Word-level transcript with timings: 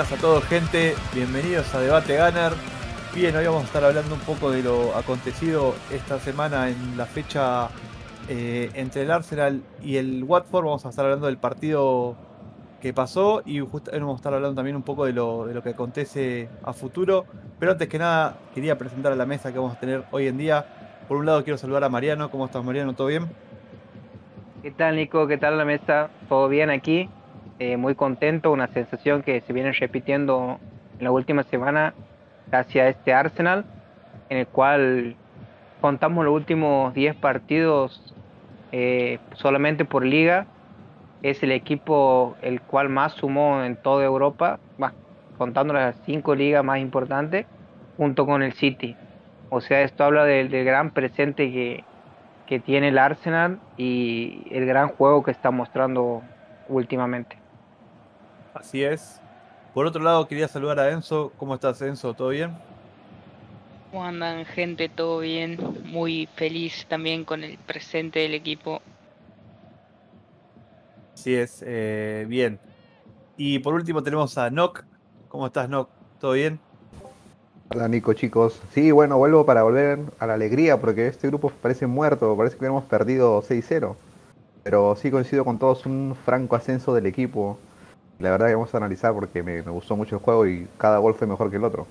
Buenas 0.00 0.18
a 0.18 0.22
todos 0.22 0.44
gente, 0.44 0.94
bienvenidos 1.12 1.74
a 1.74 1.80
Debate 1.80 2.16
Gunner. 2.16 2.52
Bien, 3.14 3.36
hoy 3.36 3.44
vamos 3.44 3.64
a 3.64 3.66
estar 3.66 3.84
hablando 3.84 4.14
un 4.14 4.20
poco 4.22 4.50
de 4.50 4.62
lo 4.62 4.96
acontecido 4.96 5.74
esta 5.92 6.18
semana 6.18 6.70
en 6.70 6.96
la 6.96 7.04
fecha 7.04 7.68
eh, 8.26 8.70
entre 8.72 9.02
el 9.02 9.10
Arsenal 9.10 9.62
y 9.82 9.98
el 9.98 10.24
Watford. 10.24 10.64
Vamos 10.64 10.86
a 10.86 10.88
estar 10.88 11.04
hablando 11.04 11.26
del 11.26 11.36
partido 11.36 12.16
que 12.80 12.94
pasó 12.94 13.42
y 13.44 13.60
justo 13.60 13.90
vamos 13.92 14.14
a 14.14 14.16
estar 14.16 14.32
hablando 14.32 14.56
también 14.56 14.74
un 14.74 14.84
poco 14.84 15.04
de 15.04 15.12
lo, 15.12 15.44
de 15.44 15.52
lo 15.52 15.62
que 15.62 15.68
acontece 15.68 16.48
a 16.64 16.72
futuro. 16.72 17.26
Pero 17.58 17.72
antes 17.72 17.86
que 17.86 17.98
nada, 17.98 18.38
quería 18.54 18.78
presentar 18.78 19.12
a 19.12 19.16
la 19.16 19.26
mesa 19.26 19.52
que 19.52 19.58
vamos 19.58 19.76
a 19.76 19.80
tener 19.80 20.04
hoy 20.12 20.28
en 20.28 20.38
día. 20.38 20.64
Por 21.08 21.18
un 21.18 21.26
lado 21.26 21.44
quiero 21.44 21.58
saludar 21.58 21.84
a 21.84 21.90
Mariano. 21.90 22.30
¿Cómo 22.30 22.46
estás 22.46 22.64
Mariano? 22.64 22.94
¿Todo 22.94 23.08
bien? 23.08 23.28
¿Qué 24.62 24.70
tal 24.70 24.96
Nico? 24.96 25.26
¿Qué 25.26 25.36
tal 25.36 25.58
la 25.58 25.66
mesa? 25.66 26.08
¿Todo 26.26 26.48
bien 26.48 26.70
aquí? 26.70 27.10
Eh, 27.62 27.76
muy 27.76 27.94
contento, 27.94 28.50
una 28.52 28.68
sensación 28.68 29.22
que 29.22 29.42
se 29.42 29.52
viene 29.52 29.70
repitiendo 29.72 30.58
en 30.98 31.04
la 31.04 31.10
última 31.10 31.42
semana 31.42 31.92
hacia 32.50 32.88
este 32.88 33.12
Arsenal, 33.12 33.66
en 34.30 34.38
el 34.38 34.46
cual 34.46 35.14
contamos 35.82 36.24
los 36.24 36.32
últimos 36.32 36.94
10 36.94 37.16
partidos 37.16 38.14
eh, 38.72 39.18
solamente 39.34 39.84
por 39.84 40.06
liga. 40.06 40.46
Es 41.22 41.42
el 41.42 41.52
equipo 41.52 42.34
el 42.40 42.62
cual 42.62 42.88
más 42.88 43.12
sumó 43.12 43.62
en 43.62 43.76
toda 43.76 44.06
Europa, 44.06 44.58
contando 45.36 45.74
las 45.74 45.96
cinco 46.06 46.34
ligas 46.34 46.64
más 46.64 46.78
importantes, 46.78 47.44
junto 47.98 48.24
con 48.24 48.42
el 48.42 48.54
City. 48.54 48.96
O 49.50 49.60
sea, 49.60 49.82
esto 49.82 50.04
habla 50.04 50.24
del, 50.24 50.48
gran 50.64 50.92
presente 50.92 51.52
que, 51.52 51.84
que 52.46 52.58
tiene 52.58 52.88
el 52.88 52.96
Arsenal 52.96 53.60
y 53.76 54.46
el 54.50 54.64
gran 54.64 54.88
juego 54.88 55.22
que 55.22 55.30
está 55.30 55.50
mostrando 55.50 56.22
últimamente. 56.66 57.39
Así 58.54 58.82
es. 58.82 59.20
Por 59.74 59.86
otro 59.86 60.02
lado, 60.02 60.26
quería 60.26 60.48
saludar 60.48 60.80
a 60.80 60.90
Enzo. 60.90 61.32
¿Cómo 61.38 61.54
estás, 61.54 61.80
Enzo? 61.82 62.14
¿Todo 62.14 62.30
bien? 62.30 62.52
¿Cómo 63.90 64.04
andan, 64.04 64.44
gente? 64.44 64.88
¿Todo 64.88 65.20
bien? 65.20 65.58
Muy 65.84 66.28
feliz 66.34 66.86
también 66.88 67.24
con 67.24 67.44
el 67.44 67.58
presente 67.58 68.20
del 68.20 68.34
equipo. 68.34 68.80
Así 71.14 71.34
es, 71.34 71.62
eh, 71.66 72.24
bien. 72.28 72.58
Y 73.36 73.60
por 73.60 73.74
último 73.74 74.02
tenemos 74.02 74.36
a 74.38 74.50
Nock. 74.50 74.84
¿Cómo 75.28 75.46
estás, 75.46 75.68
Nock? 75.68 75.88
¿Todo 76.18 76.32
bien? 76.32 76.58
Hola, 77.72 77.86
Nico, 77.86 78.12
chicos. 78.14 78.60
Sí, 78.72 78.90
bueno, 78.90 79.18
vuelvo 79.18 79.46
para 79.46 79.62
volver 79.62 80.00
a 80.18 80.26
la 80.26 80.34
alegría 80.34 80.80
porque 80.80 81.06
este 81.06 81.28
grupo 81.28 81.50
parece 81.62 81.86
muerto, 81.86 82.36
parece 82.36 82.56
que 82.56 82.66
hemos 82.66 82.84
perdido 82.84 83.42
6-0. 83.42 83.94
Pero 84.64 84.96
sí 84.96 85.10
coincido 85.10 85.44
con 85.44 85.58
todos, 85.58 85.86
un 85.86 86.16
franco 86.24 86.56
ascenso 86.56 86.92
del 86.94 87.06
equipo 87.06 87.58
la 88.20 88.30
verdad 88.30 88.48
que 88.48 88.54
vamos 88.54 88.72
a 88.74 88.76
analizar 88.76 89.14
porque 89.14 89.42
me, 89.42 89.62
gustó 89.62 89.96
mucho 89.96 90.16
el 90.16 90.22
juego 90.22 90.46
y 90.46 90.68
cada 90.76 90.98
gol 90.98 91.14
fue 91.14 91.26
mejor 91.26 91.50
que 91.50 91.56
el 91.56 91.64
otro. 91.64 91.86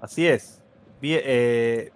Así 0.00 0.26
es. 0.26 0.62
Bien, 1.00 1.20
eh, 1.24 1.92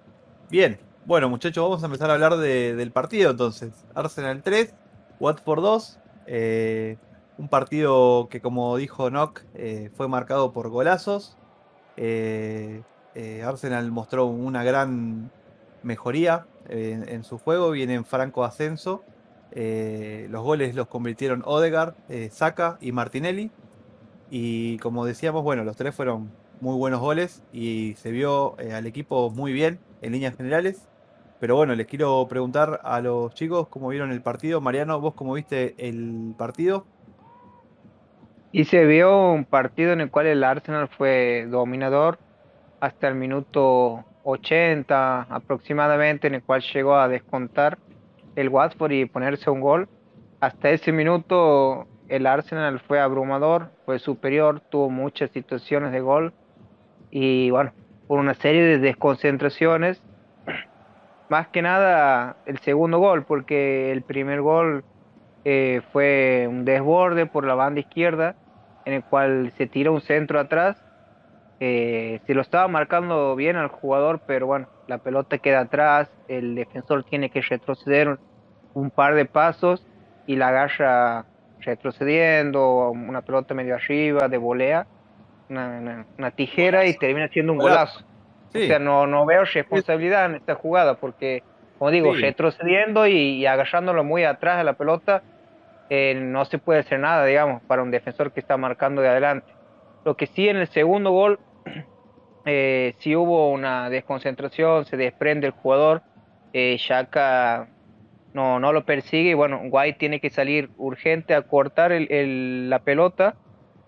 bueno 1.06 1.28
muchachos, 1.28 1.62
vamos 1.62 1.82
a 1.82 1.86
empezar 1.86 2.10
a 2.10 2.14
hablar 2.14 2.36
del 2.36 2.90
partido 2.90 3.30
entonces. 3.30 3.72
Arsenal 3.94 4.42
3, 4.42 4.74
Watford 5.20 5.62
2. 5.62 5.98
Eh, 6.26 6.96
un 7.38 7.48
partido 7.48 8.28
que 8.28 8.40
como 8.40 8.76
dijo 8.76 9.10
Nock 9.10 9.42
eh, 9.54 9.90
fue 9.94 10.08
marcado 10.08 10.52
por 10.52 10.68
golazos. 10.68 11.36
Arsenal 13.44 13.92
mostró 13.92 14.26
una 14.26 14.64
gran 14.64 15.30
mejoría 15.84 16.46
en, 16.68 17.22
su 17.22 17.38
juego, 17.38 17.70
viene 17.70 17.94
en 17.94 18.04
franco 18.04 18.44
ascenso. 18.44 19.04
Eh, 19.54 20.26
los 20.30 20.42
goles 20.42 20.74
los 20.74 20.88
convirtieron 20.88 21.42
Odegaard, 21.44 21.94
eh, 22.08 22.30
y 22.80 22.92
Martinelli. 22.92 23.50
Y 24.30 24.78
como 24.78 25.04
decíamos, 25.04 25.42
bueno, 25.42 25.62
los 25.64 25.76
tres 25.76 25.94
fueron 25.94 26.30
muy 26.60 26.76
buenos 26.76 27.00
goles 27.00 27.42
y 27.52 27.94
se 27.96 28.10
vio 28.10 28.58
eh, 28.58 28.72
al 28.72 28.86
equipo 28.86 29.30
muy 29.30 29.52
bien 29.52 29.78
en 30.00 30.12
líneas 30.12 30.36
generales. 30.36 30.88
Pero 31.38 31.56
bueno, 31.56 31.74
les 31.74 31.86
quiero 31.86 32.26
preguntar 32.28 32.80
a 32.84 33.00
los 33.00 33.34
chicos 33.34 33.68
cómo 33.68 33.88
vieron 33.88 34.12
el 34.12 34.22
partido. 34.22 34.60
Mariano, 34.60 35.00
¿vos 35.00 35.14
cómo 35.14 35.34
viste 35.34 35.74
el 35.76 36.34
partido? 36.38 36.86
Y 38.52 38.64
se 38.66 38.84
vio 38.84 39.32
un 39.32 39.44
partido 39.44 39.92
en 39.92 40.02
el 40.02 40.10
cual 40.10 40.26
el 40.26 40.44
Arsenal 40.44 40.88
fue 40.88 41.46
dominador 41.50 42.18
hasta 42.80 43.08
el 43.08 43.16
minuto 43.16 44.04
80 44.24 45.22
aproximadamente, 45.22 46.28
en 46.28 46.34
el 46.36 46.42
cual 46.42 46.62
llegó 46.72 46.94
a 46.94 47.08
descontar 47.08 47.78
el 48.36 48.48
Watford 48.48 48.92
y 48.92 49.04
ponerse 49.06 49.50
un 49.50 49.60
gol. 49.60 49.88
Hasta 50.40 50.70
ese 50.70 50.92
minuto 50.92 51.86
el 52.08 52.26
Arsenal 52.26 52.80
fue 52.80 53.00
abrumador, 53.00 53.70
fue 53.84 53.98
superior, 53.98 54.60
tuvo 54.60 54.90
muchas 54.90 55.30
situaciones 55.30 55.92
de 55.92 56.00
gol 56.00 56.32
y 57.10 57.50
bueno, 57.50 57.72
por 58.06 58.18
una 58.18 58.34
serie 58.34 58.62
de 58.62 58.78
desconcentraciones. 58.78 60.02
Más 61.28 61.48
que 61.48 61.62
nada 61.62 62.36
el 62.44 62.58
segundo 62.58 62.98
gol, 62.98 63.24
porque 63.24 63.92
el 63.92 64.02
primer 64.02 64.42
gol 64.42 64.84
eh, 65.44 65.80
fue 65.92 66.46
un 66.48 66.64
desborde 66.64 67.26
por 67.26 67.46
la 67.46 67.54
banda 67.54 67.80
izquierda, 67.80 68.36
en 68.84 68.94
el 68.94 69.04
cual 69.04 69.52
se 69.56 69.66
tira 69.66 69.90
un 69.90 70.00
centro 70.00 70.38
atrás. 70.40 70.81
Eh, 71.60 72.20
se 72.26 72.34
lo 72.34 72.40
estaba 72.40 72.66
marcando 72.68 73.36
bien 73.36 73.56
al 73.56 73.68
jugador, 73.68 74.20
pero 74.26 74.46
bueno, 74.46 74.66
la 74.88 74.98
pelota 74.98 75.38
queda 75.38 75.60
atrás, 75.60 76.10
el 76.28 76.54
defensor 76.54 77.04
tiene 77.04 77.30
que 77.30 77.40
retroceder 77.40 78.18
un 78.74 78.90
par 78.90 79.14
de 79.14 79.26
pasos 79.26 79.86
y 80.26 80.36
la 80.36 80.48
agarra 80.48 81.26
retrocediendo, 81.60 82.90
una 82.90 83.22
pelota 83.22 83.54
medio 83.54 83.76
arriba, 83.76 84.28
de 84.28 84.38
volea, 84.38 84.86
una, 85.48 86.30
tijera 86.34 86.86
y 86.86 86.94
termina 86.94 87.28
siendo 87.28 87.52
un 87.52 87.58
golazo. 87.58 88.04
O 88.48 88.58
sea, 88.58 88.78
no, 88.78 89.06
no 89.06 89.24
veo 89.24 89.44
responsabilidad 89.44 90.26
en 90.26 90.34
esta 90.34 90.54
jugada 90.54 90.94
porque, 90.94 91.42
como 91.78 91.90
digo, 91.90 92.14
retrocediendo 92.14 93.06
y, 93.06 93.46
agarrándolo 93.46 94.04
muy 94.04 94.24
atrás 94.24 94.58
de 94.58 94.64
la 94.64 94.74
pelota, 94.74 95.22
eh, 95.88 96.14
no 96.14 96.44
se 96.44 96.58
puede 96.58 96.80
hacer 96.80 96.98
nada, 96.98 97.24
digamos, 97.24 97.62
para 97.62 97.82
un 97.82 97.90
defensor 97.90 98.32
que 98.32 98.40
está 98.40 98.56
marcando 98.56 99.00
de 99.00 99.08
adelante. 99.08 99.51
Lo 100.04 100.16
que 100.16 100.26
sí 100.26 100.48
en 100.48 100.56
el 100.56 100.68
segundo 100.68 101.10
gol 101.10 101.38
eh, 102.44 102.94
si 102.98 103.14
hubo 103.14 103.50
una 103.50 103.90
desconcentración, 103.90 104.84
se 104.84 104.96
desprende 104.96 105.46
el 105.46 105.52
jugador, 105.52 106.02
eh, 106.52 106.76
Shaka 106.78 107.68
no, 108.34 108.58
no 108.60 108.72
lo 108.72 108.84
persigue 108.84 109.30
y 109.30 109.34
bueno, 109.34 109.60
White 109.70 109.98
tiene 109.98 110.20
que 110.20 110.30
salir 110.30 110.70
urgente 110.76 111.34
a 111.34 111.42
cortar 111.42 111.92
el, 111.92 112.70
la 112.70 112.80
pelota 112.80 113.36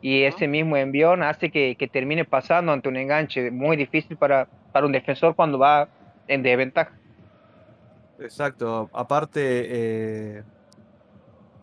y 0.00 0.24
ese 0.24 0.48
mismo 0.48 0.76
envión 0.76 1.22
hace 1.22 1.50
que, 1.50 1.88
termine 1.90 2.26
pasando 2.26 2.72
ante 2.72 2.88
un 2.90 2.96
enganche 2.96 3.50
muy 3.50 3.76
difícil 3.76 4.18
para, 4.18 4.46
para 4.70 4.84
un 4.84 4.92
defensor 4.92 5.34
cuando 5.34 5.58
va 5.58 5.88
en 6.28 6.42
desventaja. 6.42 6.92
Exacto, 8.18 8.90
aparte 8.92 9.40
eh, 9.40 10.42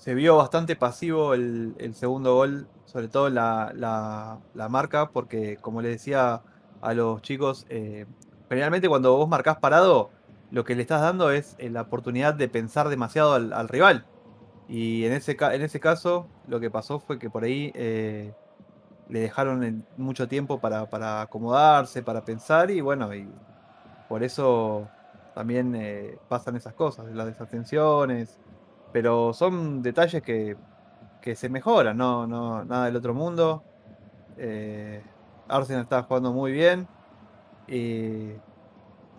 se 0.01 0.15
vio 0.15 0.35
bastante 0.35 0.75
pasivo 0.75 1.35
el, 1.35 1.93
segundo 1.93 2.33
gol, 2.33 2.67
sobre 2.85 3.07
todo 3.07 3.29
la, 3.29 4.39
marca, 4.67 5.11
porque 5.11 5.57
como 5.57 5.83
le 5.83 5.89
decía 5.89 6.41
a 6.81 6.93
los 6.95 7.21
chicos, 7.21 7.67
eh, 7.69 8.07
generalmente 8.49 8.89
cuando 8.89 9.15
vos 9.15 9.29
marcás 9.29 9.57
parado, 9.59 10.09
lo 10.49 10.63
que 10.63 10.73
le 10.73 10.81
estás 10.81 11.01
dando 11.01 11.29
es 11.29 11.55
eh, 11.59 11.69
la 11.69 11.81
oportunidad 11.81 12.33
de 12.33 12.49
pensar 12.49 12.89
demasiado 12.89 13.33
al, 13.35 13.69
rival. 13.69 14.07
Y 14.67 15.05
en 15.05 15.13
ese, 15.13 15.37
en 15.39 15.61
ese 15.61 15.79
caso, 15.79 16.27
lo 16.47 16.59
que 16.59 16.71
pasó 16.71 16.99
fue 16.99 17.19
que 17.19 17.29
por 17.29 17.43
ahí 17.43 17.71
eh, 17.75 18.33
le 19.07 19.19
dejaron 19.19 19.85
mucho 19.97 20.27
tiempo 20.27 20.59
para, 20.59 21.21
acomodarse, 21.21 22.01
para 22.01 22.25
pensar, 22.25 22.71
y 22.71 22.81
bueno, 22.81 23.13
y 23.13 23.29
por 24.09 24.23
eso 24.23 24.89
también 25.35 26.17
pasan 26.27 26.55
esas 26.55 26.73
cosas, 26.73 27.05
las 27.13 27.27
desatenciones. 27.27 28.40
Pero 28.91 29.33
son 29.33 29.81
detalles 29.81 30.21
que, 30.21 30.57
que 31.21 31.35
se 31.35 31.49
mejoran, 31.49 31.97
no, 31.97 32.27
no, 32.27 32.65
nada 32.65 32.85
del 32.85 32.95
otro 32.95 33.13
mundo. 33.13 33.63
Arsenal 35.47 35.83
está 35.83 36.03
jugando 36.03 36.31
muy 36.33 36.51
bien. 36.51 36.87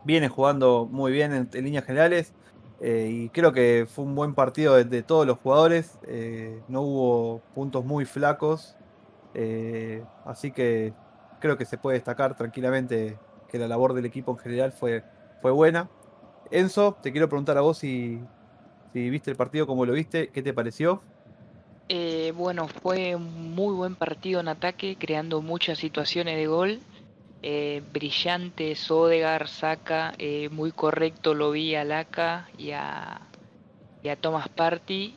viene 0.04 0.28
jugando 0.28 0.86
muy 0.90 1.12
bien 1.12 1.32
en, 1.32 1.64
líneas 1.64 1.84
generales. 1.84 2.32
Eh, 2.80 3.08
y 3.10 3.28
creo 3.28 3.52
que 3.52 3.86
fue 3.88 4.04
un 4.04 4.16
buen 4.16 4.34
partido 4.34 4.82
de, 4.82 5.02
todos 5.02 5.26
los 5.26 5.38
jugadores. 5.38 5.98
Eh, 6.08 6.60
no 6.68 6.82
hubo 6.82 7.40
puntos 7.54 7.84
muy 7.84 8.04
flacos. 8.04 8.76
Eh, 9.34 10.04
así 10.25 10.50
que 10.50 10.92
creo 11.40 11.56
que 11.56 11.64
se 11.64 11.78
puede 11.78 11.96
destacar 11.96 12.36
tranquilamente 12.36 13.18
que 13.48 13.58
la 13.58 13.68
labor 13.68 13.94
del 13.94 14.06
equipo 14.06 14.32
en 14.32 14.38
general 14.38 14.72
fue, 14.72 15.04
fue 15.40 15.52
buena. 15.52 15.88
Enzo, 16.50 16.96
te 17.02 17.12
quiero 17.12 17.28
preguntar 17.28 17.56
a 17.56 17.60
vos 17.60 17.78
si, 17.78 18.20
si 18.92 19.10
viste 19.10 19.30
el 19.30 19.36
partido, 19.36 19.66
cómo 19.66 19.86
lo 19.86 19.92
viste, 19.94 20.30
qué 20.30 20.42
te 20.42 20.52
pareció. 20.54 21.02
Eh, 21.88 22.32
bueno, 22.36 22.68
fue 22.68 23.14
un 23.14 23.54
muy 23.54 23.74
buen 23.74 23.96
partido 23.96 24.40
en 24.40 24.48
ataque, 24.48 24.96
creando 24.98 25.42
muchas 25.42 25.78
situaciones 25.78 26.36
de 26.36 26.46
gol. 26.46 26.80
Eh, 27.42 27.82
brillante, 27.92 28.74
Sodegar, 28.76 29.48
Saca, 29.48 30.14
eh, 30.18 30.48
muy 30.50 30.72
correcto 30.72 31.34
lo 31.34 31.50
vi 31.50 31.74
a 31.74 31.84
Laca 31.84 32.48
y 32.56 32.70
a, 32.72 33.20
y 34.02 34.08
a 34.08 34.16
Thomas 34.16 34.48
Party. 34.48 35.14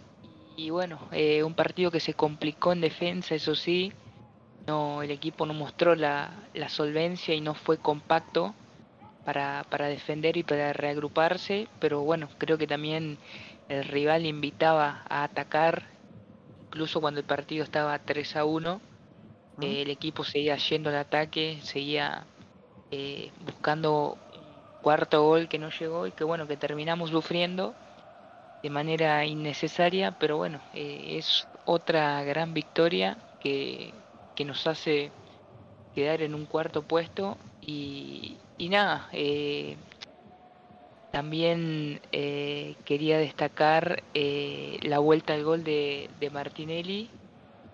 Y 0.57 0.69
bueno, 0.69 0.99
un 1.45 1.53
partido 1.55 1.91
que 1.91 1.99
se 1.99 2.13
complicó 2.13 2.71
en 2.73 2.81
defensa, 2.81 3.35
eso 3.35 3.55
sí. 3.55 3.93
no, 4.67 5.01
el 5.03 5.11
equipo 5.11 5.45
no 5.45 5.53
mostró 5.53 5.95
la, 5.95 6.31
la 6.53 6.69
solvencia 6.69 7.33
y 7.35 7.41
no 7.41 7.53
fue 7.55 7.77
compacto 7.77 8.55
para, 9.25 9.65
para 9.69 9.87
defender 9.87 10.37
y 10.37 10.43
para 10.43 10.73
reagruparse, 10.73 11.67
pero 11.79 12.01
bueno, 12.01 12.29
creo 12.37 12.57
que 12.57 12.67
también 12.67 13.17
el 13.69 13.83
rival 13.85 14.25
invitaba 14.25 15.03
a 15.09 15.23
atacar, 15.23 15.83
incluso 16.67 17.01
cuando 17.01 17.19
el 17.19 17.25
partido 17.25 17.63
estaba 17.63 17.97
3 17.99 18.35
a 18.35 18.45
1, 18.45 18.81
eh, 19.61 19.81
el 19.81 19.89
equipo 19.89 20.23
seguía 20.23 20.57
yendo 20.57 20.89
al 20.89 20.97
ataque, 20.97 21.59
seguía 21.63 22.25
eh, 22.91 23.31
buscando 23.45 24.17
un 24.33 24.81
cuarto 24.81 25.23
gol 25.23 25.47
que 25.47 25.57
no 25.57 25.69
llegó 25.69 26.07
y 26.07 26.11
que 26.11 26.23
bueno, 26.23 26.47
que 26.47 26.57
terminamos 26.57 27.09
sufriendo 27.09 27.73
de 28.61 28.69
manera 28.69 29.25
innecesaria, 29.25 30.11
pero 30.11 30.37
bueno, 30.37 30.59
eh, 30.73 31.17
es 31.17 31.47
otra 31.65 32.23
gran 32.23 32.53
victoria 32.53 33.17
que, 33.39 33.93
que 34.35 34.45
nos 34.45 34.65
hace 34.67 35.11
quedar 35.93 36.21
en 36.21 36.35
un 36.35 36.45
cuarto 36.45 36.81
puesto 36.81 37.37
y, 37.61 38.37
y 38.57 38.69
nada, 38.69 39.07
eh, 39.13 39.77
también 41.15 42.01
eh, 42.11 42.75
quería 42.83 43.17
destacar 43.17 44.03
eh, 44.13 44.79
la 44.81 44.99
vuelta 44.99 45.33
al 45.33 45.45
gol 45.45 45.63
de, 45.63 46.09
Martinelli 46.33 47.09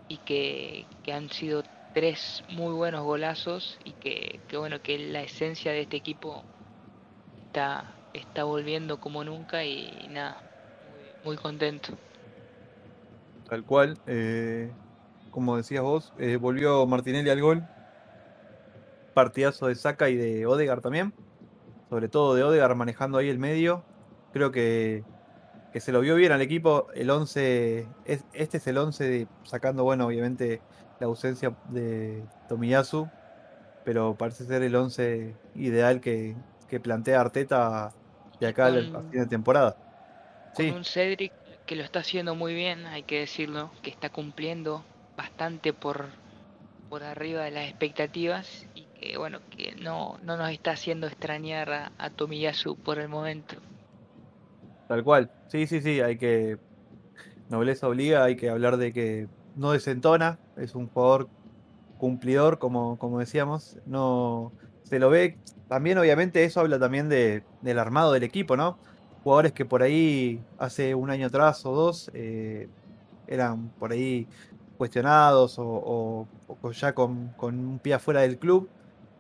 y 0.08 0.18
que, 0.18 0.86
han 1.12 1.28
sido 1.32 1.64
tres 1.96 2.44
muy 2.50 2.72
buenos 2.72 3.04
golazos 3.04 3.80
y 3.84 3.94
que, 3.94 4.40
bueno 4.56 4.84
que 4.84 5.00
la 5.00 5.24
esencia 5.24 5.72
de 5.72 5.82
este 5.82 5.98
equipo 5.98 6.44
está, 7.48 7.92
está 8.14 8.44
volviendo 8.44 9.00
como 9.00 9.24
nunca 9.24 9.66
y, 9.66 10.08
nada, 10.12 10.40
muy, 11.24 11.34
muy, 11.34 11.42
contento. 11.42 11.94
Tal 13.50 13.64
cual, 13.64 13.98
como 15.32 15.58
decías 15.58 15.82
vos, 15.82 16.14
volvió 16.40 16.86
Martinelli 16.86 17.32
al 17.32 17.42
gol, 17.42 17.64
partidazo 19.16 19.66
de 19.66 19.74
Saka 19.74 20.10
y 20.10 20.16
de 20.16 20.46
Odegar 20.46 20.82
también. 20.82 21.12
Sobre 21.92 22.08
todo 22.08 22.36
de 22.36 22.44
Odegar 22.44 22.74
manejando 22.74 23.18
ahí 23.18 23.28
el 23.28 23.38
medio. 23.38 23.84
Creo 24.32 24.50
que, 24.54 25.04
que 25.74 25.82
se 25.82 25.92
lo 25.92 26.00
vio 26.00 26.16
bien 26.16 26.32
al 26.32 26.42
equipo. 26.42 26.88
El 26.96 27.10
11, 27.10 27.86
es, 28.06 28.24
este 28.32 28.60
es 28.60 28.68
el 28.68 28.78
11 28.78 29.04
de, 29.10 29.28
sacando, 29.44 29.84
bueno, 29.84 30.08
obviamente 30.08 30.62
la 31.02 31.08
ausencia 31.08 31.54
de 31.68 32.24
Tomiyasu. 32.48 33.10
Pero 33.84 34.16
parece 34.16 34.46
ser 34.46 34.64
el 34.64 34.74
11 34.74 35.36
ideal 35.56 36.00
que, 36.00 36.38
que 36.70 36.80
plantea 36.80 37.20
Arteta 37.20 37.92
de 38.40 38.48
acá 38.48 38.68
a 38.68 38.72
fin 38.72 39.12
de 39.12 39.26
temporada. 39.26 39.76
Sí. 40.56 40.70
Con 40.70 40.78
un 40.78 40.86
Cedric 40.86 41.34
que 41.66 41.76
lo 41.76 41.84
está 41.84 42.00
haciendo 42.00 42.36
muy 42.36 42.54
bien, 42.54 42.86
hay 42.86 43.04
que 43.04 43.20
decirlo, 43.20 43.70
que 43.82 43.90
está 43.90 44.10
cumpliendo 44.10 44.86
bastante 45.18 45.74
por, 45.74 46.06
por 46.90 47.04
arriba 47.04 47.44
de 47.44 47.52
las 47.52 47.66
expectativas 47.68 48.66
y 48.76 48.88
bueno 49.18 49.40
que 49.50 49.76
no, 49.82 50.20
no 50.24 50.38
nos 50.38 50.50
está 50.52 50.72
haciendo 50.72 51.08
extrañar 51.08 51.72
a, 51.72 51.92
a, 51.98 52.10
Tomiyasu 52.10 52.76
por 52.76 53.00
el 53.00 53.10
momento. 53.10 53.56
Tal 54.88 55.04
cual, 55.04 55.32
sí, 55.48 55.68
sí, 55.68 55.82
sí, 55.82 56.02
hay 56.02 56.18
que 56.18 56.58
nobleza 57.50 57.88
obliga, 57.88 58.24
hay 58.24 58.36
que 58.36 58.50
hablar 58.50 58.78
de 58.78 58.94
que 58.94 59.28
no 59.56 59.72
desentona, 59.72 60.40
es 60.58 60.76
un 60.76 60.88
jugador 60.88 61.30
cumplidor, 61.98 62.60
como, 62.60 62.98
como 62.98 63.20
decíamos, 63.20 63.78
no 63.86 64.52
se 64.84 65.00
lo 65.00 65.10
ve, 65.10 65.38
también 65.68 65.98
obviamente 65.98 66.44
eso 66.44 66.60
habla 66.60 66.80
también 66.80 67.10
de, 67.10 67.44
del 67.62 67.80
armado 67.80 68.14
del 68.14 68.24
equipo, 68.24 68.58
¿no? 68.58 68.78
Jugadores 69.24 69.52
que 69.52 69.66
por 69.66 69.84
ahí 69.84 70.44
hace 70.58 70.96
un 70.96 71.12
año 71.12 71.28
atrás 71.28 71.66
o 71.66 71.74
dos 71.74 72.10
eh, 72.14 72.68
eran 73.28 73.70
por 73.80 73.92
ahí 73.92 74.28
cuestionados 74.78 75.56
o 75.60 76.28
ya 76.74 76.94
con, 76.94 77.30
con, 77.38 77.60
un 77.60 77.80
pie 77.80 77.94
afuera 77.94 78.22
del 78.22 78.40
club, 78.40 78.68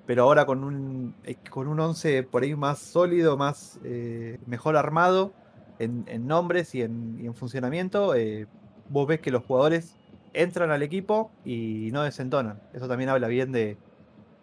pero 0.05 0.23
ahora 0.23 0.45
con 0.45 0.63
un, 0.63 1.15
con 1.49 1.67
un 1.67 1.79
11 1.79 2.23
por 2.23 2.43
ahí 2.43 2.55
más 2.55 2.79
sólido, 2.79 3.37
más 3.37 3.79
eh, 3.83 4.39
mejor 4.45 4.75
armado 4.75 5.33
en, 5.79 6.27
nombres 6.27 6.75
y 6.75 6.81
en, 6.81 7.33
funcionamiento, 7.33 8.13
eh, 8.13 8.47
vos 8.89 9.07
ves 9.07 9.19
que 9.19 9.31
los 9.31 9.43
jugadores 9.43 9.95
entran 10.33 10.69
al 10.71 10.83
equipo 10.83 11.31
y 11.43 11.89
no 11.91 12.03
desentonan. 12.03 12.61
Eso 12.73 12.87
también 12.87 13.09
habla 13.09 13.27
bien 13.27 13.51
de, 13.51 13.77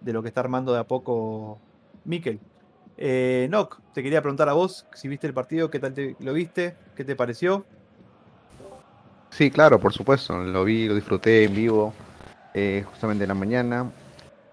de 0.00 0.12
lo 0.12 0.22
que 0.22 0.28
está 0.28 0.40
armando 0.40 0.72
de 0.72 0.80
a 0.80 0.84
poco 0.84 1.58
Mikel. 2.04 2.40
Eh, 2.96 3.48
te 3.94 4.02
quería 4.02 4.20
preguntar 4.20 4.48
a 4.48 4.54
vos 4.54 4.86
si 4.92 5.06
viste 5.06 5.28
el 5.28 5.34
partido, 5.34 5.70
qué 5.70 5.78
tal 5.78 5.94
te, 5.94 6.16
lo 6.18 6.32
viste, 6.32 6.74
qué 6.96 7.04
te 7.04 7.14
pareció. 7.14 7.64
Sí, 9.30 9.50
claro, 9.50 9.78
por 9.78 9.92
supuesto. 9.92 10.36
Lo 10.38 10.64
vi, 10.64 10.88
lo 10.88 10.94
disfruté 10.94 11.44
en 11.44 11.54
vivo, 11.54 11.92
eh, 12.54 12.84
justamente 12.90 13.24
en 13.24 13.28
la 13.28 13.34
mañana. 13.34 13.92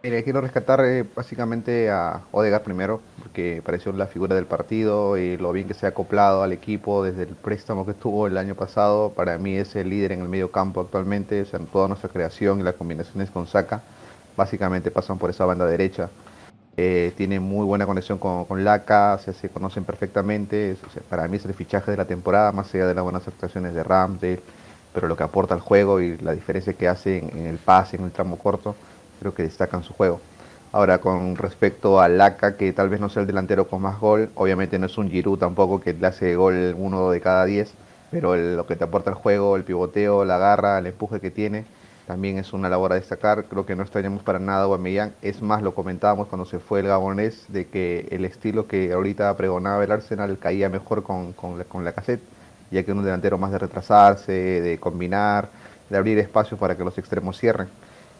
Eh, 0.08 0.24
quiero 0.24 0.40
rescatar 0.40 0.86
eh, 0.86 1.04
básicamente 1.16 1.90
a 1.90 2.22
Odegaard 2.32 2.62
primero, 2.62 3.02
porque 3.18 3.64
pareció 3.66 3.92
la 3.92 4.06
figura 4.06 4.36
del 4.36 4.46
partido 4.46 5.18
y 5.18 5.36
lo 5.36 5.52
bien 5.52 5.68
que 5.68 5.74
se 5.74 5.88
ha 5.88 5.90
acoplado 5.90 6.44
al 6.44 6.52
equipo 6.52 7.04
desde 7.04 7.24
el 7.24 7.30
préstamo 7.30 7.88
que 7.88 7.96
tuvo 7.96 8.28
el 8.28 8.38
año 8.38 8.54
pasado. 8.54 9.14
Para 9.16 9.40
mí 9.40 9.56
es 9.56 9.76
el 9.76 9.90
líder 9.90 10.12
en 10.12 10.22
el 10.22 10.30
medio 10.30 10.52
campo 10.52 10.82
actualmente. 10.82 11.42
O 11.42 11.46
sea, 11.46 11.60
toda 11.60 11.88
nuestra 11.88 12.08
creación 12.10 12.60
y 12.60 12.64
las 12.64 12.76
combinaciones 12.76 13.32
con 13.32 13.48
Saka 13.48 13.82
básicamente 14.38 14.92
pasan 14.92 15.18
por 15.18 15.32
esa 15.32 15.44
banda 15.46 15.66
derecha. 15.66 16.12
Eh, 16.78 17.12
tiene 17.18 17.40
muy 17.40 17.66
buena 17.66 17.88
conexión 17.88 18.20
con, 18.20 18.46
con 18.46 18.64
Laca, 18.64 19.18
se 19.18 19.50
conocen 19.50 19.86
perfectamente. 19.86 20.78
Para 21.10 21.28
mí 21.28 21.38
es 21.38 21.46
el 21.46 21.56
fichaje 21.56 21.90
de 21.90 21.98
la 21.98 22.06
temporada, 22.06 22.52
más 22.52 22.72
allá 22.76 22.86
de 22.86 22.94
las 22.94 23.04
buenas 23.04 23.28
actuaciones 23.28 23.74
de 23.74 23.82
Ramsdale 23.82 24.40
pero 24.94 25.10
lo 25.10 25.18
que 25.18 25.24
aporta 25.24 25.54
al 25.54 25.60
juego 25.60 26.00
y 26.00 26.18
la 26.20 26.32
diferencia 26.32 26.72
que 26.72 26.88
hace 26.88 27.18
en, 27.18 27.38
en, 27.38 27.48
el 27.48 27.58
pase, 27.58 27.98
en 27.98 28.06
el 28.06 28.12
tramo 28.12 28.38
corto, 28.38 28.78
creo 29.20 29.34
que 29.34 29.44
destacan 29.44 29.84
su 29.84 29.94
juego. 29.94 30.22
Ahora, 30.72 31.00
con 31.00 31.38
respecto 31.38 32.02
a 32.02 32.10
Laca, 32.10 32.58
que 32.58 32.74
tal 32.74 32.90
vez 32.90 33.00
no 33.00 33.10
sea 33.10 33.22
el 33.22 33.28
delantero 33.28 33.68
con 33.68 33.82
más 33.82 34.00
gol, 34.00 34.30
obviamente 34.36 34.78
no 34.78 34.88
es 34.88 34.98
un 34.98 35.10
Giroud 35.10 35.40
tampoco 35.40 35.80
que 35.80 35.94
le 35.94 36.08
hace 36.08 36.36
gol 36.36 36.76
uno 36.78 37.10
de 37.12 37.22
cada 37.22 37.46
diez, 37.46 37.74
pero 38.12 38.36
lo 38.36 38.66
que 38.66 38.76
te 38.76 38.84
aporta 38.84 39.10
el 39.10 39.16
juego, 39.16 39.56
el 39.56 39.64
pivoteo, 39.64 40.26
la 40.26 40.38
garra, 40.38 40.80
el 40.80 40.88
empuje 40.88 41.22
que 41.22 41.32
tiene, 41.32 41.66
también 42.08 42.38
es 42.38 42.54
una 42.54 42.70
labor 42.70 42.92
a 42.92 42.96
destacar. 42.96 43.46
Creo 43.46 43.66
que 43.66 43.76
no 43.76 43.84
extrañamos 43.84 44.22
para 44.24 44.38
nada 44.40 44.68
a. 44.68 45.14
Es 45.22 45.42
más, 45.42 45.62
lo 45.64 45.74
comentábamos 45.74 46.28
cuando 46.28 46.46
se 46.46 46.60
fue 46.60 46.82
el 46.82 46.88
gabonés, 46.88 47.46
de 47.48 47.68
que 47.68 48.08
el 48.12 48.26
estilo 48.26 48.68
que 48.68 48.94
ahorita 48.94 49.36
pregonaba 49.38 49.84
el 49.84 49.92
Arsenal 49.92 50.38
caía 50.38 50.70
mejor 50.70 51.04
con, 51.04 51.34
con, 51.34 51.86
la 51.86 51.94
cassette 51.94 52.22
ya 52.72 52.84
que 52.84 52.92
es 52.92 52.98
un 52.98 53.04
delantero 53.04 53.38
más 53.38 53.52
de 53.52 53.60
retrasarse, 53.60 54.32
de 54.32 54.80
combinar, 54.80 55.50
de 55.90 55.98
abrir 55.98 56.18
espacio 56.20 56.58
para 56.58 56.76
que 56.76 56.84
los 56.84 56.98
extremos 56.98 57.40
cierren. 57.40 57.70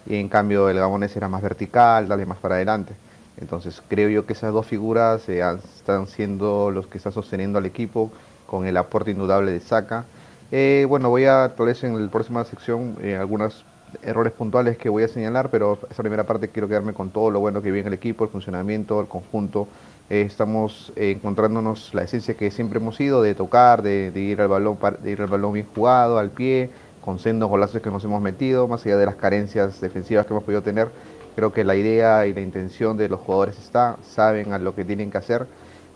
Y 0.06 0.18
en 0.18 0.30
cambio 0.30 0.70
el 0.70 0.78
Gabonés 0.78 1.16
era 1.16 1.28
más 1.28 1.42
vertical, 1.42 2.08
darle 2.08 2.26
más 2.26 2.38
para 2.38 2.56
adelante. 2.56 2.94
Entonces 3.38 3.82
creo 3.88 4.10
yo 4.10 4.26
que 4.26 4.34
esas 4.34 4.54
dos 4.54 4.66
figuras 4.66 5.28
eh, 5.28 5.44
están 5.76 6.08
siendo 6.08 6.72
los 6.72 6.88
que 6.88 6.98
están 6.98 7.14
sosteniendo 7.14 7.60
al 7.60 7.66
equipo 7.66 8.12
con 8.46 8.66
el 8.66 8.78
aporte 8.78 9.12
indudable 9.12 9.52
de 9.52 9.60
Saka. 9.60 10.06
Eh, 10.52 10.86
bueno, 10.88 11.10
voy 11.10 11.26
a 11.26 11.54
tal 11.56 11.66
vez 11.66 11.84
en 11.84 12.02
la 12.02 12.12
próxima 12.12 12.46
sección 12.46 12.98
eh, 13.02 13.16
algunos 13.16 13.66
errores 14.04 14.34
puntuales 14.34 14.78
que 14.78 14.90
voy 14.90 15.04
a 15.04 15.08
señalar, 15.08 15.50
pero 15.50 15.80
esta 15.90 16.04
primera 16.04 16.26
parte 16.26 16.50
quiero 16.50 16.68
quedarme 16.68 16.94
con 16.94 17.10
todo 17.10 17.32
lo 17.32 17.40
bueno 17.40 17.62
que 17.62 17.72
viene 17.72 17.88
el 17.88 17.94
equipo, 17.94 18.26
el 18.26 18.30
funcionamiento, 18.30 19.00
el 19.00 19.08
conjunto, 19.08 19.68
estamos 20.10 20.92
encontrándonos 20.96 21.94
la 21.94 22.04
esencia 22.04 22.36
que 22.36 22.52
siempre 22.52 22.80
hemos 22.80 23.00
ido 23.00 23.22
de 23.22 23.36
tocar, 23.36 23.82
de, 23.82 24.12
ir 24.14 24.42
al 24.42 24.50
balón, 24.50 24.78
de 25.02 25.12
ir 25.12 25.22
al 25.22 25.28
balón 25.28 25.54
bien 25.54 25.68
jugado, 25.74 26.20
al 26.20 26.30
pie, 26.30 26.70
con 27.06 27.20
sendos 27.20 27.48
golazos 27.48 27.82
que 27.82 27.92
nos 27.92 28.04
hemos 28.04 28.20
metido, 28.20 28.68
más 28.68 28.84
allá 28.86 28.98
de 28.98 29.06
las 29.06 29.16
carencias 29.16 29.80
defensivas 29.80 30.26
que 30.26 30.34
hemos 30.34 30.44
podido 30.44 30.64
tener. 30.64 30.90
Creo 31.36 31.54
que 31.54 31.64
la 31.64 31.76
idea 31.76 32.26
y 32.26 32.34
la 32.34 32.42
intención 32.42 32.98
de 32.98 33.08
los 33.08 33.20
jugadores 33.20 33.60
está, 33.60 33.98
saben 34.02 34.54
a 34.54 34.58
lo 34.58 34.74
que 34.74 34.84
tienen 34.84 35.12
que 35.12 35.20
hacer, 35.20 35.46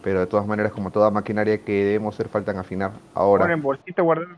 pero 0.03 0.19
de 0.19 0.27
todas 0.27 0.45
maneras, 0.45 0.71
como 0.71 0.91
toda 0.91 1.09
maquinaria 1.09 1.57
que 1.57 1.85
debemos 1.85 2.13
hacer, 2.13 2.29
faltan 2.29 2.57
afinar. 2.57 2.91
Ahora. 3.15 3.45
Ponen 3.45 3.61
bolsita 3.61 4.03
guardado. 4.03 4.35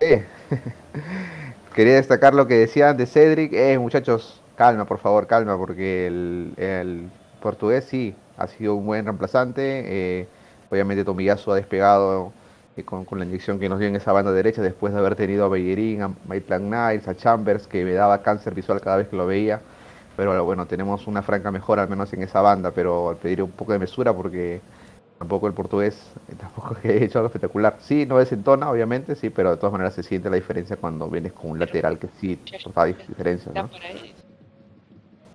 Eh. 0.00 0.24
Quería 1.74 1.94
destacar 1.94 2.34
lo 2.34 2.46
que 2.46 2.54
decían 2.54 2.96
de 2.96 3.06
Cedric. 3.06 3.52
Eh, 3.52 3.76
muchachos, 3.78 4.40
calma, 4.54 4.84
por 4.84 4.98
favor, 4.98 5.26
calma, 5.26 5.58
porque 5.58 6.06
el, 6.06 6.52
el 6.56 7.10
portugués 7.42 7.84
sí 7.86 8.14
ha 8.36 8.46
sido 8.46 8.76
un 8.76 8.86
buen 8.86 9.04
reemplazante. 9.04 9.82
Eh, 10.20 10.28
obviamente 10.70 11.04
Tomiyasu 11.04 11.50
ha 11.50 11.56
despegado 11.56 12.32
con, 12.82 13.04
con, 13.04 13.18
la 13.18 13.24
inyección 13.24 13.60
que 13.60 13.68
nos 13.68 13.78
dio 13.78 13.88
en 13.88 13.96
esa 13.96 14.12
banda 14.12 14.32
derecha 14.32 14.60
después 14.60 14.92
de 14.92 14.98
haber 14.98 15.14
tenido 15.14 15.44
a 15.44 15.48
Bellerín, 15.48 16.02
a 16.02 16.10
Maitland 16.26 16.64
Niles, 16.64 17.06
a 17.06 17.14
Chambers, 17.14 17.66
que 17.68 17.84
me 17.84 17.92
daba 17.92 18.22
cáncer 18.22 18.54
visual 18.54 18.80
cada 18.80 18.96
vez 18.96 19.08
que 19.08 19.16
lo 19.16 19.26
veía. 19.26 19.60
Pero 20.16 20.44
bueno, 20.44 20.66
tenemos 20.66 21.06
una 21.06 21.22
franca 21.22 21.50
mejora 21.50 21.82
al 21.82 21.88
menos 21.88 22.12
en 22.12 22.22
esa 22.22 22.40
banda, 22.40 22.70
pero 22.72 23.16
pediré 23.20 23.42
un 23.42 23.50
poco 23.50 23.72
de 23.72 23.78
mesura 23.78 24.12
porque 24.12 24.60
tampoco 25.18 25.46
el 25.46 25.54
portugués 25.54 25.96
eh, 26.28 26.34
tampoco 26.38 26.76
he 26.82 27.04
hecho 27.04 27.18
algo 27.18 27.26
espectacular. 27.26 27.76
Sí, 27.80 28.06
no 28.06 28.18
desentona, 28.18 28.70
obviamente, 28.70 29.14
sí, 29.16 29.30
pero 29.30 29.50
de 29.50 29.56
todas 29.56 29.72
maneras 29.72 29.94
se 29.94 30.02
siente 30.02 30.30
la 30.30 30.36
diferencia 30.36 30.76
cuando 30.76 31.08
vienes 31.08 31.32
con 31.32 31.52
un 31.52 31.58
lateral 31.58 31.98
que 31.98 32.08
sí 32.20 32.38
da 32.74 32.84
diferencia, 32.84 33.52
¿no? 33.52 33.70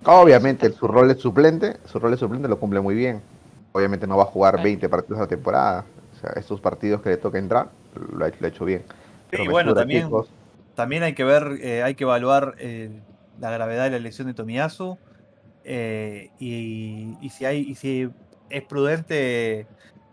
Obviamente, 0.04 0.72
su 0.72 0.88
rol 0.88 1.10
es 1.10 1.18
suplente, 1.18 1.76
su 1.84 1.98
rol 1.98 2.14
es 2.14 2.20
suplente 2.20 2.48
lo 2.48 2.58
cumple 2.58 2.80
muy 2.80 2.94
bien. 2.94 3.20
Obviamente 3.72 4.06
no 4.06 4.16
va 4.16 4.22
a 4.22 4.26
jugar 4.26 4.62
20 4.62 4.88
partidos 4.88 5.18
a 5.18 5.22
la 5.22 5.28
temporada. 5.28 5.84
Sea, 6.20 6.32
estos 6.36 6.60
partidos 6.60 7.00
que 7.00 7.08
le 7.08 7.16
toca 7.16 7.38
entrar, 7.38 7.70
lo 7.94 8.24
ha, 8.24 8.28
lo 8.28 8.46
ha 8.46 8.48
hecho 8.48 8.64
bien. 8.64 8.84
Sí, 9.32 9.48
bueno, 9.48 9.72
también, 9.74 10.10
también 10.74 11.02
hay 11.02 11.14
que 11.14 11.24
ver, 11.24 11.58
eh, 11.62 11.82
hay 11.82 11.94
que 11.94 12.04
evaluar 12.04 12.56
eh, 12.58 12.90
la 13.40 13.50
gravedad 13.50 13.84
de 13.84 13.90
la 13.90 13.98
lesión 13.98 14.26
de 14.26 14.34
Tomiyasu. 14.34 14.98
eh, 15.64 16.30
y, 16.38 17.16
y 17.20 17.30
si 17.30 17.44
hay, 17.44 17.60
y 17.60 17.74
si 17.74 18.10
es 18.50 18.62
prudente 18.64 19.66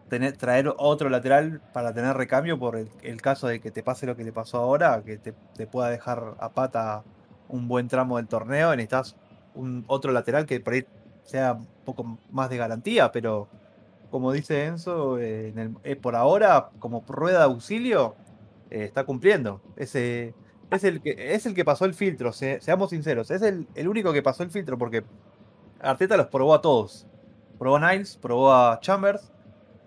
tener, 0.10 0.38
traer 0.38 0.74
otro 0.78 1.10
lateral 1.10 1.62
para 1.74 1.94
tener 1.94 2.16
recambio 2.16 2.58
por 2.58 2.78
el, 2.78 2.90
el 3.02 3.22
caso 3.22 3.48
de 3.48 3.60
que 3.60 3.72
te 3.72 3.84
pase 3.84 4.06
lo 4.06 4.16
que 4.16 4.24
le 4.24 4.32
pasó 4.32 4.60
ahora, 4.60 5.02
que 5.04 5.18
te, 5.18 5.34
te 5.56 5.68
pueda 5.68 5.90
dejar 5.90 6.36
a 6.40 6.50
pata 6.50 7.04
un 7.50 7.68
buen 7.68 7.88
tramo 7.88 8.18
del 8.18 8.28
torneo, 8.28 8.70
necesitas 8.76 9.16
un 9.56 9.84
otro 9.88 10.12
lateral 10.12 10.46
que 10.46 10.60
por 10.60 10.74
ahí 10.74 10.86
sea 11.24 11.54
un 11.54 11.68
poco 11.86 12.20
más 12.32 12.50
de 12.50 12.58
garantía, 12.58 13.12
pero 13.12 13.48
como 14.10 14.32
dice 14.32 14.66
Enzo, 14.66 15.20
eh, 15.20 15.54
por 16.02 16.16
ahora, 16.16 16.70
como 16.80 17.04
rueda 17.08 17.40
de 17.40 17.46
auxilio, 17.46 18.16
eh, 18.70 18.84
está 18.86 19.06
cumpliendo. 19.06 19.62
Ese, 19.76 20.34
es, 20.72 20.84
el 20.84 21.02
que, 21.02 21.16
es 21.36 21.46
el 21.46 21.54
que 21.56 21.66
pasó 21.66 21.86
el 21.86 21.94
filtro, 21.94 22.32
se- 22.34 22.62
seamos 22.62 22.90
sinceros, 22.92 23.32
es 23.32 23.42
el, 23.42 23.68
único 23.88 24.14
que 24.14 24.24
pasó 24.24 24.44
el 24.44 24.52
filtro 24.52 24.78
porque 24.78 25.04
Arteta 25.80 26.18
los 26.18 26.28
probó 26.28 26.54
a 26.56 26.62
todos. 26.62 27.08
Probó 27.60 27.78
a 27.78 27.92
Niles, 27.92 28.18
probó 28.18 28.54
a 28.54 28.80
Chambers, 28.82 29.32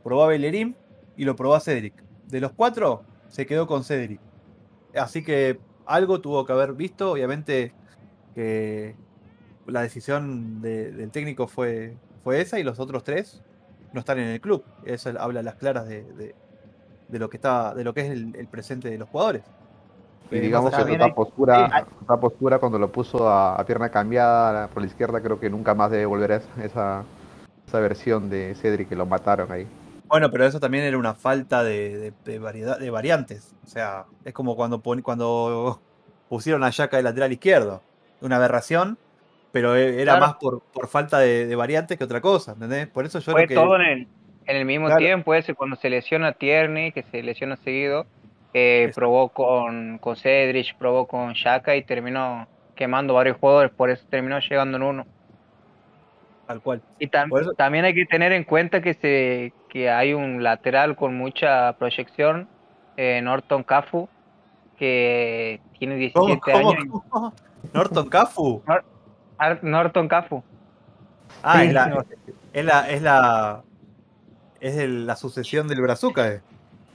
probó 0.05 0.25
a 0.25 0.29
Bellerín 0.29 0.77
y 1.17 1.25
lo 1.25 1.37
probó 1.37 1.55
a 1.55 1.61
Cedric. 1.61 1.95
De 2.29 2.41
los 2.41 2.53
cuatro, 2.53 3.05
se 3.29 3.47
quedó 3.47 3.67
con 3.67 3.85
Cedric. 3.85 4.21
Así 4.95 5.23
que 5.25 5.61
algo 5.87 6.21
tuvo 6.21 6.45
que 6.47 6.53
haber 6.53 6.75
visto, 6.75 7.13
obviamente 7.13 7.75
que 8.35 8.97
la 9.67 9.83
decisión 9.83 10.61
de- 10.63 10.93
del 10.93 11.11
técnico 11.11 11.47
fue, 11.49 11.97
fue 12.25 12.41
esa 12.41 12.59
y 12.59 12.63
los 12.65 12.81
otros 12.81 13.05
tres 13.05 13.43
no 13.93 14.01
están 14.01 14.19
en 14.19 14.29
el 14.29 14.41
club. 14.41 14.65
Eso 14.85 15.11
habla 15.19 15.41
a 15.41 15.43
las 15.43 15.55
claras 15.57 15.87
de, 15.87 16.03
de- 16.15 16.35
de 17.09 17.19
lo 17.19 17.29
que 17.29 17.39
está, 17.39 17.75
de 17.75 17.83
lo 17.83 17.93
que 17.93 18.03
es 18.03 18.11
el, 18.11 18.37
el 18.37 18.47
presente 18.47 18.89
de 18.89 18.97
los 18.99 19.09
jugadores. 19.09 19.43
Y 20.31 20.37
Eh, 20.37 20.41
digamos 20.41 20.71
que 20.71 20.77
hay- 20.77 21.13
postura, 21.13 21.69
hay- 21.73 21.85
postura 22.21 22.59
cuando 22.61 22.79
lo 22.79 22.91
puso 22.93 23.29
a, 23.29 23.57
a 23.57 23.65
pierna 23.67 23.89
cambiada 23.91 24.69
por 24.69 24.83
la 24.83 24.87
izquierda, 24.89 25.21
creo 25.21 25.41
que 25.41 25.51
nunca 25.51 25.75
más 25.75 25.91
debe 25.91 26.07
volver 26.07 26.33
a 26.33 26.37
esa, 26.37 26.65
esa, 26.65 27.05
esa 27.67 27.81
versión 27.81 28.31
de 28.31 28.55
Cedric 28.55 28.89
que 28.89 28.95
lo 28.97 29.07
mataron 29.07 29.51
ahí. 29.51 29.67
Bueno, 30.07 30.31
pero 30.31 30.45
eso 30.45 30.61
también 30.61 30.85
era 30.85 30.99
una 30.99 31.15
falta 31.15 31.65
de, 31.65 31.97
de- 31.99 32.13
de 32.25 32.39
variedad, 32.39 32.79
de 32.79 32.91
variantes. 32.91 33.55
O 33.65 33.67
sea, 33.67 34.05
es 34.25 34.33
como 34.33 34.55
cuando, 34.55 34.81
pon- 34.81 35.03
cuando 35.03 35.81
pusieron 36.29 36.63
a 36.63 36.71
Yaka 36.71 36.97
de 36.97 37.03
lateral 37.03 37.33
izquierdo. 37.33 37.81
Una 38.21 38.37
aberración, 38.37 38.99
pero 39.53 39.75
e- 39.77 39.97
era 40.03 40.13
Claro. 40.13 40.21
más 40.27 40.35
por, 40.37 40.63
por 40.73 40.89
falta 40.89 41.19
de, 41.19 41.47
de 41.47 41.57
variantes 41.57 41.97
que 41.99 42.05
otra 42.05 42.21
cosa, 42.21 42.53
¿entendés? 42.53 42.87
Por 42.89 43.05
eso 43.05 43.19
yo 43.19 43.33
Fue 43.33 43.47
que... 43.47 43.55
todo 43.55 43.77
en 43.77 43.83
el, 43.83 44.09
en 44.47 44.57
el 44.57 44.65
mismo 44.65 44.87
Claro. 44.87 45.01
tiempo, 45.01 45.35
ese 45.35 45.55
cuando 45.55 45.77
se 45.77 45.91
lesiona 45.91 46.33
Tierney, 46.33 46.93
que 46.93 47.03
se 47.05 47.23
lesiona 47.23 47.57
seguido, 47.57 48.07
eh, 48.55 48.91
probó 48.95 49.29
con, 49.29 49.99
con 49.99 50.17
Cedric, 50.17 50.77
probó 50.77 51.07
con 51.07 51.33
Shaka 51.35 51.77
y 51.77 51.83
terminó 51.83 52.49
quemando 52.75 53.15
varios 53.15 53.37
jugadores, 53.37 53.71
por 53.71 53.91
eso 53.91 54.05
terminó 54.11 54.39
llegando 54.41 54.77
en 54.77 54.83
uno. 54.83 55.07
Tal 56.47 56.61
cual. 56.61 56.83
Y 56.99 57.07
tam- 57.09 57.29
eso- 57.41 57.53
también 57.53 57.85
hay 57.85 57.95
que 57.95 58.07
tener 58.07 58.33
en 58.33 58.45
cuenta 58.45 58.81
que 58.81 58.95
se 58.95 59.53
que 59.69 59.89
hay 59.89 60.15
un 60.15 60.43
lateral 60.43 60.97
con 60.97 61.15
mucha 61.17 61.75
proyección, 61.79 62.49
eh, 62.97 63.21
Norton 63.23 63.63
Cafu, 63.63 64.09
que 64.77 65.61
tiene 65.79 66.11
¿Cómo, 66.13 66.27
17 66.27 66.41
cómo, 66.53 66.71
años. 66.71 66.85
cómo? 67.09 67.35
¿Norton 67.73 68.09
Cafu? 68.09 68.63
Ar- 69.41 69.65
Norton 69.65 70.07
Cafu. 70.09 70.43
Ah, 71.43 71.61
Sí, 71.61 71.67
es 71.69 71.73
la, 71.73 71.87
no. 71.87 72.05
es 72.53 72.65
la, 72.65 72.91
es 72.91 73.03
la, 73.03 73.63
es 74.61 74.77
el- 74.77 75.07
la 75.07 75.17
sucesión 75.17 75.67
del 75.69 75.81
Brazuca. 75.81 76.29
eh. 76.29 76.41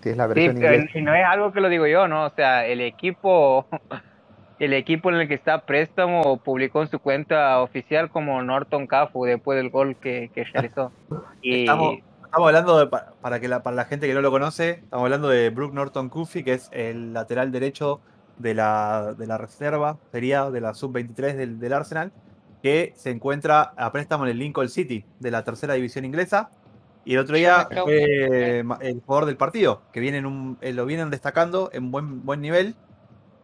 Sí, 0.03 0.09
es 0.09 0.17
la 0.17 0.25
Sí, 0.25 0.33
versión 0.35 0.55
pero 0.59 0.75
inglesa. 0.75 0.99
y 0.99 1.01
no 1.01 1.13
es 1.15 1.25
algo 1.25 1.51
que 1.51 1.61
lo 1.61 1.69
digo 1.69 1.87
yo, 1.87 2.07
¿no? 2.07 2.25
O 2.25 2.29
sea, 2.29 2.65
el 2.67 2.79
equipo, 2.81 3.65
el 4.59 4.73
equipo 4.73 5.09
en 5.09 5.15
el 5.15 5.27
que 5.27 5.33
está 5.33 5.65
préstamo 5.65 6.37
publicó 6.37 6.81
en 6.83 6.89
su 6.89 6.99
cuenta 6.99 7.59
oficial 7.61 8.09
como 8.09 8.41
Norton 8.43 8.85
Cafu 8.87 9.25
después 9.25 9.57
del 9.57 9.69
gol 9.71 9.95
que, 9.95 10.29
que 10.33 10.43
realizó. 10.43 10.91
Y 11.41 11.61
Estamos, 11.61 11.95
estamos 12.23 12.47
hablando, 12.47 12.77
de, 12.77 12.87
pa- 12.87 13.13
para, 13.21 13.39
que 13.39 13.47
la, 13.47 13.63
para 13.63 13.75
la 13.75 13.85
gente 13.85 14.07
que 14.07 14.13
no 14.13 14.21
lo 14.21 14.29
conoce, 14.31 14.69
estamos 14.83 15.03
hablando 15.05 15.27
de 15.29 15.49
Brook 15.49 15.73
Norton 15.73 16.09
Cuffy, 16.09 16.43
que 16.43 16.53
es 16.53 16.69
el 16.71 17.13
lateral 17.13 17.51
derecho 17.51 17.99
de 18.37 18.53
la, 18.53 19.13
de 19.17 19.25
la 19.27 19.37
reserva, 19.37 19.97
sería 20.11 20.49
de 20.51 20.59
la 20.61 20.73
sub-23 20.73 21.33
del, 21.35 21.59
del 21.59 21.73
Arsenal, 21.73 22.11
que 22.65 22.93
se 22.95 23.11
encuentra 23.11 23.73
a 23.77 23.91
préstamo 23.91 24.25
en 24.25 24.31
el 24.31 24.39
Lincoln 24.39 24.69
City, 24.69 25.05
de 25.19 25.29
la 25.29 25.43
tercera 25.43 25.75
división 25.75 26.03
inglesa. 26.03 26.49
Y 27.05 27.13
el 27.13 27.19
otro 27.19 27.35
día 27.35 27.69
fue 27.83 28.61
el 28.81 29.01
jugador 29.05 29.27
del 29.27 29.37
partido, 29.37 29.83
que 29.93 29.99
viene 29.99 30.17
en 30.17 30.25
un- 30.25 30.57
eh, 30.61 30.73
lo 30.73 30.87
vienen 30.87 31.11
destacando 31.11 31.69
en 31.73 31.91
buen, 31.91 32.25
buen 32.25 32.41
nivel. 32.41 32.73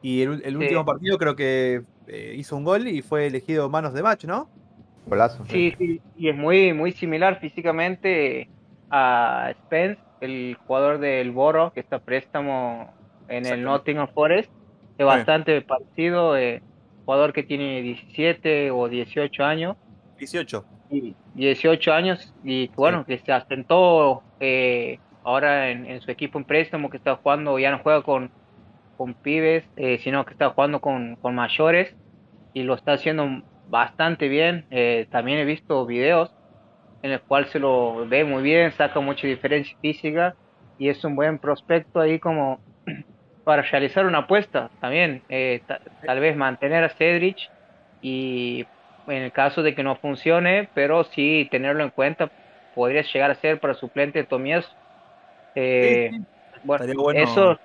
Y 0.01 0.23
el, 0.23 0.41
el 0.43 0.53
Sí. 0.55 0.63
último 0.63 0.83
partido 0.85 1.19
creo 1.19 1.35
que 1.35 1.83
eh, 2.07 2.33
hizo 2.35 2.55
un 2.55 2.63
gol 2.63 2.87
y 2.87 3.03
fue 3.03 3.27
elegido 3.27 3.69
manos 3.69 3.93
de 3.93 4.01
match, 4.01 4.25
¿no? 4.25 4.49
Golazo. 5.05 5.45
sí, 5.45 5.71
sí, 5.77 6.01
y 6.15 6.29
es 6.29 6.35
muy, 6.35 6.73
muy 6.73 6.91
similar 6.91 7.39
físicamente 7.39 8.49
a 8.89 9.53
Spence, 9.67 10.01
el 10.19 10.57
jugador 10.65 10.97
del 10.97 11.29
Boro 11.29 11.71
que 11.73 11.81
está 11.81 11.97
a 11.97 11.99
préstamo 11.99 12.91
en 13.27 13.45
el. 13.45 13.63
Nottingham 13.63 14.07
Forest. 14.15 14.49
Es 14.97 15.05
bastante 15.05 15.61
parecido, 15.61 16.35
eh, 16.37 16.63
jugador 17.05 17.33
que 17.33 17.43
tiene 17.43 17.81
17 17.81 18.71
o 18.71 18.87
18 18.87 19.43
años. 19.43 19.77
18. 20.17 20.65
y 20.91 21.15
18 21.33 21.93
años 21.93 22.33
y 22.43 22.67
bueno, 22.75 23.05
que 23.05 23.17
se 23.19 23.31
asentó 23.31 24.21
eh, 24.39 24.99
ahora 25.23 25.71
en, 25.71 25.85
en 25.85 26.01
su 26.01 26.11
equipo 26.11 26.37
en 26.37 26.45
préstamo, 26.45 26.89
que 26.89 26.97
está 26.97 27.15
jugando, 27.15 27.57
ya 27.57 27.71
no 27.71 27.79
juega 27.79 28.03
con, 28.03 28.31
con 28.97 29.13
pibes, 29.15 29.63
eh, 29.77 29.99
sino 30.03 30.25
que 30.25 30.33
está 30.33 30.49
jugando 30.49 30.79
con, 30.79 31.15
con 31.15 31.33
mayores 31.33 31.95
y 32.53 32.63
lo 32.63 32.75
está 32.75 32.93
haciendo 32.93 33.41
bastante 33.69 34.27
bien. 34.27 34.65
Eh, 34.69 35.07
también 35.09 35.39
he 35.39 35.45
visto 35.45 35.85
videos 35.85 36.31
en 37.01 37.11
el 37.11 37.21
cual 37.21 37.47
se 37.47 37.59
lo 37.59 38.07
ve 38.07 38.23
muy 38.23 38.43
bien, 38.43 38.71
saca 38.73 38.99
mucha 38.99 39.25
diferencia 39.25 39.75
física 39.81 40.35
y 40.77 40.89
es 40.89 41.03
un 41.03 41.15
buen 41.15 41.39
prospecto 41.39 41.99
ahí 41.99 42.19
como 42.19 42.59
para 43.43 43.63
realizar 43.63 44.05
una 44.05 44.19
apuesta 44.19 44.71
también, 44.79 45.23
eh, 45.29 45.63
ta- 45.67 45.81
tal 46.05 46.19
vez 46.19 46.35
mantener 46.37 46.83
a 46.83 46.89
Cedric 46.89 47.37
y 48.01 48.67
en 49.07 49.23
el 49.23 49.31
caso 49.31 49.63
de 49.63 49.75
que 49.75 49.83
no 49.83 49.95
funcione, 49.97 50.69
pero 50.73 51.03
sí 51.03 51.47
tenerlo 51.51 51.83
en 51.83 51.91
cuenta, 51.91 52.31
podría 52.73 53.01
llegar 53.03 53.31
a 53.31 53.35
ser 53.35 53.59
para 53.59 53.73
suplente 53.73 54.19
de 54.19 54.27
Tomías. 54.27 54.77
Eh, 55.55 56.11
Sí, 56.11 56.17
sí. 56.17 56.63
bueno, 56.63 56.85
eso 57.13 57.57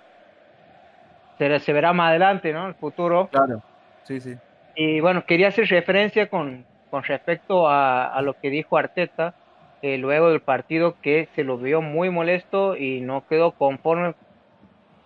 se, 1.39 1.59
se 1.61 1.73
verá 1.73 1.93
más 1.93 2.11
adelante, 2.11 2.53
¿no? 2.53 2.69
El 2.69 2.75
futuro. 2.77 3.29
Claro. 3.31 3.63
Sí, 4.03 4.21
sí. 4.21 4.35
Y 4.75 5.01
bueno, 5.01 5.25
quería 5.27 5.49
hacer 5.49 5.67
referencia 5.69 6.29
con, 6.29 6.67
con 6.91 7.03
respecto 7.05 7.69
a, 7.69 8.07
a 8.15 8.23
lo 8.23 8.35
que 8.35 8.51
dijo 8.51 8.77
Arteta 8.77 9.35
eh, 9.81 9.99
luego 9.99 10.29
del 10.31 10.43
partido, 10.43 10.99
que 11.01 11.29
se 11.35 11.45
lo 11.45 11.59
vio 11.59 11.81
muy 11.83 12.11
molesto 12.11 12.77
y 12.77 13.01
no 13.01 13.25
quedó 13.27 13.53
conforme 13.55 14.15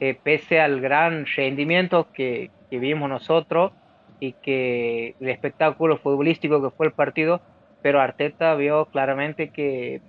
eh, 0.00 0.18
pese 0.22 0.60
al 0.60 0.80
gran 0.80 1.26
rendimiento 1.36 2.08
que, 2.12 2.50
vimos 2.70 3.08
nosotros 3.10 3.72
y 4.20 4.32
que 4.32 5.16
el 5.20 5.28
espectáculo 5.28 5.98
futbolístico 5.98 6.62
que 6.62 6.70
fue 6.70 6.86
el 6.86 6.92
partido, 6.92 7.40
pero 7.82 8.00
Arteta 8.00 8.54
vio 8.54 8.86
claramente 8.86 9.50
que 9.50 10.00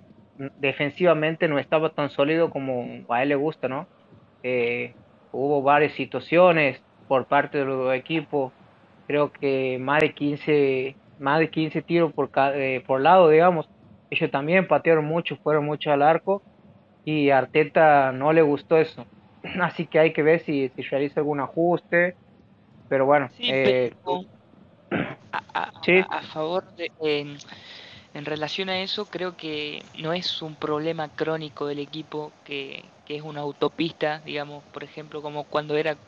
defensivamente 0.58 1.48
no 1.48 1.58
estaba 1.58 1.90
tan 1.90 2.08
sólido 2.08 2.50
como 2.50 3.04
a 3.08 3.22
él 3.22 3.30
le 3.30 3.34
gusta, 3.34 3.68
¿no? 3.68 3.86
Eh, 4.42 4.94
hubo 5.32 5.62
varias 5.62 5.92
situaciones 5.92 6.80
por 7.08 7.26
parte 7.26 7.58
de 7.58 7.64
los 7.64 7.92
equipos, 7.94 8.52
creo 9.06 9.32
que 9.32 9.78
más 9.80 10.00
de 10.00 10.14
15, 10.14 10.96
más 11.18 11.40
de 11.40 11.50
15 11.50 11.82
tiros 11.82 12.12
por, 12.12 12.30
eh, 12.36 12.82
por 12.86 13.00
lado, 13.00 13.28
digamos. 13.28 13.68
Ellos 14.10 14.30
también 14.30 14.68
patearon 14.68 15.04
mucho, 15.04 15.36
fueron 15.36 15.64
mucho 15.64 15.90
al 15.92 16.02
arco 16.02 16.42
y 17.04 17.30
Arteta 17.30 18.12
no 18.12 18.32
le 18.32 18.42
gustó 18.42 18.78
eso. 18.78 19.04
Así 19.62 19.88
que 19.88 19.98
hay 19.98 20.12
que 20.12 20.22
ver 20.22 20.40
si, 20.40 20.68
si 20.70 20.82
realiza 20.82 21.20
algún 21.20 21.40
ajuste. 21.40 22.18
Pero 22.88 23.06
bueno, 23.06 23.30
Sí, 23.36 23.52
eh, 23.54 23.92
pero 24.04 24.22
a, 25.32 25.38
a- 25.54 25.72
Sí. 25.84 26.06
a- 26.18 26.22
favor 26.22 26.74
de, 26.76 26.90
en, 27.00 27.38
en 28.14 28.24
relación 28.24 28.68
a 28.68 28.82
eso, 28.82 29.06
creo 29.06 29.36
que 29.36 29.82
no 29.98 30.12
es 30.12 30.42
un 30.42 30.56
problema 30.56 31.08
crónico 31.10 31.66
del 31.66 31.78
equipo 31.80 32.32
que, 32.44 32.92
que 33.04 33.16
es 33.16 33.22
una 33.22 33.40
autopista, 33.42 34.20
digamos, 34.20 34.64
por 34.66 34.84
ejemplo, 34.84 35.22
como 35.22 35.44
cuando 35.44 35.76
era 35.76 35.98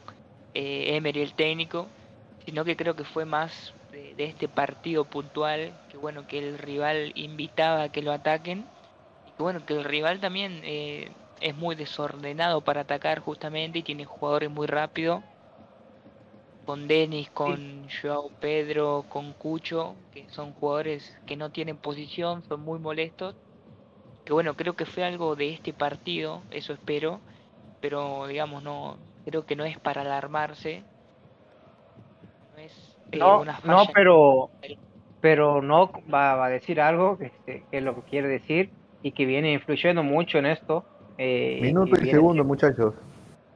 eh, 0.54 0.96
Emery 0.96 1.22
el 1.22 1.34
técnico, 1.34 1.90
sino 2.44 2.64
que 2.64 2.76
creo 2.76 2.96
que 2.96 3.04
fue 3.04 3.24
más 3.24 3.74
de, 3.92 4.14
de 4.14 4.24
este 4.26 4.48
partido 4.48 5.04
puntual, 5.06 5.72
que 5.88 5.96
bueno, 5.96 6.26
que 6.26 6.38
el 6.38 6.58
rival 6.58 7.12
invitaba 7.14 7.84
a 7.84 7.88
que 7.90 8.02
lo 8.02 8.12
ataquen, 8.12 8.68
y 9.26 9.32
que 9.32 9.42
bueno, 9.42 9.64
que 9.66 9.74
el 9.74 9.84
rival 9.84 10.20
también 10.20 10.60
eh, 10.64 11.14
es 11.40 11.54
muy 11.56 11.76
desordenado 11.76 12.62
para 12.62 12.82
atacar 12.82 13.20
justamente 13.20 13.78
y 13.80 13.82
tiene 13.82 14.04
jugadores 14.04 14.50
muy 14.50 14.66
rápidos 14.66 15.24
con 16.64 16.88
Denis, 16.88 17.30
con 17.30 17.88
Joao 17.88 18.30
Pedro, 18.40 19.06
con 19.08 19.34
Cucho, 19.34 19.96
que 20.10 20.28
son 20.30 20.52
jugadores 20.54 21.14
que 21.26 21.36
no 21.36 21.50
tienen 21.50 21.76
posición, 21.78 22.42
son 22.44 22.60
muy 22.60 22.78
molestos. 22.78 23.36
Que 24.24 24.32
bueno, 24.32 24.56
creo 24.56 24.74
que 24.74 24.86
fue 24.86 25.04
algo 25.04 25.36
de 25.36 25.52
este 25.52 25.72
partido, 25.74 26.42
eso 26.50 26.72
espero, 26.72 27.20
pero 27.80 28.26
digamos 28.26 28.62
no, 28.62 28.98
creo 29.24 29.44
que 29.46 29.56
no 29.56 29.64
es 29.64 29.78
para 29.78 30.02
alarmarse. 30.02 30.82
No 32.52 32.58
es 32.58 32.96
eh, 33.12 33.18
No, 33.18 33.40
una 33.40 33.60
no, 33.64 33.84
pero, 33.92 34.50
pero 35.20 35.62
no 35.62 35.90
va, 36.12 36.34
va 36.36 36.46
a 36.46 36.50
decir 36.50 36.80
algo 36.80 37.18
que, 37.18 37.30
que 37.46 37.66
es 37.70 37.82
lo 37.82 37.94
que 37.94 38.02
quiere 38.02 38.28
decir 38.28 38.72
y 39.02 39.12
que 39.12 39.26
viene 39.26 39.52
influyendo 39.52 40.02
mucho 40.02 40.38
en 40.38 40.46
esto. 40.46 40.84
Eh, 41.18 41.59
Minuto 41.62 42.00
y 42.00 42.11
segundo, 42.11 42.44
muchachos. 42.44 42.94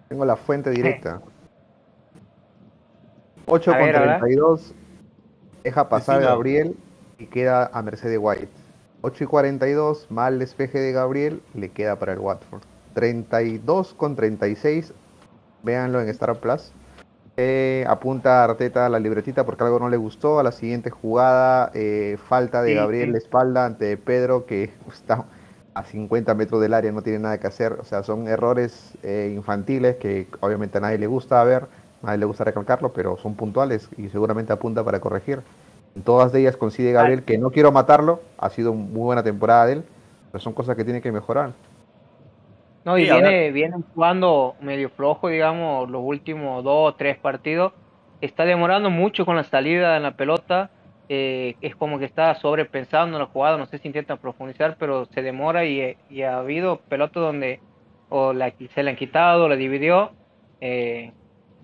Tengo 0.09 0.25
la 0.25 0.37
fuente 0.37 0.71
directa. 0.71 1.21
8 3.47 3.71
A 3.71 3.79
con 3.79 3.87
ver, 3.87 3.97
a 3.97 4.01
ver. 4.01 4.19
32. 4.21 4.75
Deja 5.65 5.89
pasar 5.89 6.23
a. 6.23 6.27
Gabriel 6.27 6.77
y 7.19 7.27
queda 7.27 7.71
a 7.73 7.83
Mercedes 7.83 8.19
White. 8.21 8.49
8 9.03 9.25
y 9.25 9.27
42, 9.27 10.11
mal 10.11 10.39
despeje 10.39 10.79
de 10.81 10.93
Gabriel, 10.93 11.41
le 11.55 11.69
queda 11.71 11.97
para 11.99 12.13
el 12.13 12.19
Watford. 12.19 12.63
32 12.95 13.95
con 13.95 14.17
36, 14.17 14.93
véanlo 15.63 16.01
en 16.01 16.09
Star 16.09 16.37
Plus. 16.41 16.73
Eh, 17.37 17.85
apunta 17.87 18.41
a 18.41 18.45
Arteta 18.45 18.87
a 18.87 18.89
la 18.89 18.99
libretita 18.99 19.47
porque 19.47 19.63
algo 19.63 19.79
no 19.79 19.89
le 19.89 19.97
gustó. 19.97 20.41
A 20.41 20.43
la 20.43 20.51
siguiente 20.51 20.91
jugada, 20.91 21.71
eh, 21.75 22.19
falta 22.29 22.63
de 22.63 22.71
Sí, 22.71 22.75
Gabriel 22.75 23.07
sí. 23.07 23.13
de 23.13 23.19
espalda 23.19 23.67
ante 23.67 23.97
Pedro, 23.97 24.45
que 24.47 24.73
está 24.93 25.25
a 25.79 25.85
50 25.85 26.35
metros 26.35 26.61
del 26.61 26.75
área, 26.75 26.91
no 26.91 27.03
tiene 27.03 27.21
nada 27.21 27.39
que 27.39 27.47
hacer. 27.47 27.75
O 27.75 27.85
sea, 27.85 28.03
son 28.03 28.27
errores 28.27 28.99
eh, 29.05 29.33
infantiles 29.33 29.97
que 29.97 30.27
obviamente 30.41 30.79
a 30.79 30.81
nadie 30.81 30.99
le 30.99 31.07
gusta 31.07 31.43
ver, 31.45 31.69
a 32.03 32.07
nadie 32.07 32.19
le 32.19 32.27
gusta 32.27 32.43
recalcarlo, 32.43 32.93
pero 32.93 33.17
son 33.17 33.37
puntuales 33.37 33.89
y 33.97 34.09
seguramente 34.09 34.53
apunta 34.53 34.83
para 34.83 34.99
corregir. 34.99 35.41
En 35.95 36.03
todas 36.03 36.33
de 36.33 36.41
ellas 36.41 36.57
coincide 36.57 36.91
Gabriel, 36.91 37.23
que 37.23 37.39
no 37.39 37.51
quiero 37.51 37.71
matarlo, 37.71 38.21
ha 38.39 38.51
sido 38.51 38.75
muy 38.75 39.05
buena 39.05 39.23
temporada 39.23 39.67
de 39.67 39.73
él, 39.75 39.85
pero 40.33 40.43
son 40.43 40.53
cosas 40.53 40.77
que 40.77 40.85
tiene 40.85 41.01
que 41.01 41.13
mejorar. 41.13 41.53
No, 42.85 42.99
y 42.99 43.05
Sí, 43.05 43.11
a 43.11 43.15
viene, 43.15 43.53
viene 43.53 43.77
jugando 43.95 44.57
medio 44.61 44.91
flojo, 44.91 45.29
digamos, 45.29 45.89
los 45.89 46.03
últimos 46.05 46.65
dos 46.65 46.93
o 46.93 46.95
tres 46.97 47.19
partidos. 47.19 47.73
Está 48.21 48.45
demorando 48.45 48.91
mucho 48.91 49.25
con 49.25 49.37
la 49.37 49.45
salida 49.45 49.97
en 49.97 50.03
la 50.03 50.17
pelota. 50.17 50.71
Eh, 51.09 51.57
es 51.61 51.75
como 51.75 51.99
que 51.99 52.05
está 52.05 52.35
sobrepensando 52.35 53.17
en 53.17 53.23
la 53.23 53.29
jugada. 53.29 53.57
No 53.57 53.67
sé 53.67 53.79
si 53.79 53.89
intenta 53.89 54.17
profundizar, 54.17 54.77
pero 54.79 55.07
se 55.07 55.23
demora 55.23 55.65
y, 55.65 55.97
ha 56.23 56.39
habido 56.39 56.81
pelotas 56.89 57.23
donde 57.23 57.61
o 58.11 58.33
se 58.33 58.83
la 58.83 58.91
han 58.91 58.97
quitado, 58.97 59.49
la 59.49 59.57
dividió, 59.57 60.13
eh, 60.61 61.13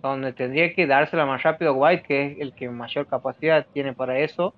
donde 0.03 0.35
tendría 0.35 0.75
que 0.75 0.87
dársela 0.87 1.25
más 1.25 1.43
rápido 1.43 1.71
a 1.71 1.75
White, 1.75 2.03
que 2.07 2.27
es 2.27 2.41
el 2.41 2.55
que 2.55 2.69
mayor 2.69 3.07
capacidad 3.07 3.67
tiene 3.73 3.95
para 3.95 4.19
eso. 4.19 4.55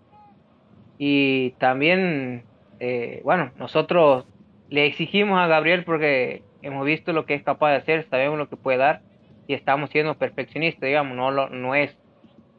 Y 0.99 1.50
también, 1.59 2.45
eh, 2.81 3.21
bueno, 3.25 3.52
nosotros 3.57 4.26
le 4.69 4.87
exigimos 4.87 5.38
a 5.38 5.47
Gabriel 5.47 5.85
porque 5.85 6.43
hemos 6.62 6.85
visto 6.85 7.12
lo 7.12 7.26
que 7.26 7.35
es 7.35 7.43
capaz 7.43 7.71
de 7.71 7.76
hacer, 7.76 8.07
sabemos 8.11 8.38
lo 8.38 8.49
que 8.49 8.57
puede 8.57 8.79
dar 8.79 9.03
y 9.46 9.55
estamos 9.55 9.90
siendo 9.90 10.16
perfeccionistas, 10.16 10.83
digamos, 10.83 11.16
no 11.16 11.31
lo, 11.31 11.49
no 11.49 11.75
es, 11.75 11.96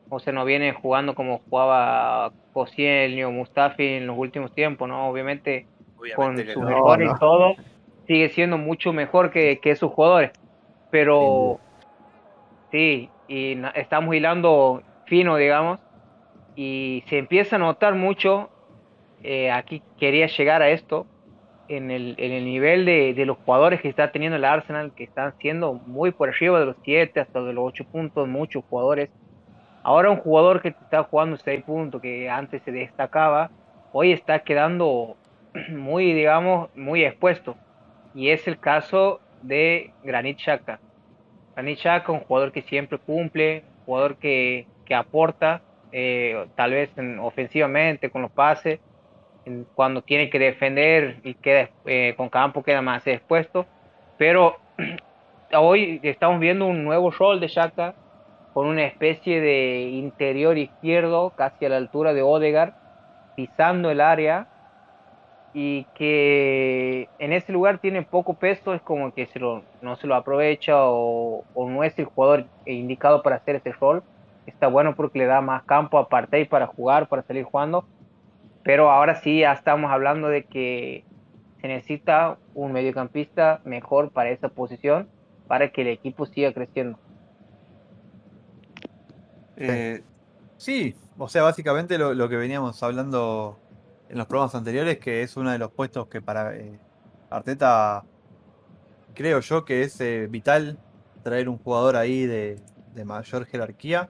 o 0.10 0.20
sea, 0.20 0.34
no 0.34 0.46
viene 0.46 0.74
jugando 0.74 1.16
como 1.16 1.40
jugaba 1.50 2.34
Koscielny 2.52 3.24
o 3.24 3.32
Mustafi 3.32 3.84
en 3.86 4.08
los 4.08 4.18
últimos 4.18 4.54
tiempos, 4.54 4.88
¿no? 4.88 5.10
Obviamente 5.10 5.70
con 6.14 6.36
Obviamente 6.36 6.46
que 6.46 6.54
sus 6.54 6.64
no. 6.64 6.70
errores 6.70 7.08
no. 7.08 7.16
y 7.16 7.20
todo, 7.20 7.56
sigue 8.08 8.30
siendo 8.30 8.58
mucho 8.58 8.94
mejor 8.94 9.32
que, 9.32 9.60
que 9.62 9.76
sus 9.76 9.92
jugadores, 9.92 10.32
pero 10.90 11.62
sí, 12.72 13.10
y 13.28 13.56
na- 13.56 13.70
estamos 13.72 14.16
hilando 14.16 14.84
fino, 15.06 15.38
digamos, 15.38 15.80
y 16.56 17.04
se 17.10 17.18
empieza 17.20 17.58
a 17.58 17.60
notar 17.60 17.96
mucho, 17.96 18.54
eh, 19.24 19.52
aquí 19.52 19.86
quería 19.98 20.28
llegar 20.28 20.62
a 20.62 20.72
esto, 20.72 21.10
en 21.68 21.92
el, 21.92 22.16
en 22.20 22.32
el 22.34 22.46
nivel 22.46 22.86
de, 22.86 23.14
de 23.14 23.26
los 23.26 23.38
jugadores 23.40 23.82
que 23.82 23.90
está 23.90 24.12
teniendo 24.12 24.38
el 24.38 24.46
Arsenal, 24.46 24.94
que 24.96 25.04
están 25.06 25.36
siendo 25.40 25.76
muy 25.76 26.12
por 26.12 26.30
arriba 26.30 26.60
de 26.60 26.68
los 26.68 26.78
7 26.84 27.20
hasta 27.22 27.42
de 27.44 27.54
los 27.54 27.66
8 27.68 27.86
puntos, 27.92 28.28
muchos 28.28 28.64
jugadores. 28.70 29.12
Ahora 29.88 30.12
un 30.12 30.18
jugador 30.18 30.62
que 30.62 30.68
está 30.70 31.04
jugando 31.04 31.38
6 31.38 31.64
puntos, 31.64 32.02
que 32.02 32.30
antes 32.30 32.62
se 32.64 32.74
destacaba, 32.74 33.52
hoy 33.94 34.12
está 34.12 34.40
quedando 34.44 35.16
muy, 35.70 36.12
digamos, 36.14 36.70
muy 36.76 37.06
expuesto. 37.06 37.56
Y 38.14 38.30
es 38.32 38.46
el 38.50 38.60
caso 38.60 39.22
de 39.42 39.94
Granit 40.04 40.40
Xhaka. 40.40 40.82
Granit 41.56 41.80
Xhaka, 41.80 42.12
un 42.12 42.20
jugador 42.22 42.52
que 42.52 42.64
siempre 42.64 43.00
cumple, 43.00 43.64
jugador 43.86 44.18
que, 44.18 44.68
que 44.86 44.94
aporta, 44.94 45.62
eh, 45.94 46.48
tal 46.56 46.72
vez 46.72 46.92
en- 46.98 47.20
ofensivamente 47.20 48.10
con 48.12 48.24
los 48.24 48.32
pases, 48.32 48.82
cuando 49.74 50.02
tiene 50.02 50.30
que 50.30 50.40
defender 50.40 51.22
y 51.24 51.36
queda 51.36 51.70
eh, 51.86 52.14
con 52.18 52.30
campo 52.30 52.64
queda 52.64 52.82
más 52.82 53.08
expuesto. 53.08 53.66
Pero 54.18 54.58
hoy 55.54 56.00
estamos 56.04 56.40
viendo 56.42 56.66
un 56.66 56.84
nuevo 56.84 57.12
rol 57.12 57.40
de 57.40 57.48
Xhaka 57.48 57.96
con 58.58 58.66
una 58.66 58.86
especie 58.86 59.40
de 59.40 59.82
interior 59.82 60.58
izquierdo 60.58 61.30
casi 61.36 61.68
a 61.68 61.70
la 61.70 61.78
altura 61.78 62.16
de 62.16 62.24
Odegaard, 62.24 62.74
pisando 63.36 63.92
el 63.92 64.02
área 64.02 64.48
y 65.54 65.84
que 65.94 67.08
en 67.20 67.34
ese 67.34 67.52
lugar 67.52 67.78
tiene 67.78 68.02
poco 68.02 68.34
peso, 68.34 68.74
es 68.74 68.82
como 68.82 69.14
que 69.14 69.28
se 69.28 69.38
lo, 69.38 69.62
no 69.84 69.96
se 69.96 70.08
lo 70.08 70.16
aprovecha 70.16 70.74
o, 70.90 71.46
o 71.54 71.70
no 71.70 71.84
es 71.84 72.00
el 72.00 72.06
jugador 72.06 72.46
indicado 72.66 73.22
para 73.22 73.36
hacer 73.36 73.58
ese 73.58 73.74
rol. 73.74 74.02
Está 74.48 74.66
bueno 74.66 74.96
porque 74.96 75.20
le 75.20 75.28
da 75.28 75.40
más 75.40 75.62
campo 75.62 76.00
a 76.00 76.10
Partey 76.10 76.46
para 76.46 76.66
jugar, 76.66 77.08
para 77.08 77.22
salir 77.22 77.44
jugando. 77.44 77.86
Pero 78.64 78.90
ahora 78.90 79.18
sí 79.18 79.42
ya 79.42 79.52
estamos 79.52 79.92
hablando 79.92 80.30
de 80.30 80.46
que 80.46 81.04
se 81.62 81.68
necesita 81.68 82.40
un 82.56 82.72
mediocampista 82.72 83.62
mejor 83.66 84.10
para 84.10 84.32
esa 84.32 84.50
posición 84.50 85.10
para 85.48 85.70
que 85.70 85.82
el 85.82 85.90
equipo 85.90 86.26
siga 86.26 86.52
creciendo. 86.54 86.98
Eh, 89.58 90.04
sí, 90.58 90.96
o 91.18 91.28
sea, 91.28 91.44
básicamente 91.44 91.98
lo, 91.98 92.30
que 92.30 92.38
veníamos 92.38 92.82
hablando 92.84 93.60
en 94.10 94.18
los 94.18 94.28
programas 94.28 94.56
anteriores, 94.56 95.00
que 95.00 95.24
es 95.24 95.36
uno 95.36 95.52
de 95.52 95.58
los 95.58 95.72
puestos 95.72 96.08
que 96.08 96.22
para 96.22 96.56
eh, 96.56 96.80
Arteta 97.30 98.04
creo 99.14 99.40
yo 99.40 99.66
que 99.66 99.82
es 99.82 100.00
eh, 100.00 100.28
vital 100.30 100.78
traer 101.24 101.50
un 101.50 101.58
jugador 101.58 101.96
ahí 101.96 102.26
de, 102.26 102.60
de 102.94 103.06
mayor 103.06 103.46
jerarquía. 103.46 104.10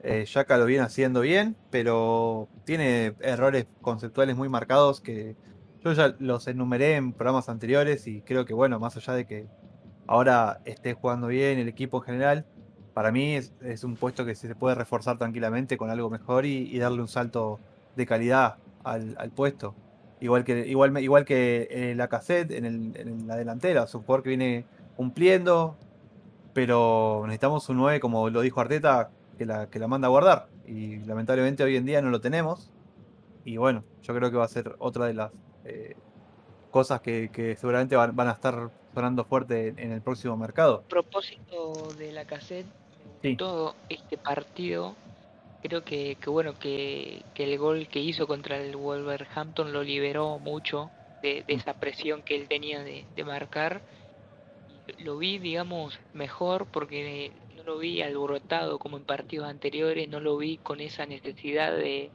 Xhaka 0.00 0.56
lo 0.56 0.64
viene 0.64 0.84
haciendo 0.84 1.20
bien, 1.20 1.56
pero 1.70 2.48
tiene 2.64 3.14
errores 3.20 3.66
conceptuales 3.80 4.36
muy 4.36 4.48
marcados 4.48 5.00
que 5.00 5.36
yo 5.84 5.92
ya 5.92 6.14
los 6.20 6.46
enumeré 6.46 6.94
en 6.94 7.12
programas 7.12 7.48
anteriores 7.48 8.06
y 8.06 8.22
creo 8.22 8.44
que 8.44 8.54
bueno, 8.54 8.78
más 8.78 8.96
allá 8.96 9.14
de 9.14 9.26
que 9.26 9.46
ahora 10.06 10.60
esté 10.64 10.94
jugando 10.94 11.26
bien 11.26 11.58
el 11.58 11.68
equipo 11.68 11.98
en 11.98 12.02
general, 12.04 12.46
para 12.98 13.12
mí 13.12 13.36
es, 13.36 13.84
un 13.84 13.94
puesto 13.94 14.26
que 14.26 14.34
se 14.34 14.56
puede 14.56 14.74
reforzar 14.74 15.18
tranquilamente 15.18 15.76
con 15.78 15.88
algo 15.88 16.10
mejor 16.10 16.44
y, 16.44 16.76
darle 16.80 17.00
un 17.00 17.06
salto 17.06 17.60
de 17.94 18.06
calidad 18.06 18.56
al, 18.82 19.30
puesto. 19.36 19.76
Igual 20.18 20.42
que, 20.42 20.66
igual, 20.66 20.98
igual 20.98 21.24
que 21.24 21.68
eh, 21.70 21.94
la 21.94 22.08
cassette 22.08 22.50
en, 22.50 22.64
el- 22.64 22.96
en 22.96 23.28
la 23.28 23.36
delantera, 23.36 23.84
es 23.84 23.94
un 23.94 24.02
jugador 24.02 24.24
que 24.24 24.30
viene 24.30 24.64
cumpliendo, 24.96 25.76
pero 26.52 27.22
necesitamos 27.26 27.68
un 27.68 27.76
9, 27.76 28.00
como 28.00 28.30
lo 28.30 28.40
dijo 28.40 28.60
Arteta, 28.60 29.10
que 29.38 29.46
la, 29.46 29.70
que 29.70 29.78
la 29.78 29.86
manda 29.86 30.08
a 30.08 30.10
guardar. 30.10 30.48
Y 30.66 30.96
lamentablemente 31.04 31.62
hoy 31.62 31.76
en 31.76 31.86
día 31.86 32.02
no 32.02 32.10
lo 32.10 32.20
tenemos. 32.20 32.68
Y 33.44 33.58
bueno, 33.58 33.84
yo 34.02 34.12
creo 34.12 34.28
que 34.32 34.38
va 34.38 34.44
a 34.44 34.48
ser 34.48 34.74
otra 34.80 35.06
de 35.06 35.14
las 35.14 35.30
eh, 35.64 35.94
cosas 36.72 37.00
que, 37.00 37.56
seguramente 37.60 37.94
van, 37.94 38.18
a 38.18 38.32
estar 38.32 38.72
sonando 38.92 39.24
fuerte 39.24 39.68
en, 39.68 39.78
en 39.78 39.92
el 39.92 40.02
próximo 40.02 40.36
mercado. 40.36 40.82
Propósito 40.88 41.74
de 41.96 42.10
la 42.10 42.24
cassette, 42.24 42.66
Todo 43.36 43.74
este 43.88 44.16
partido, 44.16 44.94
creo 45.62 45.82
que, 45.84 46.16
que 46.16 46.30
bueno, 46.30 46.58
que, 46.58 47.22
que 47.34 47.44
el 47.44 47.58
gol 47.58 47.88
que 47.88 48.00
hizo 48.00 48.26
contra 48.26 48.58
el 48.58 48.76
Wolverhampton 48.76 49.72
lo 49.72 49.82
liberó 49.82 50.38
mucho 50.38 50.90
de, 51.22 51.44
esa 51.48 51.74
presión 51.74 52.22
que 52.22 52.36
él 52.36 52.48
tenía 52.48 52.82
de, 52.82 53.04
marcar. 53.24 53.82
Lo 54.98 55.18
vi, 55.18 55.38
digamos, 55.38 55.98
mejor 56.14 56.66
porque 56.66 57.32
no 57.56 57.62
lo 57.64 57.78
vi 57.78 58.02
alborotado 58.02 58.78
como 58.78 58.96
en 58.96 59.04
partidos 59.04 59.48
anteriores, 59.48 60.08
no 60.08 60.20
lo 60.20 60.36
vi 60.36 60.58
con 60.58 60.80
esa 60.80 61.04
necesidad 61.06 61.72
de, 61.72 62.10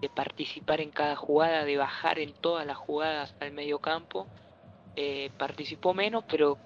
de 0.00 0.08
participar 0.08 0.80
en 0.80 0.90
cada 0.90 1.16
jugada, 1.16 1.64
de 1.64 1.76
bajar 1.76 2.18
en 2.18 2.32
todas 2.32 2.66
las 2.66 2.76
jugadas 2.76 3.34
al 3.40 3.52
medio 3.52 3.80
campo. 3.80 4.26
Eh, 4.94 5.30
participó 5.36 5.92
menos, 5.92 6.24
pero 6.28 6.56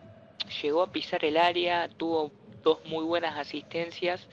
llegó 0.62 0.82
a 0.82 0.92
pisar 0.92 1.24
el 1.24 1.36
área, 1.36 1.88
tuvo 1.88 2.30
dos 2.62 2.78
muy 2.86 3.04
buenas 3.04 3.38
asistencias, 3.38 4.26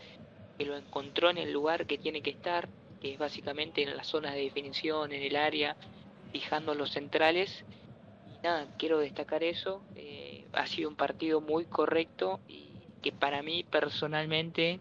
que 0.57 0.65
lo 0.65 0.75
encontró 0.77 1.29
en 1.29 1.37
el 1.37 1.51
lugar 1.51 1.85
que 1.85 1.97
tiene 1.97 2.21
que 2.21 2.31
estar, 2.31 2.67
que 3.01 3.13
es 3.13 3.19
básicamente 3.19 3.83
en 3.83 3.95
las 3.95 4.07
zonas 4.07 4.33
de 4.33 4.41
definición, 4.41 5.11
en 5.11 5.23
el 5.23 5.35
área, 5.35 5.75
fijando 6.31 6.73
los 6.73 6.91
centrales. 6.91 7.63
Y 8.39 8.43
nada, 8.43 8.67
quiero 8.77 8.99
destacar 8.99 9.43
eso. 9.43 9.81
eh, 9.95 10.27
ha 10.53 10.65
sido 10.65 10.89
un 10.89 10.95
partido 10.95 11.41
muy 11.41 11.65
correcto 11.65 12.39
y 12.47 12.69
que 13.01 13.11
para 13.11 13.41
mí 13.43 13.63
personalmente 13.63 14.71
eh, 14.71 14.79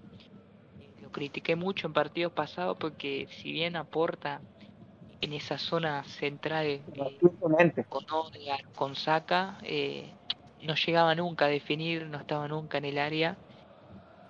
lo 1.02 1.10
critiqué 1.10 1.56
mucho 1.56 1.86
en 1.86 1.92
partidos 1.92 2.32
pasados 2.32 2.76
porque 2.78 3.28
si 3.30 3.52
bien 3.52 3.76
aporta 3.76 4.40
en 5.20 5.32
esa 5.32 5.58
zona 5.58 6.04
central 6.04 6.66
eh, 6.66 6.80
con 7.88 8.04
Odegaard, 8.10 8.72
con 8.74 8.94
Saka, 8.94 9.58
eh, 9.62 10.10
no 10.62 10.74
llegaba 10.74 11.14
nunca 11.14 11.46
a 11.46 11.48
definir, 11.48 12.06
no 12.06 12.18
estaba 12.18 12.48
nunca 12.48 12.78
en 12.78 12.86
el 12.86 12.98
área. 12.98 13.36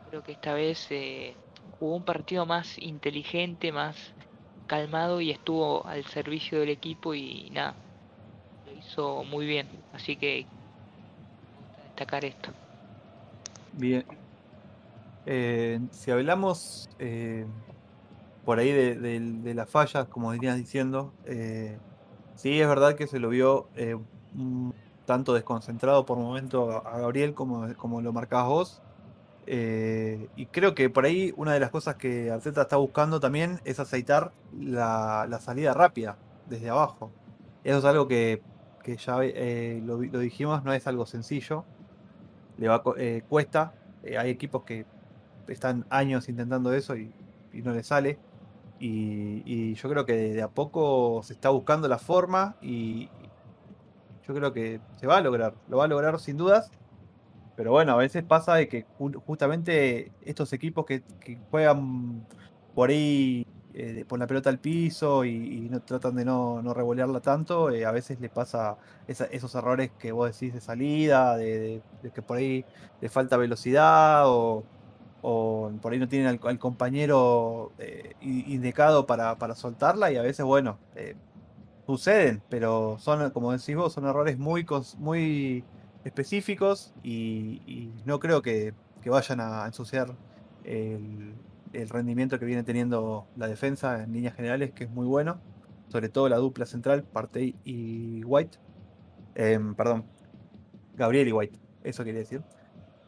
Creo 0.08 0.22
que 0.22 0.32
esta 0.32 0.54
vez, 0.54 0.86
eh, 0.90 1.34
jugó 1.78 1.96
un 1.96 2.04
partido 2.04 2.46
más 2.46 2.78
inteligente, 2.78 3.72
más 3.72 3.96
calmado 4.66 5.20
y 5.20 5.30
estuvo 5.30 5.86
al 5.86 6.04
servicio 6.06 6.60
del 6.60 6.70
equipo 6.70 7.14
y 7.14 7.50
nada, 7.50 7.74
lo 8.66 8.72
hizo 8.72 9.24
muy 9.24 9.46
bien. 9.46 9.68
Así 9.92 10.16
que 10.16 10.46
destacar 11.88 12.24
esto. 12.24 12.50
Bien. 13.72 14.04
Eh, 15.26 15.80
si 15.90 16.10
hablamos 16.10 16.88
eh, 16.98 17.46
por 18.44 18.60
ahí 18.60 18.70
de, 18.70 19.54
las 19.54 19.68
fallas, 19.68 20.06
como 20.08 20.30
venías 20.30 20.56
diciendo, 20.56 21.12
eh, 21.24 21.76
sí 22.36 22.60
es 22.60 22.68
verdad 22.68 22.94
que 22.94 23.08
se 23.08 23.18
lo 23.18 23.28
vio 23.28 23.66
eh, 23.74 23.96
tanto 25.06 25.32
desconcentrado 25.34 26.04
por 26.04 26.18
momento 26.18 26.86
a, 26.86 26.98
Gabriel, 26.98 27.34
como, 27.34 27.74
como 27.76 28.00
lo 28.00 28.12
marcabas 28.12 28.48
vos. 28.48 28.82
Eh, 29.46 30.28
y 30.36 30.46
creo 30.46 30.74
que 30.74 30.90
por 30.90 31.04
ahí 31.04 31.32
una 31.36 31.54
de 31.54 31.60
las 31.60 31.70
cosas 31.70 31.94
que 31.94 32.30
Arteta 32.30 32.62
está 32.62 32.76
buscando 32.76 33.20
también 33.20 33.60
es 33.64 33.78
aceitar 33.78 34.32
la, 34.58 35.26
la 35.28 35.40
salida 35.40 35.72
rápida 35.72 36.18
desde 36.48 36.68
abajo. 36.68 37.10
Eso 37.64 37.78
es 37.78 37.84
algo 37.84 38.06
que, 38.06 38.42
que 38.86 38.96
ya 38.96 39.18
eh, 39.22 39.82
lo, 39.84 39.98
dijimos, 39.98 40.62
no 40.62 40.72
es 40.72 40.86
algo 40.86 41.06
sencillo. 41.06 41.64
Le 42.56 42.68
va, 42.68 42.80
eh, 42.96 43.22
cuesta. 43.28 43.74
Eh, 44.04 44.16
hay 44.16 44.30
equipos 44.30 44.62
que 44.62 44.86
están 45.48 45.84
años 45.90 46.28
intentando 46.28 46.72
eso 46.72 46.96
y, 46.96 47.12
no 47.54 47.72
les 47.72 47.88
sale. 47.88 48.20
Y, 48.78 49.42
y 49.44 49.74
yo 49.74 49.88
creo 49.88 50.06
que 50.06 50.12
de 50.12 50.42
a 50.42 50.48
poco 50.48 51.22
se 51.24 51.32
está 51.32 51.48
buscando 51.48 51.88
la 51.88 51.98
forma 51.98 52.54
y 52.62 53.08
yo 54.26 54.34
creo 54.34 54.52
que 54.52 54.80
se 54.96 55.06
va 55.06 55.18
a 55.18 55.20
lograr. 55.20 55.54
Lo 55.68 55.78
va 55.78 55.84
a 55.84 55.88
lograr 55.88 56.18
sin 56.20 56.36
dudas. 56.36 56.70
Pero 57.56 57.72
bueno, 57.72 57.92
a 57.92 57.96
veces 57.96 58.22
pasa 58.24 58.54
de 58.54 58.68
que 58.68 58.86
ju- 58.98 59.22
justamente 59.26 60.12
estos 60.22 60.52
equipos 60.52 60.84
que, 60.86 61.02
juegan 61.50 62.26
por 62.74 62.90
ahí 62.90 63.46
eh, 63.74 64.04
por 64.08 64.18
la 64.18 64.26
pelota 64.26 64.50
al 64.50 64.58
piso 64.58 65.24
y, 65.24 65.70
tratan 65.86 66.16
de 66.16 66.24
no, 66.24 66.62
no 66.62 66.74
revolearla 66.74 67.20
tanto, 67.20 67.70
eh, 67.70 67.84
a 67.86 67.92
veces 67.92 68.20
les 68.20 68.30
pasa 68.30 68.76
esa- 69.06 69.26
esos 69.26 69.54
errores 69.54 69.90
que 69.98 70.12
vos 70.12 70.30
decís 70.32 70.54
de 70.54 70.60
salida, 70.60 71.36
de, 71.36 71.82
que 72.14 72.22
por 72.22 72.38
ahí 72.38 72.64
le 73.00 73.08
falta 73.08 73.36
velocidad 73.36 74.24
o, 74.28 74.64
o 75.22 75.70
por 75.82 75.92
ahí 75.92 75.98
no 75.98 76.08
tienen 76.08 76.28
al, 76.42 76.58
compañero 76.58 77.72
eh, 77.78 78.14
indicado 78.20 79.06
para, 79.06 79.36
para 79.36 79.54
soltarla 79.54 80.10
y 80.10 80.16
a 80.16 80.22
veces, 80.22 80.44
bueno, 80.46 80.78
eh, 80.94 81.14
suceden, 81.87 82.42
pero 82.49 82.96
son, 82.99 83.31
como 83.31 83.53
decís 83.53 83.77
vos, 83.77 83.92
son 83.92 84.07
errores 84.07 84.38
muy, 84.38 84.66
muy 84.99 85.64
específicos 86.05 86.92
y, 87.03 87.90
no 88.05 88.20
creo 88.20 88.42
que, 88.42 88.75
que 89.03 89.11
vayan 89.11 89.40
a 89.40 89.66
ensuciar 89.66 90.14
el, 90.64 91.35
el 91.72 91.88
rendimiento 91.88 92.38
que 92.38 92.44
viene 92.44 92.62
teniendo 92.62 93.27
la 93.37 93.49
defensa 93.49 94.03
en 94.03 94.12
líneas 94.12 94.35
generales, 94.35 94.72
que 94.72 94.85
es 94.85 94.90
muy 94.90 95.07
bueno, 95.07 95.40
sobre 95.88 96.09
todo 96.09 96.29
la 96.29 96.37
dupla 96.37 96.66
central, 96.66 97.05
Partey 97.05 97.55
y 97.64 98.25
White. 98.25 98.59
Em, 99.35 99.75
perdón, 99.75 100.05
Gabriel 100.94 101.29
y 101.29 101.33
White, 101.33 101.59
eso 101.85 102.05
quería 102.05 102.20
decir. 102.20 102.42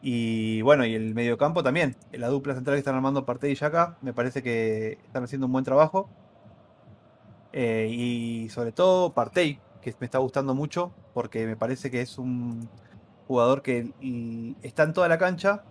Y 0.01 0.61
bueno, 0.61 0.85
y 0.85 0.95
el 0.95 1.13
mediocampo 1.13 1.63
también. 1.63 1.95
La 2.13 2.29
dupla 2.29 2.55
central 2.55 2.75
que 2.75 2.79
están 2.79 2.95
armando 2.95 3.25
Partey 3.25 3.51
y 3.51 3.55
Yaka, 3.55 3.97
me 4.01 4.13
parece 4.13 4.41
que 4.41 4.97
están 5.05 5.23
haciendo 5.23 5.47
un 5.47 5.53
buen 5.53 5.65
trabajo. 5.65 6.09
Eh, 7.53 7.87
y 7.91 8.49
sobre 8.49 8.71
todo 8.71 9.13
Partey, 9.13 9.59
que 9.81 9.95
me 9.99 10.05
está 10.05 10.19
gustando 10.19 10.53
mucho, 10.55 10.91
porque 11.13 11.45
me 11.45 11.55
parece 11.55 11.89
que 11.89 12.01
es 12.01 12.17
un 12.17 12.69
jugador 13.27 13.61
que 13.61 13.93
y, 14.01 14.55
está 14.61 14.83
en 14.83 14.93
toda 14.93 15.07
la 15.07 15.17
cancha 15.17 15.63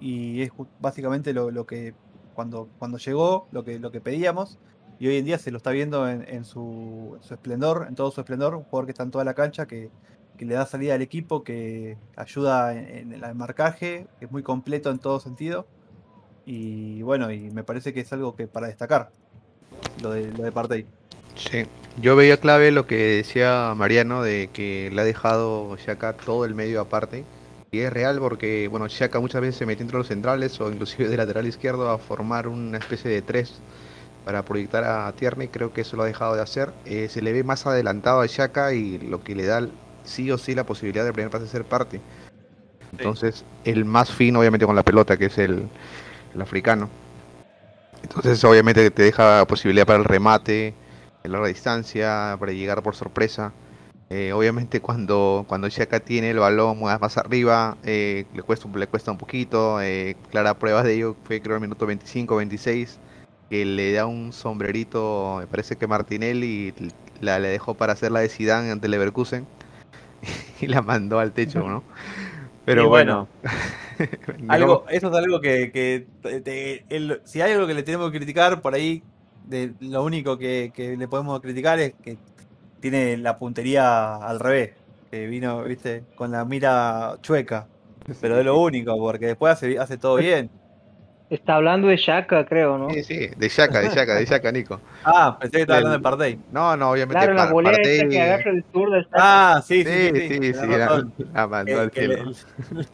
y 0.00 0.42
es 0.42 0.52
básicamente 0.80 1.32
lo, 1.32 1.66
que 1.66 1.94
cuando, 2.34 2.68
cuando 2.78 2.98
llegó, 2.98 3.48
lo 3.50 3.64
que, 3.64 3.78
lo 3.78 3.90
que 3.90 4.00
pedíamos. 4.00 4.58
Y 5.00 5.06
hoy 5.06 5.16
en 5.16 5.24
día 5.24 5.38
se 5.38 5.50
lo 5.52 5.58
está 5.58 5.70
viendo 5.70 6.08
en, 6.08 6.44
su, 6.44 7.12
en 7.16 7.22
su 7.22 7.34
esplendor, 7.34 7.86
en 7.88 7.94
todo 7.94 8.10
su 8.10 8.20
esplendor, 8.20 8.54
un 8.56 8.64
jugador 8.64 8.86
que 8.86 8.92
está 8.92 9.04
en 9.04 9.12
toda 9.12 9.24
la 9.24 9.34
cancha, 9.34 9.66
que, 9.66 9.90
que 10.36 10.44
le 10.44 10.54
da 10.54 10.66
salida 10.66 10.94
al 10.94 11.02
equipo, 11.02 11.44
que 11.44 11.96
ayuda 12.16 12.74
en, 12.74 13.12
en 13.12 13.24
el 13.24 13.34
marcaje, 13.36 14.08
que 14.18 14.24
es 14.24 14.32
muy 14.32 14.42
completo 14.42 14.90
en 14.90 14.98
todo 14.98 15.20
sentido. 15.20 15.66
Y 16.46 17.02
bueno, 17.02 17.30
y 17.30 17.50
me 17.50 17.62
parece 17.62 17.92
que 17.92 18.00
es 18.00 18.12
algo 18.12 18.34
que 18.34 18.48
para 18.48 18.66
destacar, 18.66 19.12
lo 20.02 20.10
de, 20.10 20.32
lo 20.32 20.42
de 20.44 20.50
Partey. 20.50 20.86
Sí, 21.38 21.66
yo 22.00 22.16
veía 22.16 22.38
clave 22.38 22.72
lo 22.72 22.86
que 22.86 22.96
decía 22.96 23.72
Mariano 23.76 24.22
de 24.22 24.50
que 24.52 24.90
le 24.92 25.00
ha 25.00 25.04
dejado 25.04 25.76
Shaka 25.76 26.14
todo 26.14 26.44
el 26.44 26.54
medio 26.54 26.80
aparte. 26.80 27.24
Y 27.70 27.80
es 27.80 27.92
real 27.92 28.18
porque, 28.18 28.66
bueno, 28.68 28.88
Shaka 28.88 29.20
muchas 29.20 29.40
veces 29.40 29.56
se 29.56 29.66
mete 29.66 29.82
entre 29.82 29.98
los 29.98 30.08
centrales 30.08 30.60
o 30.60 30.70
inclusive 30.70 31.08
de 31.08 31.16
lateral 31.16 31.46
izquierdo 31.46 31.90
a 31.90 31.98
formar 31.98 32.48
una 32.48 32.78
especie 32.78 33.10
de 33.10 33.22
tres 33.22 33.60
para 34.24 34.44
proyectar 34.44 34.84
a 34.84 35.12
Tierney. 35.12 35.48
Creo 35.48 35.72
que 35.72 35.82
eso 35.82 35.96
lo 35.96 36.02
ha 36.02 36.06
dejado 36.06 36.34
de 36.34 36.42
hacer. 36.42 36.72
Eh, 36.86 37.08
se 37.08 37.22
le 37.22 37.32
ve 37.32 37.44
más 37.44 37.66
adelantado 37.66 38.20
a 38.20 38.26
Shaka 38.26 38.72
y 38.72 38.98
lo 38.98 39.22
que 39.22 39.34
le 39.34 39.46
da 39.46 39.68
sí 40.04 40.30
o 40.30 40.38
sí 40.38 40.54
la 40.54 40.64
posibilidad 40.64 41.04
de 41.04 41.12
primer 41.12 41.30
pase 41.30 41.46
ser 41.46 41.64
parte. 41.64 42.00
Entonces, 42.92 43.44
el 43.64 43.84
más 43.84 44.10
fino 44.10 44.40
obviamente 44.40 44.66
con 44.66 44.74
la 44.74 44.82
pelota, 44.82 45.16
que 45.16 45.26
es 45.26 45.38
el, 45.38 45.68
el 46.34 46.42
africano. 46.42 46.88
Entonces, 48.02 48.42
obviamente 48.44 48.90
te 48.90 49.02
deja 49.02 49.44
posibilidad 49.46 49.86
para 49.86 49.98
el 49.98 50.04
remate 50.04 50.74
en 51.24 51.32
larga 51.32 51.48
distancia, 51.48 52.36
para 52.38 52.52
llegar 52.52 52.82
por 52.82 52.94
sorpresa. 52.94 53.52
Eh, 54.10 54.32
obviamente 54.32 54.80
cuando, 54.80 55.44
cuando 55.46 55.68
Shaka 55.68 56.00
tiene 56.00 56.30
el 56.30 56.38
balón 56.38 56.80
más, 56.80 56.98
más 57.00 57.18
arriba, 57.18 57.76
eh, 57.84 58.24
le, 58.34 58.42
cuesta, 58.42 58.66
un- 58.66 58.78
le 58.78 58.86
cuesta 58.86 59.10
un 59.10 59.18
poquito. 59.18 59.80
Eh, 59.82 60.16
clara 60.30 60.58
prueba 60.58 60.82
de 60.82 60.94
ello 60.94 61.16
fue 61.24 61.40
creo 61.42 61.56
el 61.56 61.60
minuto 61.60 61.86
25, 61.86 62.36
26, 62.36 62.98
que 63.50 63.64
le 63.66 63.92
da 63.92 64.06
un 64.06 64.32
sombrerito, 64.32 65.36
me 65.40 65.46
parece 65.46 65.76
que 65.76 65.86
Martinelli 65.86 66.72
la 67.20 67.38
le 67.38 67.48
dejó 67.48 67.74
para 67.74 67.92
hacer 67.92 68.12
la 68.12 68.20
de 68.20 68.28
Zidane 68.28 68.70
ante 68.70 68.88
Leverkusen 68.88 69.46
y 70.60 70.66
la 70.68 70.80
mandó 70.80 71.18
al 71.18 71.32
techo, 71.32 71.60
¿no? 71.68 71.82
Pero 72.64 72.84
Y 72.84 72.86
bueno, 72.86 73.28
Algo, 74.48 74.84
eso 74.90 75.08
es 75.08 75.14
algo 75.16 75.40
que, 75.40 75.70
que 75.72 76.06
te- 76.22 76.40
te- 76.40 76.84
el- 76.88 77.20
si 77.24 77.40
hay 77.42 77.52
algo 77.52 77.66
que 77.66 77.74
le 77.74 77.82
tenemos 77.82 78.10
que 78.10 78.18
criticar 78.18 78.62
por 78.62 78.74
ahí, 78.74 79.02
de, 79.48 79.72
lo 79.80 80.04
único 80.04 80.36
que, 80.38 80.70
que 80.74 80.96
le 80.96 81.08
podemos 81.08 81.40
criticar 81.40 81.78
es 81.78 81.94
que 82.02 82.16
tiene 82.80 83.16
la 83.16 83.36
puntería 83.36 84.16
al 84.16 84.38
revés, 84.40 84.72
que 85.10 85.26
vino, 85.26 85.62
viste, 85.64 86.04
con 86.16 86.30
la 86.30 86.44
mira 86.44 87.16
chueca, 87.22 87.66
pero 88.20 88.38
es 88.38 88.44
lo 88.44 88.58
único, 88.60 88.96
porque 88.98 89.26
después 89.28 89.52
hace, 89.54 89.78
hace 89.78 89.96
todo 89.98 90.16
bien. 90.16 90.50
Está 91.30 91.56
hablando 91.56 91.88
de 91.88 91.96
Shaka, 91.98 92.46
creo, 92.46 92.78
¿no? 92.78 92.88
Sí, 92.90 93.02
sí, 93.04 93.26
de 93.36 93.48
Shaka, 93.50 93.80
de 93.80 93.88
Shaka, 93.90 94.14
de 94.14 94.24
Shaka, 94.24 94.50
Nico. 94.50 94.80
Ah, 95.04 95.36
pensé 95.38 95.56
que 95.58 95.60
estaba 95.62 95.78
hablando 95.78 95.98
Del- 95.98 96.02
de 96.02 96.02
Partey. 96.02 96.40
No, 96.52 96.74
no, 96.76 96.90
obviamente 96.92 97.18
Claro, 97.18 97.34
la 97.34 97.50
Partey- 97.50 98.08
que 98.10 98.20
agarra 98.22 98.50
el 98.50 98.64
zurdo 98.72 98.96
está 98.96 99.16
Ah, 99.56 99.62
sí, 99.62 99.84
sí, 99.84 99.90
Sí, 99.90 100.10
sí, 100.20 100.28
sí, 100.28 100.54
sí, 100.54 100.66
la, 100.66 101.04
la 101.34 101.46
mandó 101.46 101.80
al 101.80 101.90
cielo. 101.92 102.14
le- 102.24 102.84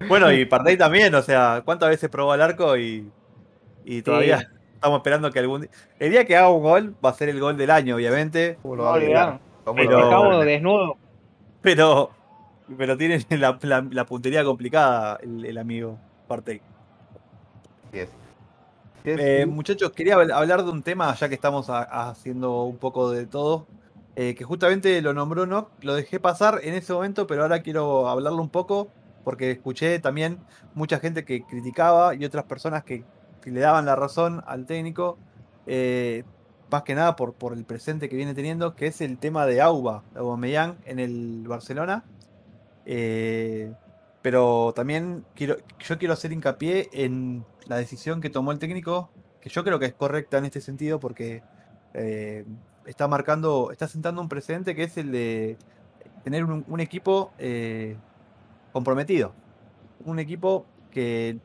bueno, 0.08 0.30
y 0.32 0.44
Partey 0.44 0.76
también, 0.76 1.14
o 1.14 1.22
sea, 1.22 1.62
¿cuántas 1.64 1.88
veces 1.88 2.10
probó 2.10 2.32
al 2.32 2.42
arco 2.42 2.76
y, 2.76 3.10
y 3.86 4.02
todavía 4.02 4.46
estamos 4.82 4.98
esperando 4.98 5.30
que 5.30 5.38
algún 5.38 5.60
día... 5.62 5.70
El 6.00 6.10
día 6.10 6.24
que 6.24 6.36
haga 6.36 6.50
un 6.50 6.62
gol 6.62 6.96
va 7.04 7.10
a 7.10 7.14
ser 7.14 7.28
el 7.28 7.38
gol 7.38 7.56
del 7.56 7.70
año, 7.70 7.94
obviamente, 7.94 8.58
¿Cómo 8.62 8.74
lo 8.76 8.82
No, 8.82 8.88
a 8.88 8.92
olvidar? 8.94 9.28
olvidá. 9.28 9.40
¿Cómo 9.64 9.80
lo 9.82 9.88
Pero- 9.88 10.06
Acabo 10.08 10.38
desnudo. 10.40 10.96
pero 11.60 12.10
pero 12.76 12.96
tiene 12.96 13.24
la, 13.30 13.58
la- 13.62 13.86
la 13.90 14.06
puntería 14.06 14.42
complicada 14.44 15.18
el, 15.22 15.44
el 15.44 15.58
amigo 15.58 15.98
Partey. 16.26 16.60
Así 17.88 18.00
es. 18.00 18.08
Así 19.00 19.10
es, 19.10 19.20
Eh, 19.20 19.46
muchachos, 19.46 19.92
quería 19.92 20.16
habl- 20.16 20.32
hablar 20.32 20.64
de 20.64 20.70
un 20.70 20.82
tema, 20.82 21.14
ya 21.14 21.28
que 21.28 21.34
estamos 21.36 21.70
a- 21.70 21.82
haciendo 22.10 22.62
un 22.64 22.78
poco 22.78 23.10
de 23.12 23.26
todo, 23.26 23.66
eh, 24.16 24.34
que 24.34 24.42
justamente 24.44 25.00
lo 25.02 25.12
nombró 25.14 25.46
no, 25.46 25.68
lo 25.82 25.94
dejé 25.94 26.18
pasar 26.18 26.58
en 26.64 26.74
ese 26.74 26.92
momento, 26.92 27.26
pero 27.28 27.42
ahora 27.42 27.62
quiero 27.62 28.08
hablarlo 28.08 28.40
un 28.42 28.48
poco, 28.48 28.88
porque 29.24 29.50
escuché 29.52 29.98
también 30.00 30.38
mucha 30.74 30.98
gente 30.98 31.24
que 31.24 31.42
criticaba 31.44 32.14
y 32.16 32.24
otras 32.24 32.44
personas 32.44 32.82
que, 32.84 33.04
le 33.50 33.60
daban 33.60 33.86
la 33.86 33.96
razón 33.96 34.42
al 34.46 34.66
técnico, 34.66 35.18
eh, 35.66 36.24
más 36.70 36.82
que 36.82 36.94
nada 36.94 37.16
por, 37.16 37.34
por 37.34 37.52
el 37.52 37.64
presente 37.64 38.08
que 38.08 38.16
viene 38.16 38.34
teniendo, 38.34 38.74
que 38.74 38.86
es 38.86 39.00
el 39.00 39.18
tema 39.18 39.46
de 39.46 39.60
Auba, 39.60 40.04
Aubameyang 40.14 40.76
en 40.84 40.98
el 40.98 41.44
Barcelona. 41.46 42.04
Eh, 42.86 43.72
pero 44.22 44.72
también 44.74 45.24
quiero, 45.34 45.56
yo 45.80 45.98
quiero 45.98 46.14
hacer 46.14 46.32
hincapié 46.32 46.88
en 46.92 47.44
la 47.66 47.76
decisión 47.76 48.20
que 48.20 48.30
tomó 48.30 48.52
el 48.52 48.58
técnico, 48.58 49.10
que 49.40 49.50
yo 49.50 49.64
creo 49.64 49.78
que 49.78 49.86
es 49.86 49.94
correcta 49.94 50.38
en 50.38 50.44
este 50.44 50.60
sentido, 50.60 51.00
porque 51.00 51.42
eh, 51.94 52.44
está 52.86 53.08
marcando, 53.08 53.70
está 53.72 53.88
sentando 53.88 54.22
un 54.22 54.28
precedente 54.28 54.74
que 54.74 54.84
es 54.84 54.96
el 54.96 55.12
de 55.12 55.58
tener 56.24 56.44
un, 56.44 56.80
equipo 56.80 57.32
comprometido. 58.72 59.34
Un 60.04 60.18
equipo 60.18 60.66
que, 60.90 61.38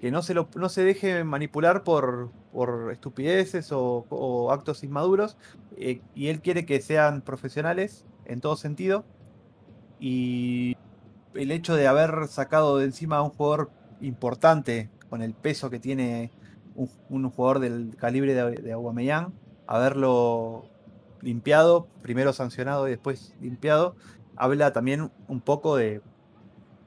que 0.00 0.10
no, 0.10 0.22
se 0.22 0.34
lo, 0.34 0.48
no 0.54 0.68
se 0.68 0.84
deje 0.84 1.24
manipular 1.24 1.82
por, 1.82 2.30
por 2.52 2.92
estupideces 2.92 3.70
o, 3.72 4.50
actos 4.52 4.84
inmaduros. 4.84 5.36
eh, 5.76 6.00
y 6.14 6.28
él 6.28 6.40
quiere 6.40 6.66
que 6.66 6.80
sean 6.80 7.22
profesionales 7.22 8.04
en 8.24 8.40
todo 8.40 8.56
sentido. 8.56 9.04
Y 10.00 10.76
el 11.34 11.50
hecho 11.50 11.74
de 11.74 11.88
haber 11.88 12.28
sacado 12.28 12.78
de 12.78 12.84
encima 12.84 13.16
a 13.16 13.22
un 13.22 13.30
jugador 13.30 13.70
importante 14.00 14.90
con 15.10 15.22
el 15.22 15.34
peso 15.34 15.70
que 15.70 15.80
tiene 15.80 16.30
un, 16.76 16.90
un 17.08 17.28
jugador 17.30 17.58
del 17.58 17.96
calibre 17.96 18.34
de, 18.34 18.62
de 18.62 18.72
Aubameyang, 18.72 19.32
haberlo 19.66 20.66
limpiado, 21.20 21.88
primero 22.02 22.32
sancionado 22.32 22.86
y 22.86 22.92
después 22.92 23.34
limpiado, 23.40 23.96
habla 24.36 24.72
también 24.72 25.10
un 25.26 25.40
poco 25.40 25.76
de, 25.76 26.00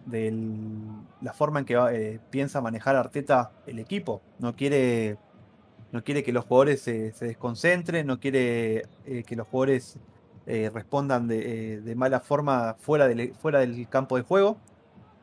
de 0.05 0.33
la 1.21 1.33
forma 1.33 1.59
en 1.59 1.65
que 1.65 1.75
eh, 1.75 2.19
piensa 2.29 2.61
manejar 2.61 2.95
Arteta 2.95 3.51
el 3.67 3.79
equipo. 3.79 4.21
No 4.39 4.55
quiere, 4.55 5.17
no 5.91 6.03
quiere 6.03 6.23
que 6.23 6.31
los 6.31 6.45
jugadores 6.45 6.81
se, 6.81 7.13
se 7.13 7.25
desconcentren, 7.25 8.07
no 8.07 8.19
quiere 8.19 8.85
eh, 9.05 9.23
que 9.25 9.35
los 9.35 9.47
jugadores 9.47 9.97
eh, 10.45 10.71
respondan 10.73 11.27
de, 11.27 11.81
de, 11.81 11.95
mala 11.95 12.19
forma 12.19 12.75
fuera 12.79 13.07
del, 13.07 13.33
fuera 13.35 13.59
del 13.59 13.87
campo 13.87 14.17
de 14.17 14.23
juego. 14.23 14.57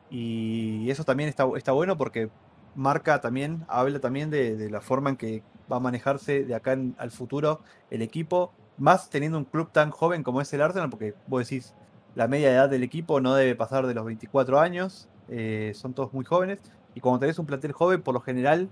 Y 0.09 0.89
eso 0.89 1.03
también 1.03 1.29
está, 1.29 1.47
está 1.55 1.71
bueno 1.71 1.97
porque 1.97 2.29
marca 2.75 3.21
también, 3.21 3.65
habla 3.67 3.99
también 3.99 4.29
de, 4.29 4.55
de, 4.55 4.69
la 4.69 4.81
forma 4.81 5.11
en 5.11 5.17
que 5.17 5.43
va 5.71 5.77
a 5.77 5.79
manejarse 5.79 6.45
de 6.45 6.55
acá 6.55 6.73
en, 6.73 6.95
al 6.97 7.11
futuro 7.11 7.61
el 7.91 8.01
equipo, 8.01 8.53
más 8.77 9.09
teniendo 9.09 9.37
un 9.37 9.45
club 9.45 9.71
tan 9.71 9.91
joven 9.91 10.23
como 10.23 10.41
es 10.41 10.51
el 10.53 10.61
Arsenal, 10.61 10.89
porque 10.89 11.13
vos 11.27 11.47
decís, 11.47 11.75
la 12.15 12.27
media 12.27 12.51
edad 12.51 12.69
del 12.69 12.83
equipo 12.83 13.21
no 13.21 13.35
debe 13.35 13.55
pasar 13.55 13.87
de 13.87 13.93
los 13.93 14.05
24 14.05 14.59
años, 14.59 15.07
eh, 15.29 15.73
son 15.75 15.93
todos 15.93 16.13
muy 16.13 16.25
jóvenes, 16.25 16.59
y 16.95 17.01
cuando 17.01 17.19
tenés 17.19 17.39
un 17.39 17.45
plantel 17.45 17.71
joven, 17.71 18.01
por 18.01 18.13
lo 18.13 18.21
general 18.21 18.69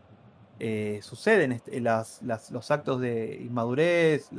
eh, 0.59 0.99
suceden 1.03 1.61
las, 1.81 2.21
los 2.23 2.71
actos 2.71 2.99
de 2.99 3.39
inmadurez, 3.41 4.29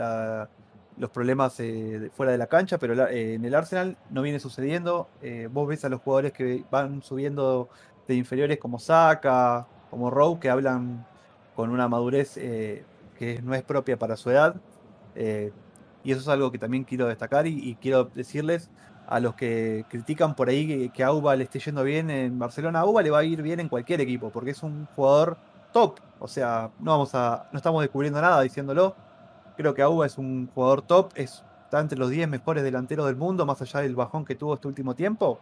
los 0.99 1.11
problemas 1.11 1.59
eh, 1.61 2.11
fuera 2.15 2.33
de 2.33 2.39
la 2.39 2.49
cancha, 2.49 2.79
pero 2.79 3.07
eh, 3.09 3.35
en 3.35 3.45
el 3.45 3.55
Arsenal 3.55 3.97
no 4.11 4.23
viene 4.23 4.41
sucediendo. 4.41 5.09
Eh, 5.23 5.49
vos 5.51 5.69
ves 5.69 5.85
a 5.85 5.89
los 5.89 6.01
jugadores 6.01 6.33
que 6.33 6.65
van 6.71 7.03
subiendo 7.03 7.69
de 8.07 8.15
inferiores 8.17 8.59
como 8.59 8.79
Saka, 8.79 9.67
como 9.91 10.11
Rowe, 10.11 10.41
que 10.41 10.51
hablan 10.51 11.07
con 11.55 11.71
una 11.71 11.89
madurez 11.89 12.37
eh, 12.37 12.85
que 13.19 13.41
no 13.43 13.55
es 13.55 13.63
propia 13.63 13.97
para 13.97 14.17
su 14.17 14.31
edad. 14.31 14.57
Y 16.05 16.13
eso 16.13 16.21
es 16.21 16.29
algo 16.29 16.53
que 16.53 16.59
también 16.59 16.85
quiero 16.85 17.07
destacar 17.07 17.47
y, 17.47 17.77
quiero 17.81 18.05
decirles 18.05 18.71
a 19.07 19.21
los 19.21 19.35
que 19.35 19.85
critican 19.89 20.35
por 20.35 20.49
ahí 20.49 20.67
que, 20.67 20.91
que 20.91 21.05
le 21.05 21.45
esté 21.45 21.59
yendo 21.61 21.83
bien 21.83 22.11
en 22.11 22.39
Barcelona. 22.39 22.81
A 22.81 22.83
Auba 22.83 23.03
le 23.03 23.11
va 23.11 23.19
a 23.21 23.25
ir 23.25 23.43
bien 23.43 23.61
en 23.61 23.69
cualquier 23.69 24.01
equipo, 24.01 24.31
porque 24.31 24.51
es 24.51 24.63
un 24.63 24.87
jugador 24.95 25.39
top. 25.73 25.99
O 26.19 26.29
sea, 26.29 26.71
no 26.81 26.93
vamos 26.93 27.15
a. 27.15 27.49
no 27.53 27.57
estamos 27.57 27.81
descubriendo 27.83 28.21
nada 28.21 28.43
diciéndolo 28.43 28.95
Creo 29.59 29.75
que 29.75 29.83
Auba 29.83 30.07
es 30.07 30.19
un 30.19 30.49
jugador 30.55 30.83
top, 30.83 31.11
es, 31.17 31.43
está 31.65 31.81
entre 31.81 31.99
los 31.99 32.11
10 32.11 32.29
mejores 32.29 32.63
delanteros 32.63 33.07
del 33.07 33.17
mundo, 33.17 33.45
más 33.45 33.61
allá 33.61 33.81
del 33.81 33.97
bajón 33.97 34.25
que 34.25 34.37
tuvo 34.37 34.55
este 34.55 34.69
último 34.69 34.95
tiempo. 34.95 35.41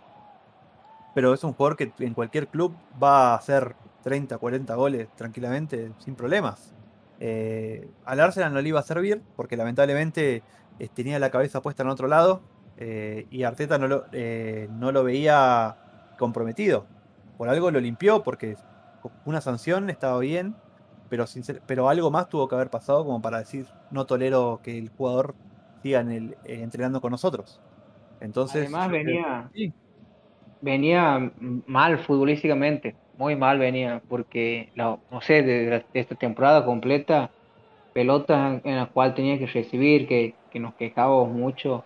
Pero 1.15 1.35
es 1.35 1.45
un 1.45 1.53
jugador 1.53 1.77
que 1.77 1.93
en 1.99 2.15
cualquier 2.15 2.49
club 2.49 2.75
va 3.01 3.33
a 3.33 3.35
hacer 3.35 3.77
30, 4.05 4.39
40 4.39 4.75
goles 4.75 5.09
tranquilamente, 5.17 5.93
sin 5.99 6.15
problemas. 6.15 6.73
Eh, 7.21 7.89
al 8.05 8.21
Arsenal 8.21 8.53
no 8.53 8.61
le 8.61 8.69
iba 8.69 8.81
a 8.81 8.83
servir, 8.83 9.23
porque 9.37 9.57
lamentablemente 9.57 10.43
eh, 10.79 10.89
tenía 10.95 11.19
la 11.19 11.31
cabeza 11.31 11.63
puesta 11.63 11.83
en 11.83 11.89
otro 11.89 12.09
lado 12.09 12.43
eh, 12.79 13.27
y 13.31 13.45
Arteta 13.45 13.79
no 13.79 13.89
lo, 13.89 14.05
eh, 14.13 14.69
no 14.71 14.93
lo 14.93 15.05
veía 15.05 15.77
comprometido. 16.19 16.87
Por 17.39 17.49
algo 17.49 17.71
lo 17.71 17.81
limpió, 17.81 18.23
porque 18.23 18.57
una 19.25 19.41
sanción 19.41 19.91
estaba 19.91 20.19
bien, 20.19 20.57
pero, 21.09 21.25
pero 21.67 21.89
algo 21.89 22.11
más 22.11 22.29
tuvo 22.29 22.49
que 22.49 22.55
haber 22.55 22.71
pasado 22.71 23.05
como 23.05 23.21
para 23.23 23.39
decir, 23.39 23.67
no 23.91 24.07
tolero 24.07 24.61
que 24.63 24.79
el 24.79 24.91
jugador 24.91 25.35
siga 25.83 26.01
en 26.01 26.11
el, 26.11 26.31
eh, 26.45 26.63
entrenando 26.63 27.01
con 27.01 27.11
nosotros. 27.13 27.61
Entonces, 28.21 28.63
Además 28.63 28.91
venía, 28.91 29.51
sí. 29.55 29.73
Venía 30.61 31.31
mal 31.67 31.99
futbolísticamente, 31.99 32.95
muy 33.19 33.37
mal 33.37 33.59
venía, 33.59 34.03
porque 34.09 34.71
no 34.75 35.21
sé, 35.21 35.43
de, 35.43 35.85
esta 35.95 36.15
temporada 36.15 36.65
completa, 36.65 37.31
pelotas 37.93 38.61
en 38.65 38.77
la 38.77 38.87
cual 38.87 39.15
tenía 39.15 39.39
que 39.39 39.47
recibir, 39.47 40.07
que, 40.07 40.35
que 40.51 40.61
nos 40.61 40.75
quejábamos 40.75 41.31
mucho, 41.31 41.85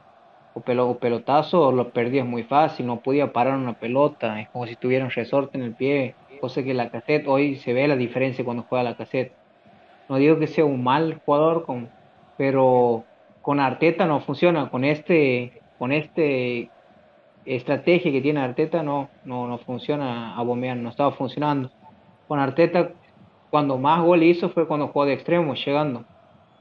o, 0.55 0.61
pelo, 0.61 0.89
o 0.89 0.99
pelotazo, 0.99 1.73
lo 1.73 1.91
perdías 1.91 2.27
muy 2.27 2.43
fácil, 2.43 2.87
no 2.87 3.01
podía 3.01 3.33
parar 3.33 3.57
una 3.57 3.75
pelota, 3.75 4.41
es 4.41 4.49
como 4.49 4.67
si 4.67 4.77
tuviera 4.77 5.05
un 5.05 5.11
resorte 5.11 5.59
en 5.59 5.65
el 5.65 5.75
pie, 5.75 6.15
cosa 6.41 6.63
que 6.63 6.75
la 6.75 6.91
cassette 6.91 7.29
hoy 7.29 7.57
se 7.57 7.73
ve 7.73 7.87
la 7.87 7.97
diferencia 7.97 8.45
cuando 8.45 8.65
juega 8.69 8.83
la 8.83 8.97
cassette. 8.97 9.33
No 10.09 10.17
digo 10.17 10.39
que 10.39 10.49
sea 10.49 10.65
un 10.65 10.83
mal 10.83 11.21
jugador, 11.25 11.65
con, 11.65 11.89
pero 12.37 13.05
con 13.43 13.61
Arteta 13.61 14.07
no 14.07 14.21
funciona, 14.21 14.71
con 14.71 14.85
este, 14.85 15.61
con 15.79 15.93
este 15.93 16.71
estrategia 17.45 18.13
que 18.13 18.21
tiene 18.21 18.41
Arteta 18.41 18.83
no, 18.83 19.09
no, 19.25 19.47
no 19.47 19.59
funciona 19.59 20.37
a 20.37 20.43
Bombean, 20.43 20.83
no 20.83 20.91
estaba 20.91 21.13
funcionando. 21.13 21.71
Con 22.29 22.39
Arteta, 22.39 22.93
cuando 23.51 23.79
más 23.79 24.03
gol 24.03 24.23
hizo 24.23 24.51
fue 24.51 24.67
cuando 24.67 24.89
jugó 24.89 25.07
de 25.07 25.15
extremo, 25.15 25.55
llegando. 25.55 26.05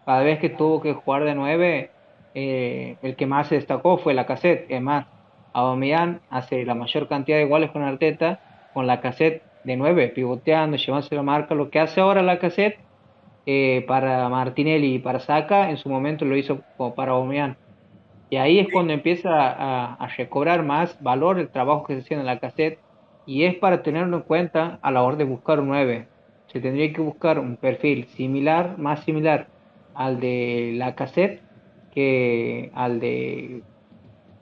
Cada 0.05 0.23
vez 0.23 0.39
que 0.39 0.49
tuvo 0.49 0.81
que 0.81 0.93
jugar 0.93 1.23
de 1.23 1.35
nueve, 1.35 1.91
eh, 2.33 2.97
el 3.01 3.15
que 3.15 3.27
más 3.27 3.47
se 3.47 3.55
destacó 3.55 3.97
fue 3.97 4.13
la 4.13 4.25
cassette. 4.25 4.65
Es 4.69 4.81
más, 4.81 5.05
Aubameyang 5.53 6.21
hace 6.29 6.65
la 6.65 6.75
mayor 6.75 7.07
cantidad 7.07 7.37
de 7.37 7.45
goles 7.45 7.71
con 7.71 7.83
Arteta, 7.83 8.39
con 8.73 8.87
la 8.87 9.01
cassette 9.01 9.43
de 9.63 9.75
9, 9.77 10.09
pivoteando, 10.09 10.77
llevándose 10.77 11.15
la 11.15 11.23
marca. 11.23 11.53
Lo 11.55 11.69
que 11.69 11.79
hace 11.79 12.01
ahora 12.01 12.21
la 12.21 12.39
cassette 12.39 12.79
eh, 13.45 13.83
para 13.87 14.27
Martinelli 14.29 14.95
y 14.95 14.99
para 14.99 15.19
Saka, 15.19 15.69
en 15.69 15.77
su 15.77 15.89
momento 15.89 16.25
lo 16.25 16.35
hizo 16.35 16.61
para 16.95 17.11
Aubameyang. 17.11 17.57
Y 18.29 18.37
ahí 18.37 18.59
es 18.59 18.67
cuando 18.71 18.93
empieza 18.93 19.29
a, 19.31 19.93
a, 19.95 20.07
recobrar 20.15 20.63
más 20.63 21.01
valor 21.01 21.39
el 21.39 21.49
trabajo 21.49 21.83
que 21.83 21.95
se 21.95 22.01
hacía 22.01 22.19
en 22.19 22.25
la 22.25 22.39
cassette. 22.39 22.79
Y 23.25 23.43
es 23.43 23.55
para 23.55 23.83
tenerlo 23.83 24.17
en 24.17 24.23
cuenta 24.23 24.79
a 24.81 24.91
la 24.91 25.03
hora 25.03 25.15
de 25.15 25.23
buscar 25.23 25.59
un 25.59 25.69
9. 25.69 26.07
Se 26.47 26.59
tendría 26.59 26.91
que 26.93 27.01
buscar 27.01 27.39
un 27.39 27.57
perfil 27.57 28.05
similar, 28.05 28.77
más 28.77 29.03
similar 29.03 29.47
al 29.93 30.19
de 30.19 30.73
la 30.75 30.95
cassette 30.95 31.41
que 31.93 32.71
al 32.73 32.99
de 32.99 33.63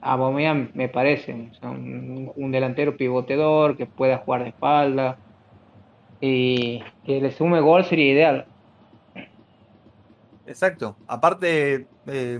Aubameyang 0.00 0.70
me 0.74 0.88
parece, 0.88 1.50
o 1.50 1.54
sea, 1.54 1.70
un, 1.70 2.30
un, 2.34 2.52
delantero 2.52 2.96
pivoteador 2.96 3.76
que 3.76 3.86
pueda 3.86 4.18
jugar 4.18 4.44
de 4.44 4.50
espalda 4.50 5.18
y 6.20 6.82
que 7.04 7.20
le 7.20 7.32
sume 7.32 7.60
gol 7.60 7.84
sería 7.84 8.12
ideal. 8.12 8.46
Exacto. 10.46 10.96
Aparte, 11.06 11.86
eh, 12.06 12.38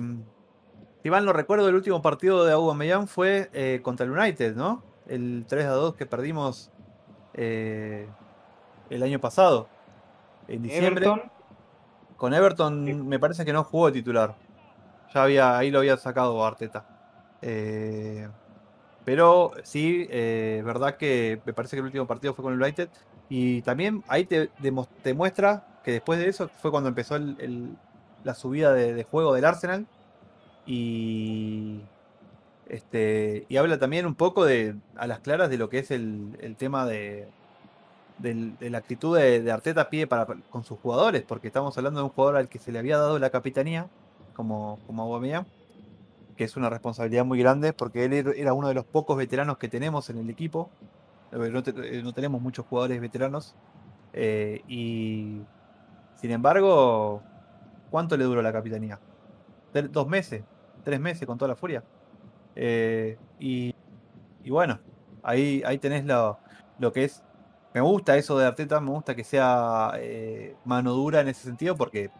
si 1.09 1.11
mal 1.11 1.25
no 1.25 1.33
recuerdo, 1.33 1.67
el 1.71 1.75
último 1.75 2.03
partido 2.03 2.45
de 2.45 2.53
Aubameyang 2.53 3.09
fue 3.09 3.49
eh, 3.55 3.81
contra 3.83 4.05
el 4.05 4.13
United, 4.13 4.55
¿no? 4.55 4.83
El 5.07 5.47
3 5.49 5.65
a 5.65 5.71
2 5.71 5.95
que 5.95 6.05
perdimos 6.05 6.71
eh, 7.33 8.07
el 8.91 9.03
año 9.03 9.19
pasado, 9.19 9.69
en 10.49 10.65
diciembre. 10.65 11.07
Everton. 11.07 11.33
Con 12.19 12.35
Everton 12.35 12.85
sí. 12.85 12.93
me 12.93 13.19
parece 13.19 13.47
que 13.47 13.55
no 13.55 13.65
jugó 13.65 13.87
de 13.87 13.93
titular. 13.93 14.35
Ya 15.15 15.23
había, 15.23 15.57
ahí 15.57 15.71
lo 15.71 15.79
había 15.79 15.97
sacado 15.97 16.45
Arteta. 16.45 16.85
Eh, 17.41 18.29
pero 19.07 19.53
sí, 19.63 20.07
eh, 20.11 20.61
verdad 20.63 20.99
que 20.99 21.41
me 21.47 21.55
parece 21.55 21.75
que 21.75 21.81
el 21.81 21.87
último 21.87 22.07
partido 22.07 22.35
fue 22.35 22.43
con 22.43 22.53
el 22.53 22.61
United. 22.61 22.91
Y 23.31 23.63
también 23.63 24.05
ahí 24.09 24.27
te, 24.27 24.51
te 25.03 25.15
muestra 25.15 25.81
que 25.83 25.93
después 25.93 26.19
de 26.19 26.29
eso 26.29 26.51
fue 26.61 26.71
cuando 26.71 26.91
empezó 26.91 27.17
el, 27.17 27.35
el, 27.41 27.77
la 28.25 28.35
subida 28.35 28.75
de, 28.75 28.93
de, 28.93 29.05
juego 29.05 29.33
del 29.33 29.47
Arsenal. 29.47 29.87
Y, 30.69 31.81
este, 32.69 33.47
y 33.49 33.57
habla 33.57 33.79
también 33.79 34.05
un 34.07 34.15
poco 34.15 34.45
de, 34.45 34.77
a 34.97 35.07
las 35.07 35.21
claras 35.21 35.49
de 35.49 35.57
lo 35.57 35.71
que 35.71 35.79
es 35.79 35.91
el, 35.91 36.37
el 36.41 36.57
tema 36.57 36.87
de, 36.87 37.27
de, 38.19 38.71
la 38.71 38.79
actitud 38.79 39.19
de, 39.19 39.51
Arteta 39.51 39.89
pie 39.89 40.07
para, 40.07 40.27
con 40.27 40.65
sus 40.65 40.79
jugadores. 40.79 41.25
Porque 41.27 41.47
estamos 41.47 41.77
hablando 41.79 42.01
de 42.01 42.05
un 42.05 42.11
jugador 42.11 42.37
al 42.37 42.49
que 42.49 42.59
se 42.59 42.71
le 42.71 42.79
había 42.79 42.99
dado 42.99 43.19
la 43.19 43.31
capitanía, 43.31 43.89
como, 44.35 44.79
como 44.87 45.03
Aubameyang 45.03 45.47
que 46.39 46.45
es 46.45 46.57
una 46.57 46.71
responsabilidad 46.71 47.25
muy 47.25 47.41
grande 47.41 47.73
porque 47.73 48.05
él 48.05 48.13
era 48.13 48.55
uno 48.55 48.69
de 48.69 48.75
los 48.75 48.85
pocos 48.85 49.19
veteranos 49.19 49.59
que 49.59 49.69
tenemos 49.69 50.09
en 50.09 50.19
el 50.19 50.31
equipo. 50.31 50.71
No, 51.33 51.63
no 52.03 52.13
tenemos 52.13 52.41
muchos 52.41 52.65
jugadores 52.65 53.01
veteranos. 53.01 53.57
Eh, 54.13 54.63
y 54.69 55.43
sin 56.15 56.31
embargo, 56.31 57.23
¿cuánto 57.91 58.17
le 58.17 58.25
duró 58.25 58.41
la 58.41 58.53
capitanía? 58.53 59.01
Dos 59.91 60.09
meses, 60.09 60.45
tres 60.89 61.01
meses 61.01 61.27
con 61.27 61.37
toda 61.37 61.51
la 61.51 61.55
furia. 61.55 61.85
Eh, 62.57 63.19
y, 63.39 63.75
y, 64.43 64.49
bueno, 64.49 64.81
ahí, 65.23 65.63
ahí 65.67 65.77
tenés 65.77 66.07
lo, 66.07 66.39
lo, 66.79 66.95
que 66.95 67.05
es. 67.05 67.23
Me 67.75 67.83
gusta 67.83 68.17
eso 68.17 68.39
de 68.39 68.47
Arteta, 68.47 68.81
me 68.81 68.91
gusta 68.91 69.15
que 69.15 69.23
sea 69.23 69.93
eh, 69.97 70.57
mano 70.65 70.95
dura 70.95 71.21
en 71.21 71.29
ese 71.29 71.43
sentido 71.43 71.77
porque 71.77 72.11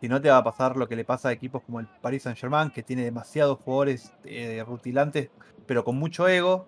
si 0.00 0.08
no 0.08 0.20
te 0.20 0.28
va 0.28 0.38
a 0.38 0.42
pasar 0.42 0.76
lo 0.76 0.88
que 0.88 0.96
le 0.96 1.04
pasa 1.04 1.28
a 1.28 1.32
equipos 1.32 1.62
como 1.62 1.78
el 1.78 1.86
Paris 2.02 2.24
Saint 2.24 2.36
Germain, 2.36 2.70
que 2.70 2.82
tiene 2.82 3.04
demasiados 3.04 3.60
jugadores 3.60 4.12
eh, 4.24 4.64
rutilantes, 4.66 5.30
pero 5.66 5.84
con 5.84 5.96
mucho 5.96 6.26
ego. 6.26 6.66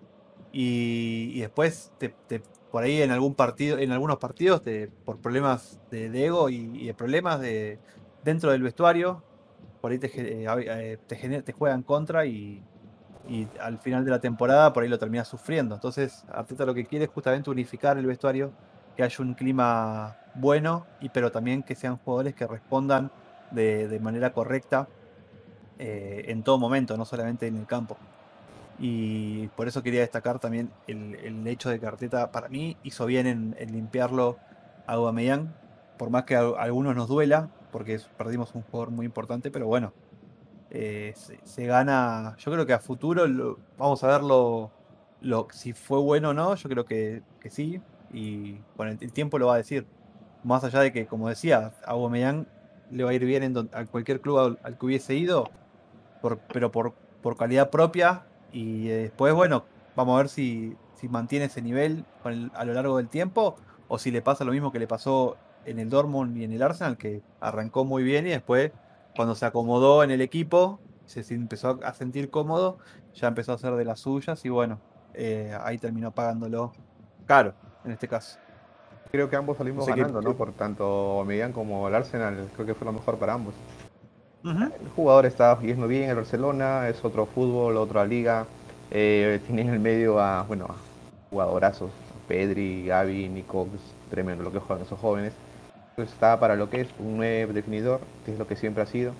Y, 0.53 1.31
y 1.35 1.41
después 1.41 1.91
te, 1.97 2.15
te, 2.27 2.41
por 2.71 2.83
ahí 2.83 3.01
en 3.01 3.11
algún 3.11 3.35
partido, 3.35 3.77
en 3.77 3.91
algunos 3.91 4.19
partidos, 4.19 4.61
te, 4.61 4.87
por 4.87 5.17
problemas 5.17 5.81
de, 5.91 6.05
ego 6.25 6.49
y, 6.49 6.71
y, 6.75 6.87
de 6.87 6.93
problemas 6.93 7.41
de 7.41 7.77
dentro 8.23 8.51
del 8.51 8.63
vestuario, 8.63 9.21
por 9.81 9.91
ahí 9.91 9.99
te, 9.99 10.11
eh, 10.15 10.97
te, 11.07 11.41
te 11.41 11.53
juegan 11.53 11.83
contra 11.83 12.25
y, 12.25 12.63
al 13.59 13.77
final 13.77 14.03
de 14.03 14.09
la 14.09 14.19
temporada 14.19 14.73
por 14.73 14.81
ahí 14.81 14.89
lo 14.89 14.97
terminas 14.97 15.27
sufriendo. 15.27 15.75
Entonces, 15.75 16.25
Arteta 16.31 16.65
lo 16.65 16.73
que 16.73 16.85
quiere 16.85 17.05
es 17.05 17.11
justamente 17.11 17.49
unificar 17.49 17.97
el 17.97 18.07
vestuario, 18.07 18.51
que 18.97 19.03
haya 19.03 19.15
un 19.19 19.35
clima 19.35 20.17
bueno, 20.33 20.87
y 20.99 21.09
pero 21.09 21.31
también 21.31 21.61
que 21.61 21.75
sean 21.75 21.97
jugadores 21.97 22.33
que 22.33 22.47
respondan 22.47 23.11
de, 23.51 23.99
manera 24.01 24.33
correcta 24.33 24.87
eh, 25.77 26.25
en 26.27 26.41
todo 26.41 26.57
momento, 26.57 26.97
no 26.97 27.05
solamente 27.05 27.45
en 27.45 27.57
el 27.57 27.67
campo. 27.67 27.97
Y 28.79 29.47
por 29.49 29.67
eso 29.67 29.83
quería 29.83 29.99
destacar 30.01 30.39
también 30.39 30.71
el, 30.87 31.45
hecho 31.45 31.69
de 31.69 31.79
que 31.79 31.85
Arteta, 31.85 32.31
para 32.31 32.49
mí, 32.49 32.77
hizo 32.83 33.05
bien 33.05 33.27
en, 33.27 33.55
limpiarlo 33.71 34.37
a 34.87 34.93
Aubameyang, 34.93 35.53
por 35.97 36.09
más 36.09 36.23
que 36.23 36.35
a 36.35 36.39
algunos 36.39 36.95
nos 36.95 37.09
duela, 37.09 37.49
porque 37.71 37.99
perdimos 38.17 38.53
un 38.55 38.63
jugador 38.63 38.91
muy 38.91 39.05
importante, 39.05 39.51
pero 39.51 39.67
bueno, 39.67 39.93
eh, 40.71 41.13
se, 41.43 41.65
gana, 41.65 42.35
yo 42.37 42.51
creo 42.51 42.65
que 42.65 42.73
a 42.73 42.79
futuro 42.79 43.57
vamos 43.77 44.03
a 44.03 44.07
verlo 44.07 44.71
lo, 45.21 45.47
si 45.51 45.73
fue 45.73 45.99
bueno 45.99 46.29
o 46.29 46.33
no, 46.33 46.55
yo 46.55 46.69
creo 46.69 46.85
que, 46.85 47.23
sí, 47.49 47.81
y 48.13 48.55
con 48.77 48.87
el, 48.87 48.97
tiempo 49.11 49.39
lo 49.39 49.47
va 49.47 49.55
a 49.55 49.57
decir. 49.57 49.85
Más 50.43 50.63
allá 50.63 50.79
de 50.79 50.93
que, 50.93 51.05
como 51.05 51.27
decía, 51.27 51.73
a 51.85 51.91
Aubameyang 51.91 52.47
le 52.91 53.03
va 53.03 53.09
a 53.09 53.13
ir 53.13 53.25
bien 53.25 53.43
en 53.43 53.69
a 53.73 53.85
cualquier 53.85 54.21
club 54.21 54.57
al, 54.63 54.77
que 54.77 54.85
hubiese 54.85 55.15
ido, 55.15 55.49
pero 56.53 56.71
por, 56.71 56.93
calidad 57.37 57.69
propia, 57.69 58.23
y 58.53 58.89
eh, 58.89 58.95
después, 59.03 59.33
bueno, 59.33 59.65
vamos 59.95 60.15
a 60.15 60.17
ver 60.19 60.29
si, 60.29 60.77
mantiene 61.09 61.45
ese 61.45 61.61
nivel 61.61 62.05
a 62.53 62.65
lo 62.65 62.73
largo 62.73 62.97
del 62.97 63.09
tiempo, 63.09 63.55
o 63.87 63.97
si 63.97 64.11
le 64.11 64.21
pasa 64.21 64.45
lo 64.45 64.51
mismo 64.51 64.71
que 64.71 64.79
le 64.79 64.87
pasó 64.87 65.37
en 65.65 65.79
el 65.79 65.89
Dortmund 65.89 66.37
y 66.37 66.43
en 66.43 66.51
el 66.51 66.61
Arsenal, 66.61 66.97
que 66.97 67.21
arrancó 67.39 67.85
muy 67.85 68.03
bien 68.03 68.27
y 68.27 68.31
después, 68.31 68.71
cuando 69.15 69.35
se 69.35 69.45
acomodó 69.45 70.03
en 70.03 70.11
el 70.11 70.21
equipo, 70.21 70.79
se 71.05 71.21
empezó 71.33 71.79
a 71.83 71.93
sentir 71.93 72.29
cómodo, 72.29 72.77
ya 73.15 73.27
empezó 73.27 73.51
a 73.51 73.55
hacer 73.55 73.73
de 73.75 73.85
las 73.85 73.99
suyas 73.99 74.43
y 74.45 74.49
bueno, 74.49 74.79
eh, 75.13 75.57
ahí 75.63 75.77
terminó 75.77 76.11
pagándolo 76.11 76.71
caro, 77.25 77.53
en 77.83 77.91
este 77.91 78.07
caso. 78.07 78.37
Creo 79.11 79.29
que 79.29 79.35
ambos 79.35 79.57
salimos 79.57 79.87
ganando, 79.87 80.21
¿no? 80.21 80.35
Por 80.35 80.51
tanto, 80.53 81.23
Median 81.25 81.51
como 81.51 81.87
el 81.87 81.95
Arsenal, 81.95 82.47
creo 82.53 82.65
que 82.65 82.75
fue 82.75 82.85
lo 82.85 82.93
mejor 82.93 83.17
para 83.17 83.33
ambos. 83.33 83.55
Ujú. 84.43 84.63
El 84.63 84.89
jugador 84.95 85.25
está 85.25 85.59
yendo 85.59 85.87
bien, 85.87 86.09
el 86.09 86.15
Barcelona 86.15 86.87
es 86.87 87.03
otro 87.03 87.25
fútbol, 87.25 87.77
otra 87.77 88.05
liga. 88.05 88.45
Eh, 88.91 89.41
tiene 89.45 89.63
en 89.63 89.69
el 89.69 89.79
medio 89.79 90.19
a, 90.19 90.43
bueno, 90.43 90.65
a 90.65 90.75
jugadorazos, 91.29 91.91
Pedri, 92.27 92.85
Gavi, 92.85 93.29
Nico, 93.29 93.67
tremendo 94.09 94.43
lo 94.43 94.51
que 94.51 94.59
juegan 94.59 94.85
esos 94.85 94.99
jóvenes. 94.99 95.33
Está 96.03 96.39
para 96.39 96.55
lo 96.55 96.69
que 96.69 96.81
es 96.81 96.87
un 96.99 97.17
9 97.17 97.53
definidor, 97.53 98.01
que 98.25 98.33
es 98.33 98.39
lo 98.39 98.47
que 98.47 98.55
siempre 98.55 98.83
ha 98.83 98.85
sido. 98.85 99.13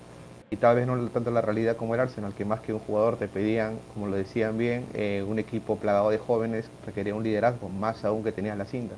Y 0.51 0.57
tal 0.57 0.77
vez 0.77 0.87
no 0.87 1.09
tanto 1.09 1.29
la 1.29 1.41
realidad 1.41 1.77
como 1.77 1.93
el 1.93 2.01
Arsenal, 2.01 2.33
que 2.33 2.43
más 2.43 2.61
que 2.61 2.73
un 2.73 2.79
jugador 2.79 3.17
te 3.17 3.27
pedían, 3.27 3.77
como 3.93 4.07
lo 4.07 4.15
decían 4.15 4.57
bien, 4.57 4.85
eh, 4.93 5.23
un 5.27 5.37
equipo 5.37 5.75
plagado 5.77 6.09
de 6.09 6.17
jóvenes 6.17 6.69
requería 6.85 7.13
un 7.13 7.23
liderazgo, 7.23 7.69
más 7.69 8.03
aún 8.03 8.23
que 8.23 8.31
tenía 8.31 8.55
la 8.55 8.65
cinta. 8.65 8.95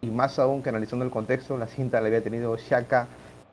Y 0.00 0.06
más 0.06 0.38
aún 0.38 0.62
que 0.62 0.70
analizando 0.70 1.04
el 1.04 1.10
contexto, 1.10 1.58
la 1.58 1.66
cinta 1.66 2.00
la 2.00 2.06
había 2.06 2.22
tenido 2.22 2.56
Shaka, 2.56 3.08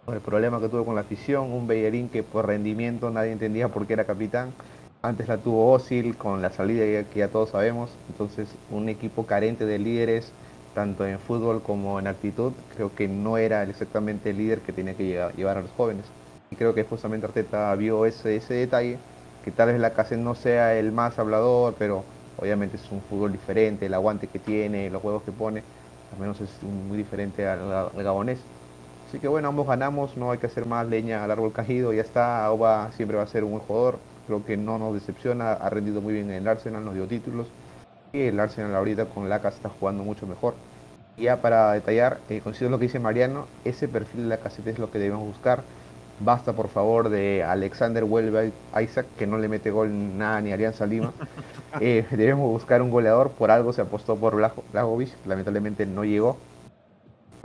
por 0.05 0.13
el 0.13 0.21
problema 0.21 0.61
que 0.61 0.69
tuvo 0.69 0.85
con 0.85 0.95
la 0.95 1.01
afición, 1.01 1.51
un 1.51 1.67
Bellerín 1.67 2.09
que 2.09 2.21
por 2.21 2.45
rendimiento 2.45 3.09
nadie 3.09 3.31
entendía 3.31 3.69
por 3.69 3.87
qué 3.87 3.93
era 3.93 4.05
capitán. 4.05 4.53
Antes 5.01 5.27
la 5.27 5.37
tuvo 5.37 5.71
Osil 5.71 6.15
con 6.15 6.41
la 6.41 6.51
salida 6.51 7.03
que 7.09 7.19
ya 7.19 7.27
todos 7.27 7.49
sabemos. 7.49 7.91
Entonces, 8.09 8.47
un 8.69 8.87
equipo 8.87 9.25
carente 9.25 9.65
de 9.65 9.79
líderes, 9.79 10.31
tanto 10.75 11.07
en 11.07 11.19
fútbol 11.19 11.63
como 11.63 11.97
en 11.99 12.05
actitud, 12.05 12.51
creo 12.75 12.93
que 12.93 13.07
no 13.07 13.37
era 13.37 13.63
exactamente 13.63 14.29
el 14.29 14.37
líder 14.37 14.59
que 14.59 14.73
tenía 14.73 14.93
que 14.93 15.31
llevar 15.35 15.57
a 15.57 15.61
los 15.61 15.71
jóvenes. 15.71 16.05
Y 16.51 16.55
creo 16.57 16.75
que 16.75 16.83
justamente 16.83 17.25
Arteta 17.25 17.73
vio 17.75 18.05
ese, 18.05 18.35
ese 18.35 18.53
detalle, 18.53 18.99
que 19.43 19.51
tal 19.51 19.69
vez 19.69 19.79
la 19.79 19.93
casa 19.93 20.15
no 20.17 20.35
sea 20.35 20.75
el 20.77 20.91
más 20.91 21.17
hablador, 21.17 21.75
pero 21.79 22.03
obviamente 22.37 22.75
es 22.75 22.91
un 22.91 23.01
fútbol 23.01 23.31
diferente, 23.31 23.85
el 23.85 23.93
aguante 23.93 24.27
que 24.27 24.37
tiene, 24.37 24.89
los 24.89 25.01
juegos 25.01 25.23
que 25.23 25.31
pone, 25.31 25.63
al 26.13 26.19
menos 26.19 26.39
es 26.41 26.49
muy 26.63 26.97
diferente 26.97 27.47
al, 27.47 27.91
gabonés. 27.95 28.39
Así 29.07 29.19
que 29.19 29.27
bueno, 29.27 29.47
ambos 29.47 29.67
ganamos, 29.67 30.17
no 30.17 30.31
hay 30.31 30.39
que 30.39 30.47
hacer 30.47 30.65
más 30.65 30.87
leña 30.87 31.23
al 31.23 31.31
árbol 31.31 31.53
caído, 31.53 31.93
ya 31.93 32.01
está, 32.01 32.45
Auba 32.45 32.91
siempre 32.97 33.17
va 33.17 33.23
a 33.23 33.27
ser 33.27 33.43
un 33.43 33.51
buen 33.51 33.63
jugador, 33.63 33.99
creo 34.27 34.43
que 34.43 34.57
no 34.57 34.77
nos 34.77 34.93
decepciona, 34.93 35.53
ha 35.53 35.69
rendido 35.69 36.01
muy 36.01 36.13
bien 36.13 36.29
en 36.29 36.37
el 36.37 36.47
Arsenal, 36.47 36.83
nos 36.83 36.95
dio 36.95 37.07
títulos, 37.07 37.47
el 38.21 38.39
Arsenal 38.39 38.75
ahorita 38.75 39.05
con 39.05 39.29
Lacas 39.29 39.55
está 39.55 39.69
jugando 39.69 40.03
mucho 40.03 40.27
mejor. 40.27 40.55
Ya 41.17 41.41
para 41.41 41.71
detallar, 41.71 42.19
eh, 42.29 42.41
considero 42.43 42.71
lo 42.71 42.79
que 42.79 42.85
dice 42.85 42.99
Mariano, 42.99 43.47
ese 43.63 43.87
perfil 43.87 44.23
de 44.23 44.29
la 44.29 44.37
caseta 44.37 44.69
es 44.69 44.79
lo 44.79 44.91
que 44.91 44.99
debemos 44.99 45.25
buscar. 45.25 45.63
Basta 46.19 46.53
por 46.53 46.69
favor 46.69 47.09
de 47.09 47.43
Alexander 47.43 48.03
Welbeck 48.03 48.53
Isaac, 48.81 49.05
que 49.17 49.27
no 49.27 49.37
le 49.37 49.49
mete 49.49 49.71
gol 49.71 50.17
nada 50.17 50.41
ni 50.41 50.51
Alianza 50.51 50.85
Lima. 50.85 51.13
Eh, 51.81 52.05
debemos 52.11 52.49
buscar 52.49 52.81
un 52.81 52.89
goleador, 52.89 53.31
por 53.31 53.51
algo 53.51 53.73
se 53.73 53.81
apostó 53.81 54.15
por 54.15 54.33
Blajovic, 54.71 55.09
lamentablemente 55.25 55.85
no 55.85 56.05
llegó 56.05 56.37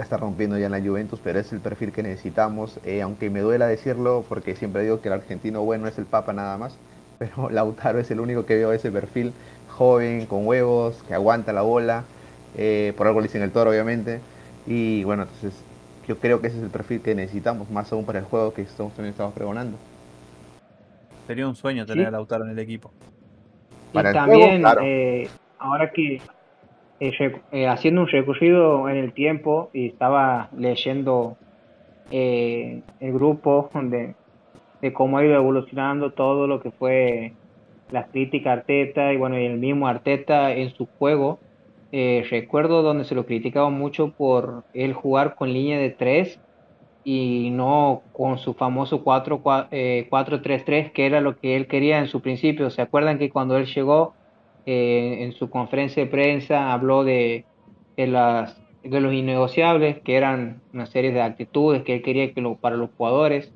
está 0.02 0.16
rompiendo 0.16 0.58
ya 0.58 0.66
en 0.66 0.72
la 0.72 0.80
Juventus, 0.80 1.20
pero 1.22 1.38
es 1.38 1.52
el 1.52 1.60
perfil 1.60 1.92
que 1.92 2.02
necesitamos, 2.02 2.78
eh, 2.84 3.02
aunque 3.02 3.30
me 3.30 3.40
duela 3.40 3.66
decirlo, 3.66 4.24
porque 4.28 4.56
siempre 4.56 4.82
digo 4.82 5.00
que 5.00 5.08
el 5.08 5.14
argentino 5.14 5.62
bueno 5.62 5.88
es 5.88 5.98
el 5.98 6.06
Papa 6.06 6.32
nada 6.32 6.56
más, 6.58 6.76
pero 7.18 7.50
Lautaro 7.50 7.98
es 7.98 8.10
el 8.10 8.20
único 8.20 8.46
que 8.46 8.56
veo 8.56 8.72
ese 8.72 8.90
perfil, 8.90 9.32
joven, 9.80 10.26
con 10.26 10.46
huevos, 10.46 11.02
que 11.08 11.14
aguanta 11.14 11.54
la 11.54 11.62
bola, 11.62 12.04
eh, 12.54 12.92
por 12.98 13.06
algo 13.06 13.20
le 13.20 13.28
dicen 13.28 13.40
el 13.40 13.50
toro 13.50 13.70
obviamente, 13.70 14.20
y 14.66 15.04
bueno, 15.04 15.22
entonces 15.22 15.54
yo 16.06 16.18
creo 16.18 16.42
que 16.42 16.48
ese 16.48 16.58
es 16.58 16.64
el 16.64 16.68
perfil 16.68 17.00
que 17.00 17.14
necesitamos, 17.14 17.70
más 17.70 17.90
aún 17.90 18.04
para 18.04 18.18
el 18.18 18.26
juego 18.26 18.52
que 18.52 18.60
estamos, 18.60 18.92
también 18.92 19.12
estamos 19.12 19.32
pregonando. 19.32 19.78
Sería 21.26 21.48
un 21.48 21.54
sueño 21.54 21.84
Sí. 21.86 21.92
tener 21.92 22.08
a 22.08 22.10
Lautaro 22.10 22.44
en 22.44 22.50
el 22.50 22.58
equipo. 22.58 22.92
Para 23.94 24.10
y 24.10 24.12
el 24.12 24.18
juego, 24.18 24.38
también, 24.40 24.60
claro. 24.60 24.82
eh, 24.84 25.30
ahora 25.58 25.90
que 25.92 26.20
eh, 27.00 27.40
eh, 27.50 27.66
haciendo 27.66 28.02
un 28.02 28.08
recorrido 28.08 28.86
en 28.90 28.96
el 28.98 29.14
tiempo 29.14 29.70
y 29.72 29.86
estaba 29.86 30.50
leyendo 30.58 31.38
eh, 32.10 32.82
el 33.00 33.12
grupo 33.14 33.70
de, 33.72 34.14
de 34.82 34.92
cómo 34.92 35.16
ha 35.16 35.24
ido 35.24 35.36
evolucionando 35.36 36.12
todo 36.12 36.46
lo 36.46 36.60
que 36.60 36.70
fue 36.72 37.32
las 37.92 38.10
críticas 38.10 38.50
a 38.50 38.52
Arteta 38.60 39.12
y 39.12 39.16
bueno, 39.16 39.38
y 39.40 39.44
el 39.46 39.58
mismo 39.58 39.88
Arteta 39.88 40.52
en 40.54 40.70
su 40.74 40.90
juego. 40.98 41.42
eh, 41.92 42.24
recuerdo 42.30 42.82
donde 42.82 43.04
se 43.04 43.14
lo 43.16 43.26
criticaba 43.26 43.70
mucho 43.70 44.14
por 44.14 44.66
él 44.72 44.92
jugar 44.94 45.34
con 45.34 45.52
línea 45.52 45.78
de 45.78 45.90
tres 45.90 46.40
y 47.04 47.50
no 47.52 48.06
con 48.12 48.38
su 48.38 48.54
famoso 48.54 49.02
4 49.04 49.42
cua- 49.42 49.68
eh, 49.70 50.06
4-3-3, 50.10 50.92
que 50.92 51.06
era 51.06 51.20
lo 51.20 51.36
que 51.38 51.56
él 51.56 51.66
quería 51.68 51.98
en 51.98 52.08
su 52.08 52.20
principio. 52.22 52.70
¿Se 52.70 52.82
acuerdan 52.82 53.18
que 53.18 53.30
cuando 53.30 53.56
él 53.56 53.66
llegó 53.66 54.18
eh, 54.66 55.18
en 55.24 55.32
su 55.32 55.50
conferencia 55.50 56.04
de 56.04 56.10
prensa 56.10 56.72
habló 56.72 57.04
de, 57.04 57.48
de, 57.96 58.06
las, 58.06 58.62
de 58.82 59.00
los 59.00 59.14
innegociables, 59.14 60.02
que 60.04 60.16
eran 60.16 60.62
una 60.72 60.86
serie 60.86 61.12
de 61.12 61.22
actitudes 61.22 61.82
que 61.84 61.94
él 61.96 62.02
quería 62.02 62.32
que 62.34 62.40
lo, 62.42 62.58
para 62.58 62.76
los 62.76 62.90
jugadores, 62.96 63.54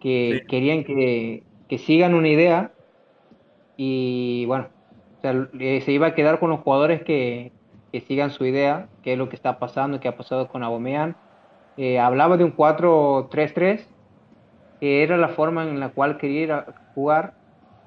que 0.00 0.44
Sí. 0.44 0.46
querían 0.48 0.84
que, 0.84 1.46
que 1.68 1.78
sigan 1.78 2.14
una 2.14 2.28
idea 2.30 2.75
y 3.76 4.44
bueno, 4.46 4.66
o 5.18 5.20
sea, 5.22 5.48
eh, 5.60 5.80
se 5.82 5.92
iba 5.92 6.08
a 6.08 6.14
quedar 6.14 6.40
con 6.40 6.50
los 6.50 6.60
jugadores 6.60 7.02
que, 7.04 7.54
que 7.92 8.00
sigan 8.02 8.30
su 8.30 8.44
idea, 8.46 8.90
que 9.02 9.12
es 9.12 9.18
lo 9.18 9.28
que 9.28 9.36
está 9.36 9.58
pasando, 9.58 10.00
que 10.00 10.08
ha 10.08 10.16
pasado 10.16 10.48
con 10.48 10.62
Aubameyang. 10.62 11.18
Eh, 11.76 11.98
hablaba 12.00 12.36
de 12.38 12.44
un 12.44 12.52
4-3-3, 12.52 13.88
que 14.80 15.02
era 15.02 15.16
la 15.16 15.28
forma 15.30 15.64
en 15.64 15.80
la 15.80 15.90
cual 15.92 16.18
quería 16.18 16.42
ir 16.42 16.52
a 16.52 16.74
jugar. 16.94 17.36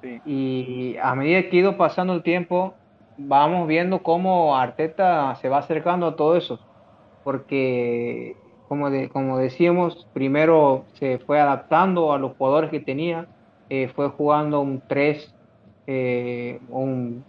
Sí. 0.02 0.22
Y 0.26 0.98
a 1.02 1.16
medida 1.16 1.44
que 1.50 1.58
ha 1.58 1.60
ido 1.62 1.78
pasando 1.78 2.14
el 2.14 2.24
tiempo, 2.24 2.82
vamos 3.18 3.68
viendo 3.68 4.04
cómo 4.04 4.58
Arteta 4.58 5.36
se 5.38 5.50
va 5.50 5.60
acercando 5.60 6.08
a 6.08 6.16
todo 6.16 6.38
eso. 6.38 6.60
Porque, 7.24 8.42
como, 8.68 8.90
de- 8.90 9.10
como 9.10 9.38
decíamos, 9.38 10.08
primero 10.14 10.88
se 10.94 11.20
fue 11.20 11.40
adaptando 11.40 12.14
a 12.14 12.20
los 12.20 12.36
jugadores 12.38 12.72
que 12.72 12.80
tenía, 12.80 13.30
eh, 13.70 13.90
fue 13.90 14.10
jugando 14.10 14.62
un 14.62 14.86
3, 14.88 15.36
eh, 15.92 16.60
un 16.70 17.24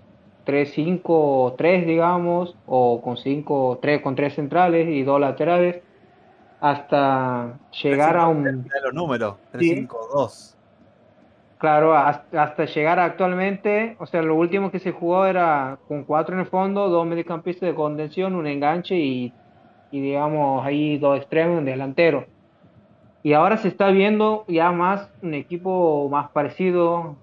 3-5-3, 0.45 1.87
digamos, 1.87 2.57
o 2.67 3.01
con 3.01 3.17
5, 3.17 3.79
3 3.81 4.03
con 4.03 4.15
3 4.15 4.35
centrales 4.35 4.87
y 4.89 5.03
dos 5.03 5.19
laterales, 5.19 5.83
hasta 6.61 7.59
llegar 7.83 8.19
a 8.19 8.29
un 8.29 8.69
los 8.85 8.93
números, 8.93 9.37
Sí. 9.59 9.87
3-5-2. 9.89 10.57
Claro, 11.57 11.95
hasta, 11.97 12.43
hasta 12.43 12.67
llegar 12.67 12.99
actualmente, 12.99 13.97
o 13.99 14.05
sea, 14.05 14.21
lo 14.21 14.35
último 14.35 14.71
que 14.71 14.79
se 14.79 14.93
jugó 14.93 15.25
era 15.25 15.79
con 15.89 16.05
cuatro 16.05 16.35
en 16.35 16.41
el 16.41 16.47
fondo, 16.47 16.91
dos 16.91 17.07
mediocampistas 17.07 17.67
de 17.67 17.75
contención, 17.75 18.35
un 18.35 18.47
enganche 18.47 18.97
y, 18.97 19.33
y 19.91 20.01
digamos 20.03 20.67
ahí 20.67 20.99
dos 20.99 21.17
extremos, 21.17 21.59
un 21.59 21.65
delantero. 21.65 22.27
Y 23.23 23.33
ahora 23.33 23.57
se 23.57 23.69
está 23.69 23.89
viendo 23.89 24.45
ya 24.49 24.71
más 24.71 25.11
un 25.23 25.33
equipo 25.33 26.09
más 26.11 26.29
parecido 26.31 27.17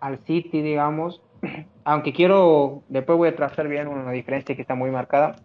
al 0.00 0.18
City, 0.26 0.62
digamos, 0.62 1.22
aunque 1.84 2.12
quiero, 2.12 2.82
después 2.88 3.18
voy 3.18 3.28
a 3.28 3.36
trazar 3.36 3.68
bien 3.68 3.88
una 3.88 4.10
diferencia 4.12 4.54
que 4.54 4.62
está 4.62 4.74
muy 4.74 4.90
marcada, 4.90 5.36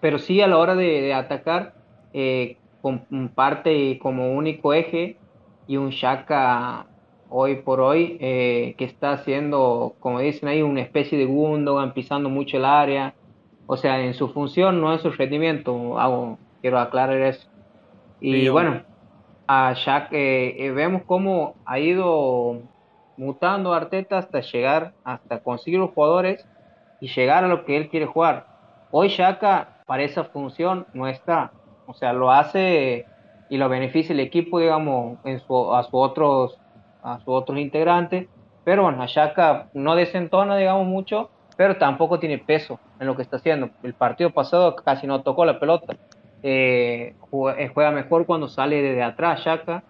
pero 0.00 0.18
sí 0.18 0.40
a 0.40 0.46
la 0.46 0.58
hora 0.58 0.74
de, 0.74 1.00
de 1.02 1.14
atacar, 1.14 1.74
eh, 2.12 2.56
comparte 2.82 3.98
como 3.98 4.32
único 4.32 4.72
eje 4.72 5.16
y 5.66 5.76
un 5.76 5.90
Shaka 5.90 6.86
hoy 7.30 7.56
por 7.56 7.80
hoy 7.80 8.18
eh, 8.20 8.74
que 8.76 8.84
está 8.84 9.12
haciendo, 9.12 9.94
como 10.00 10.20
dicen 10.20 10.48
ahí, 10.48 10.62
una 10.62 10.80
especie 10.80 11.16
de 11.16 11.24
Gundogan 11.24 11.94
pisando 11.94 12.28
mucho 12.28 12.56
el 12.56 12.64
área. 12.64 13.14
O 13.66 13.76
sea, 13.76 14.04
en 14.04 14.14
su 14.14 14.28
función 14.28 14.80
no 14.80 14.92
es 14.92 15.00
su 15.00 15.10
rendimiento, 15.10 15.98
hago, 15.98 16.38
quiero 16.60 16.78
aclarar 16.80 17.20
eso. 17.20 17.48
Y 18.20 18.32
Sí, 18.32 18.48
bueno, 18.48 18.82
a 19.46 19.72
Shaq, 19.74 20.12
eh, 20.12 20.56
eh, 20.58 20.70
vemos 20.72 21.02
cómo 21.06 21.54
ha 21.64 21.78
ido 21.78 22.62
mutando 23.20 23.74
Arteta 23.74 24.16
hasta 24.16 24.40
llegar, 24.40 24.94
hasta 25.04 25.40
conseguir 25.40 25.78
los 25.78 25.90
jugadores 25.90 26.46
y 27.00 27.08
llegar 27.08 27.44
a 27.44 27.48
lo 27.48 27.66
que 27.66 27.76
él 27.76 27.90
quiere 27.90 28.06
jugar. 28.06 28.46
Hoy 28.90 29.08
Shaka 29.08 29.82
para 29.86 30.02
esa 30.02 30.24
función 30.24 30.86
no 30.94 31.06
está, 31.06 31.52
o 31.86 31.92
sea, 31.92 32.14
lo 32.14 32.32
hace 32.32 33.06
y 33.50 33.58
lo 33.58 33.68
beneficia 33.68 34.14
el 34.14 34.20
equipo, 34.20 34.58
digamos, 34.58 35.18
en 35.24 35.38
su, 35.40 35.74
a 35.74 35.82
sus 35.82 35.94
otros 35.94 36.58
a 37.02 37.18
sus 37.18 37.28
otros 37.28 37.58
integrantes, 37.58 38.26
pero 38.64 38.84
bueno, 38.84 39.02
a 39.02 39.06
Shaka 39.06 39.68
no 39.74 39.96
desentona, 39.96 40.56
digamos, 40.56 40.86
mucho, 40.86 41.30
pero 41.56 41.76
tampoco 41.76 42.18
tiene 42.18 42.38
peso 42.38 42.78
en 42.98 43.06
lo 43.06 43.16
que 43.16 43.22
está 43.22 43.36
haciendo. 43.36 43.70
El 43.82 43.94
partido 43.94 44.30
pasado 44.30 44.76
casi 44.76 45.06
no 45.06 45.22
tocó 45.22 45.44
la 45.44 45.58
pelota. 45.58 45.94
Eh, 46.42 47.14
juega, 47.30 47.90
eh, 47.90 47.94
mejor 47.94 48.24
cuando 48.24 48.48
sale 48.48 48.82
desde 48.82 49.02
atrás 49.02 49.40
Shaka, 49.40 49.82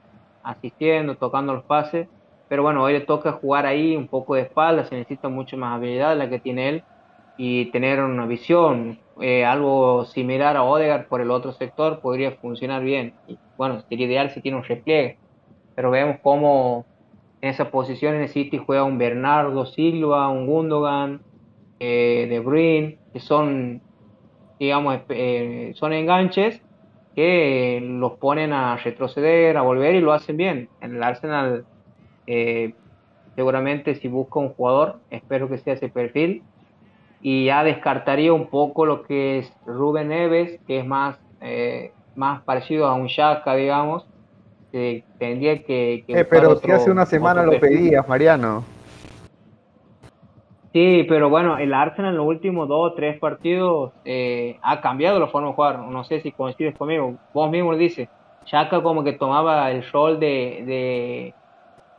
asistiendo, 0.42 1.16
tocando 1.16 1.54
los 1.54 1.64
pases, 1.64 2.08
pero 2.50 2.64
bueno, 2.64 2.82
hoy 2.82 2.94
le 2.94 3.00
toca 3.02 3.30
jugar 3.30 3.64
ahí 3.64 3.94
un 3.94 4.08
poco 4.08 4.34
de 4.34 4.40
espalda, 4.40 4.84
se 4.84 4.96
necesita 4.96 5.28
mucho 5.28 5.56
más 5.56 5.76
habilidad 5.76 6.16
la 6.16 6.28
que 6.28 6.40
tiene 6.40 6.68
él 6.68 6.82
y 7.36 7.66
tener 7.66 8.00
una 8.00 8.26
visión, 8.26 8.98
eh, 9.20 9.44
algo 9.44 10.04
similar 10.06 10.56
a 10.56 10.64
Odegaard 10.64 11.06
por 11.06 11.20
el 11.20 11.30
otro 11.30 11.52
sector 11.52 12.00
podría 12.00 12.32
funcionar 12.32 12.82
bien. 12.82 13.14
Y, 13.28 13.38
bueno, 13.56 13.80
sería 13.88 14.06
ideal 14.06 14.30
si 14.32 14.40
tiene 14.40 14.58
un 14.58 14.64
repliegue, 14.64 15.16
pero 15.76 15.92
vemos 15.92 16.16
cómo 16.24 16.86
en 17.40 17.50
esa 17.50 17.70
posición 17.70 18.16
en 18.16 18.22
el 18.22 18.28
City 18.28 18.58
juega 18.58 18.82
un 18.82 18.98
Bernardo 18.98 19.64
Silva, 19.66 20.28
un 20.28 20.48
Gundogan, 20.48 21.20
eh, 21.78 22.26
De 22.28 22.40
Bruyne, 22.40 22.98
que 23.12 23.20
son, 23.20 23.80
digamos, 24.58 24.98
eh, 25.10 25.70
son 25.76 25.92
enganches 25.92 26.60
que 27.14 27.80
los 27.80 28.14
ponen 28.14 28.52
a 28.52 28.76
retroceder, 28.76 29.56
a 29.56 29.62
volver 29.62 29.94
y 29.94 30.00
lo 30.00 30.12
hacen 30.12 30.36
bien. 30.36 30.68
En 30.80 30.96
el 30.96 31.02
Arsenal, 31.04 31.64
eh, 32.30 32.74
seguramente 33.34 33.94
si 33.96 34.08
busca 34.08 34.38
un 34.40 34.50
jugador, 34.54 35.00
espero 35.10 35.48
que 35.48 35.58
sea 35.58 35.74
ese 35.74 35.88
perfil. 35.88 36.42
Y 37.20 37.46
ya 37.46 37.64
descartaría 37.64 38.32
un 38.32 38.48
poco 38.48 38.86
lo 38.86 39.02
que 39.02 39.38
es 39.38 39.52
Rubén 39.66 40.08
Neves, 40.08 40.58
que 40.66 40.78
es 40.80 40.86
más, 40.86 41.18
eh, 41.40 41.92
más 42.14 42.42
parecido 42.44 42.86
a 42.86 42.94
un 42.94 43.08
Shaka, 43.08 43.54
digamos. 43.56 44.06
Que 44.72 45.04
tendría 45.18 45.56
que. 45.64 46.04
que 46.06 46.20
Eh, 46.20 46.24
pero 46.24 46.50
otro- 46.52 46.60
si 46.62 46.70
hace 46.72 46.90
una 46.90 47.04
semana 47.04 47.42
lo 47.42 47.50
perfil. 47.52 47.78
pedías, 47.78 48.08
Mariano. 48.08 48.64
Sí, 50.72 51.04
pero 51.08 51.28
bueno, 51.28 51.58
el 51.58 51.74
Arsenal 51.74 52.12
en 52.12 52.18
los 52.18 52.26
últimos 52.26 52.68
dos 52.68 52.92
o 52.92 52.94
tres 52.94 53.18
partidos 53.18 53.92
eh, 54.04 54.56
ha 54.62 54.80
cambiado 54.80 55.18
la 55.18 55.26
forma 55.26 55.48
de 55.48 55.54
jugar. 55.54 55.78
No 55.80 56.04
sé 56.04 56.20
si 56.20 56.32
coincides 56.32 56.76
conmigo. 56.76 57.18
Vos 57.32 57.50
mismo 57.50 57.72
lo 57.72 57.78
dices. 57.78 58.08
Chaka 58.44 58.80
como 58.82 59.02
que 59.02 59.12
tomaba 59.14 59.70
el 59.72 59.82
rol 59.90 60.20
de, 60.20 60.62
de 60.66 61.36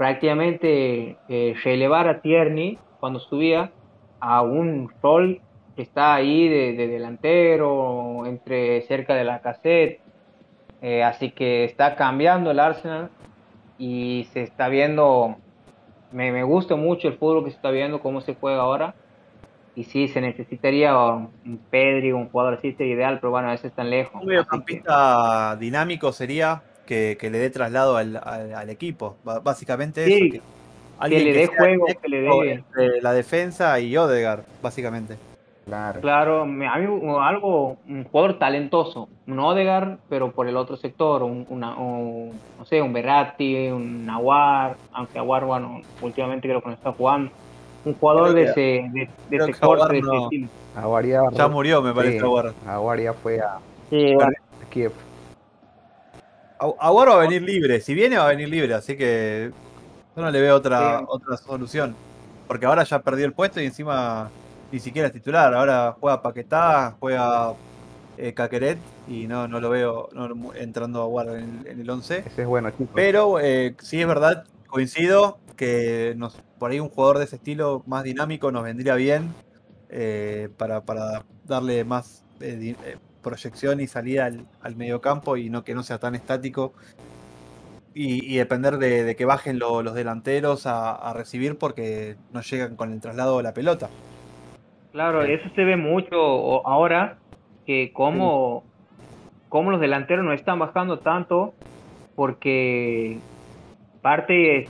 prácticamente 0.02 1.18
eh, 1.30 1.54
relevar 1.64 2.08
a 2.08 2.22
Tierney 2.22 2.80
cuando 2.99 3.20
subía 3.20 3.72
a 4.20 4.41
un 4.41 4.91
rol 5.04 5.41
que 5.76 5.84
está 5.84 6.16
ahí 6.16 6.49
de, 6.49 6.74
de 6.74 6.88
delantero, 6.88 8.26
entre 8.26 8.82
cerca 8.82 9.14
de 9.14 9.24
la 9.24 9.41
cassette. 9.41 9.99
así 11.06 11.30
que 11.30 11.66
está 11.66 11.95
cambiando 11.95 12.49
el 12.49 12.60
Arsenal 12.60 13.12
y 13.78 14.28
se 14.34 14.41
está 14.41 14.70
viendo 14.70 15.38
me, 16.12 16.32
me 16.32 16.43
gusta 16.43 16.76
mucho 16.76 17.08
el 17.08 17.18
fútbol 17.18 17.43
que 17.43 17.52
se 17.52 17.58
está 17.58 17.70
viendo, 17.70 18.02
cómo 18.02 18.22
se 18.22 18.34
juega 18.36 18.62
ahora. 18.62 18.95
Y 19.76 19.86
sí, 19.86 20.08
se 20.08 20.20
necesitaría 20.20 20.97
un 20.97 21.60
Pedri, 21.70 22.12
un 22.12 22.30
jugador 22.30 22.56
así, 22.56 22.74
sería 22.74 22.95
ideal, 22.95 23.20
pero 23.22 23.32
bueno, 23.32 23.47
a 23.47 23.52
veces 23.52 23.68
están 23.68 23.89
lejos. 23.89 24.22
Un 24.22 24.28
mediocampista 24.28 25.56
dinámico 25.56 26.12
sería 26.12 26.64
que, 26.86 27.17
que 27.19 27.29
le 27.29 27.39
dé 27.39 27.49
traslado 27.49 27.97
al, 27.97 28.17
al- 28.23 28.53
al 28.53 28.69
equipo. 28.69 29.15
Básicamente 29.23 30.05
Sí, 30.05 30.32
eso. 30.36 30.43
Que, 31.09 31.19
le 31.19 31.34
dé 31.34 31.47
juego, 31.47 31.86
que 32.01 32.07
le 32.07 32.21
dé- 32.21 32.51
entre 32.51 33.01
la 33.01 33.11
defensa 33.13 33.79
y 33.79 33.95
Odegaard, 33.97 34.41
básicamente. 34.61 35.17
Claro. 35.65 36.01
Claro, 36.01 36.41
a 36.41 36.45
mí 36.45 36.65
algo, 36.65 37.77
un 37.88 38.03
jugador 38.03 38.38
talentoso, 38.39 39.09
un 39.27 39.39
Odegaard, 39.39 39.97
pero 40.09 40.32
por 40.32 40.47
el 40.47 40.57
otro 40.57 40.75
sector, 40.75 41.23
un, 41.23 41.45
una, 41.49 41.75
un- 41.77 42.32
no 42.57 42.65
sé, 42.65 42.82
un 42.82 42.93
Berratti, 42.93 43.69
un 43.69 44.05
Nahuar, 44.05 44.75
aunque 44.91 45.17
Aguar, 45.17 45.45
bueno, 45.45 45.82
últimamente 46.01 46.47
creo 46.47 46.61
que 46.61 46.67
no 46.69 46.73
está 46.75 46.91
jugando. 46.91 47.32
Un 47.86 47.95
jugador 47.95 48.32
Creo 48.32 48.36
de 48.36 48.53
que- 48.53 48.77
ese, 48.77 48.89
de, 48.91 49.09
de 49.29 49.38
ese 49.43 49.53
que 49.53 49.59
corte, 49.59 49.84
Aguar 49.84 49.91
de 49.91 49.97
ese 49.99 50.07
no. 50.07 50.23
estilo. 50.23 50.47
Aguar 50.75 51.05
ya, 51.05 51.47
murió, 51.47 51.82
me 51.82 51.93
parece, 51.93 52.19
sí, 52.19 52.23
Aguar. 52.25 52.53
Aguar 52.67 52.99
ya 52.99 53.13
fue 53.13 53.39
a 53.39 53.57
Sí, 53.89 54.13
bueno, 54.13 54.32
Kiev. 54.69 54.91
Agu- 56.62 56.76
Aguar 56.80 57.09
va 57.09 57.14
a 57.16 57.18
venir 57.28 57.41
libre. 57.41 57.82
Si 57.82 57.93
viene, 57.93 58.18
va 58.18 58.26
a 58.26 58.30
venir 58.30 58.47
libre. 58.49 58.74
Así 58.76 58.95
que 58.95 59.51
yo 60.16 60.22
no 60.22 60.30
le 60.32 60.39
veo 60.41 60.55
otra, 60.55 60.99
Sí. 60.99 61.05
otra 61.07 61.38
solución. 61.38 61.95
Porque 62.47 62.66
ahora 62.66 62.84
ya 62.84 62.99
perdió 62.99 63.26
el 63.26 63.34
puesto 63.34 63.59
y 63.62 63.66
encima 63.66 64.30
ni 64.72 64.80
siquiera 64.80 65.07
es 65.07 65.14
titular. 65.14 65.53
Ahora 65.53 65.95
juega 65.99 66.22
Paquetá, 66.22 66.95
juega 66.99 67.53
eh, 68.18 68.34
Caqueret 68.34 68.78
y 69.07 69.26
no, 69.26 69.47
no 69.47 69.59
lo 69.59 69.70
veo 69.70 70.09
no, 70.14 70.53
entrando 70.53 70.99
a 71.01 71.03
Aguar 71.05 71.30
en, 71.30 71.62
el- 71.62 71.68
en 71.68 71.80
el 71.82 71.89
11. 71.89 72.20
Ese 72.28 72.41
es 72.43 72.47
bueno, 72.47 72.70
chicos. 72.72 72.89
Pero 72.93 73.39
eh, 73.39 73.76
sí 73.82 73.99
es 74.01 74.07
verdad, 74.07 74.43
coincido 74.68 75.39
que 75.55 76.14
nos, 76.18 76.36
por 76.59 76.72
ahí 76.72 76.80
un 76.80 76.89
jugador 76.89 77.18
de 77.20 77.24
ese 77.26 77.38
estilo 77.38 77.84
más 77.88 78.03
dinámico 78.03 78.51
nos 78.51 78.64
vendría 78.64 78.95
bien 78.95 79.34
eh, 79.89 80.49
para, 80.57 80.82
para 80.82 81.24
darle 81.45 81.84
más 81.84 82.24
eh, 82.41 82.76
eh, 82.86 82.97
proyección 83.22 83.80
y 83.80 83.88
salida 83.88 84.26
al, 84.26 84.45
al 84.61 84.76
mediocampo 84.76 85.38
y 85.38 85.49
no 85.49 85.63
que 85.63 85.74
no 85.76 85.84
sea 85.84 85.99
tan 85.99 86.15
estático 86.15 86.74
y, 87.93 88.26
y 88.34 88.38
depender 88.38 88.78
de, 88.78 89.03
de 89.03 89.15
que 89.15 89.26
bajen 89.26 89.59
lo- 89.59 89.84
los 89.84 89.93
delanteros 89.93 90.65
a, 90.65 90.91
a 90.95 91.13
recibir 91.13 91.57
porque 91.57 92.15
no 92.34 92.41
llegan 92.41 92.76
con 92.76 92.93
el 92.93 93.01
traslado 93.01 93.38
de 93.38 93.43
la 93.43 93.53
pelota. 93.53 93.89
Claro, 94.91 95.24
eso 95.24 95.47
se 95.55 95.63
ve 95.63 95.78
mucho 95.78 96.67
ahora, 96.67 97.17
que 97.65 97.91
como, 97.93 98.63
como 99.47 99.72
los 99.72 99.80
delanteros 99.80 100.26
no 100.26 100.34
están 100.34 100.59
bajando 100.59 100.99
tanto, 100.99 101.53
porque 102.15 103.17
parte 104.01 104.59
es 104.63 104.69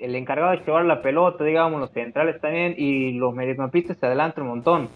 el 0.00 0.14
encargado 0.14 0.52
de 0.52 0.64
llevar 0.64 0.84
la 0.86 1.02
pelota, 1.02 1.44
digamos, 1.44 1.80
los 1.80 1.90
centrales 1.90 2.40
también, 2.40 2.74
y 2.78 3.12
los 3.12 3.34
mediocampistas 3.34 3.98
se 3.98 4.06
adelantan 4.06 4.44
un 4.44 4.50
montón. 4.50 4.88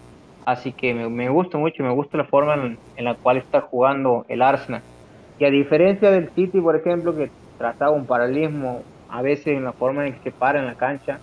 Así 0.45 0.73
que 0.73 0.93
me, 0.93 1.09
me 1.09 1.29
gusta 1.29 1.57
mucho, 1.57 1.83
me 1.83 1.91
gusta 1.91 2.17
la 2.17 2.25
forma 2.25 2.55
en, 2.55 3.05
la 3.05 3.15
cual 3.15 3.37
está 3.37 3.61
jugando 3.61 4.25
el 4.27 4.41
Arsenal. 4.41 4.81
Y 5.39 5.45
a 5.45 5.49
diferencia 5.49 6.11
del 6.11 6.29
City, 6.31 6.59
por 6.59 6.75
ejemplo, 6.75 7.15
que 7.15 7.29
trazaba 7.57 7.91
un 7.91 8.05
paralelismo 8.05 8.83
a 9.09 9.21
veces 9.21 9.47
en 9.47 9.63
la 9.63 9.73
forma 9.73 10.05
en 10.05 10.13
que 10.13 10.19
se 10.23 10.31
para 10.31 10.59
en 10.59 10.65
la 10.65 10.75
cancha, 10.75 11.19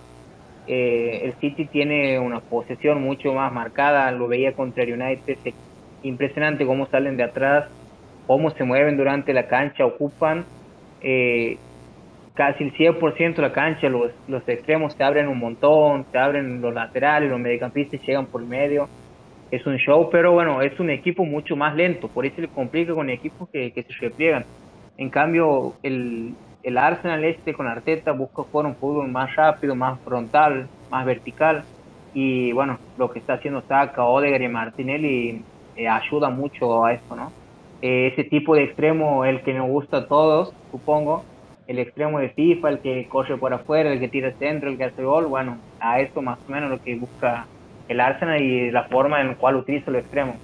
eh, 0.67 1.21
el 1.23 1.33
City 1.33 1.65
tiene 1.65 2.19
una 2.19 2.39
posesión 2.39 3.01
mucho 3.01 3.33
más 3.33 3.51
marcada, 3.51 4.11
lo 4.11 4.27
veía 4.27 4.53
contra 4.53 4.83
el 4.83 4.93
United, 4.93 5.37
es 5.43 5.53
impresionante 6.03 6.65
cómo 6.65 6.87
salen 6.87 7.17
de 7.17 7.23
atrás, 7.23 7.67
cómo 8.27 8.49
se 8.51 8.63
mueven 8.63 8.97
durante 8.97 9.33
la 9.33 9.47
cancha, 9.47 9.85
ocupan 9.85 10.45
eh, 11.01 11.57
casi 12.33 12.63
el 12.63 12.73
100% 12.73 13.35
de 13.35 13.41
la 13.41 13.53
cancha, 13.53 13.89
los, 13.89 14.11
los 14.27 14.47
extremos 14.47 14.93
se 14.93 15.03
abren 15.03 15.27
un 15.27 15.39
montón, 15.39 16.05
se 16.11 16.17
abren 16.17 16.61
los 16.61 16.73
laterales, 16.73 17.29
los 17.29 17.39
mediocampistas 17.39 18.01
llegan 18.05 18.27
por 18.27 18.41
medio, 18.43 18.87
es 19.51 19.65
un 19.65 19.77
show, 19.77 20.09
pero 20.09 20.31
bueno, 20.31 20.61
es 20.61 20.79
un 20.79 20.89
equipo 20.89 21.25
mucho 21.25 21.55
más 21.55 21.75
lento, 21.75 22.07
por 22.07 22.25
eso 22.25 22.39
le 22.39 22.47
complica 22.47 22.93
con 22.93 23.09
equipos 23.09 23.49
que, 23.49 23.71
que 23.71 23.83
se 23.83 23.93
repliegan. 23.99 24.45
En 24.97 25.09
cambio, 25.09 25.73
el, 25.83 26.33
el 26.63 26.77
Arsenal 26.77 27.23
este 27.23 27.53
con 27.53 27.67
Arteta 27.67 28.11
busca 28.13 28.43
jugar 28.43 28.67
un 28.67 28.75
fútbol 28.75 29.09
más 29.09 29.35
rápido, 29.35 29.75
más 29.75 29.99
frontal, 30.01 30.67
más 30.89 31.05
vertical. 31.05 31.63
Y 32.13 32.51
bueno, 32.51 32.77
lo 32.97 33.11
que 33.11 33.19
está 33.19 33.33
haciendo 33.33 33.61
Saka, 33.61 34.05
Odegaard 34.05 34.41
y 34.41 34.47
Martinelli 34.47 35.41
eh, 35.75 35.87
ayuda 35.87 36.29
mucho 36.29 36.85
a 36.85 36.93
esto, 36.93 37.15
¿no? 37.15 37.31
Eh, 37.81 38.11
ese 38.13 38.25
tipo 38.25 38.55
de 38.55 38.63
extremo, 38.63 39.25
el 39.25 39.41
que 39.41 39.53
nos 39.53 39.67
gusta 39.67 39.97
a 39.97 40.07
todos, 40.07 40.53
supongo, 40.71 41.23
el 41.67 41.79
extremo 41.79 42.19
de 42.19 42.29
FIFA, 42.29 42.69
el 42.69 42.79
que 42.79 43.07
corre 43.07 43.37
por 43.37 43.53
afuera, 43.53 43.91
el 43.91 43.99
que 43.99 44.09
tira 44.09 44.31
centro, 44.33 44.69
el 44.69 44.77
que 44.77 44.83
hace 44.83 45.03
gol, 45.03 45.25
bueno, 45.25 45.57
a 45.79 45.99
esto 45.99 46.21
más 46.21 46.37
o 46.47 46.51
menos 46.51 46.69
lo 46.69 46.81
que 46.81 46.95
busca 46.95 47.47
el 47.87 47.99
Arsenal 47.99 48.41
y 48.41 48.71
la 48.71 48.85
forma 48.85 49.21
en 49.21 49.29
la 49.29 49.35
cual 49.37 49.55
utiliza 49.57 49.89
el 49.91 49.97
extremo. 49.97 50.35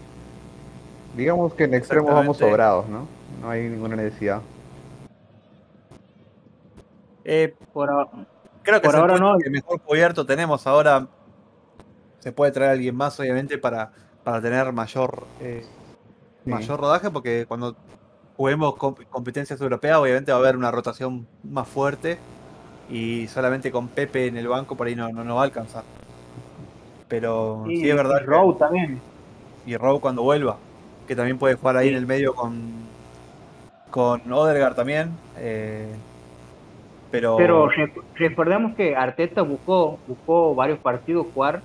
Digamos 1.16 1.54
que 1.54 1.64
en 1.66 1.74
extremos 1.74 2.14
vamos 2.14 2.38
sobrados, 2.38 2.88
¿no? 2.90 3.08
No 3.42 3.50
hay 3.50 3.70
ninguna 3.70 3.96
necesidad. 3.96 4.42
Eh, 7.26 7.54
Por 7.74 7.90
ahora- 7.90 8.10
Creo 8.64 8.82
que 8.82 8.86
Por 8.88 8.96
el 8.96 9.02
ahora 9.02 9.18
no. 9.18 9.38
que 9.38 9.50
mejor 9.50 9.80
cubierto 9.82 10.26
tenemos 10.26 10.68
ahora. 10.68 11.08
Se 12.20 12.32
puede 12.34 12.52
traer 12.52 12.70
a 12.72 12.74
alguien 12.74 12.96
más, 12.96 13.18
obviamente, 13.20 13.58
para, 13.58 13.92
para 14.24 14.42
tener 14.42 14.72
mayor 14.74 15.26
eh, 15.40 15.64
Sí. 16.44 16.50
mayor 16.50 16.80
rodaje, 16.80 17.10
porque 17.10 17.46
cuando 17.48 17.76
juguemos 18.36 18.74
comp- 18.76 19.06
competencias 19.10 19.60
europeas, 19.62 19.98
obviamente 19.98 20.32
va 20.32 20.38
a 20.38 20.42
haber 20.42 20.58
una 20.58 20.70
rotación 20.72 21.28
más 21.44 21.68
fuerte 21.68 22.18
y 22.90 23.28
solamente 23.28 23.72
con 23.72 23.88
Pepe 23.88 24.28
en 24.28 24.38
el 24.38 24.48
banco 24.48 24.76
por 24.76 24.88
ahí 24.88 24.96
no, 24.96 25.10
no, 25.10 25.24
no 25.24 25.36
va 25.36 25.42
a 25.42 25.46
alcanzar. 25.46 25.84
Pero 27.08 27.64
sí, 27.68 27.90
es 27.90 27.96
verdad. 27.96 28.22
y 28.22 28.26
Rowe 28.26 28.56
también. 28.58 29.00
y 29.66 29.76
Rowe 29.78 30.00
cuando 30.00 30.24
vuelva, 30.24 30.58
que 31.08 31.16
también 31.16 31.38
puede 31.38 31.56
jugar 31.56 31.78
ahí 31.78 31.88
Sí. 31.88 31.94
en 31.94 32.00
el 32.00 32.06
medio 32.08 32.34
con, 32.36 32.62
con 33.92 34.32
Odegaard 34.32 34.76
también. 34.76 35.12
eh, 35.38 35.94
pero, 37.12 37.38
Pero 37.38 37.70
re- 37.70 37.94
recordemos 38.16 38.76
que 38.76 38.96
Arteta 38.96 39.42
buscó, 39.42 39.98
buscó 40.08 40.54
varios 40.56 40.80
partidos 40.80 41.28
jugar 41.34 41.62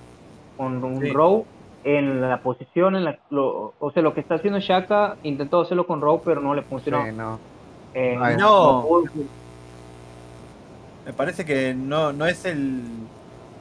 con 0.57 0.83
un 0.85 1.01
Sí. 1.01 1.11
Rowe 1.11 1.45
en 1.85 2.21
la 2.21 2.39
posición, 2.43 2.95
en 2.95 3.05
la, 3.05 3.19
lo- 3.31 3.75
o 3.81 3.91
sea, 3.91 4.03
lo 4.03 4.15
que 4.15 4.21
está 4.21 4.37
haciendo 4.37 4.61
Shaka 4.61 5.17
intentó 5.25 5.61
hacerlo 5.63 5.85
con 5.89 6.01
Rowe, 6.01 6.21
pero 6.25 6.41
no 6.41 6.55
le 6.55 6.63
funcionó. 6.63 7.05
Sí, 7.05 7.11
no. 7.13 7.41
Eh, 7.95 8.17
Ay, 8.21 8.37
no. 8.37 8.87
pudo- 8.89 9.05
me 11.05 11.13
parece 11.13 11.45
que 11.45 11.75
no, 11.75 12.13
no 12.13 12.27
es 12.27 12.45
el, 12.45 12.83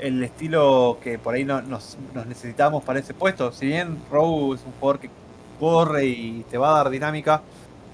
el 0.02 0.24
estilo 0.24 0.98
que 1.04 1.18
por 1.20 1.36
ahí 1.36 1.46
no- 1.46 1.62
nos, 1.62 1.98
nos 2.14 2.26
necesitamos 2.26 2.84
para 2.84 3.00
ese 3.00 3.14
puesto. 3.14 3.52
Si 3.52 3.68
bien 3.68 3.98
Rowe 4.12 4.56
es 4.56 4.64
un 4.66 4.72
jugador 4.80 5.00
que 5.00 5.10
corre 5.60 6.06
y 6.06 6.44
te 6.50 6.58
va 6.58 6.72
a 6.72 6.84
dar 6.84 6.90
dinámica, 6.90 7.42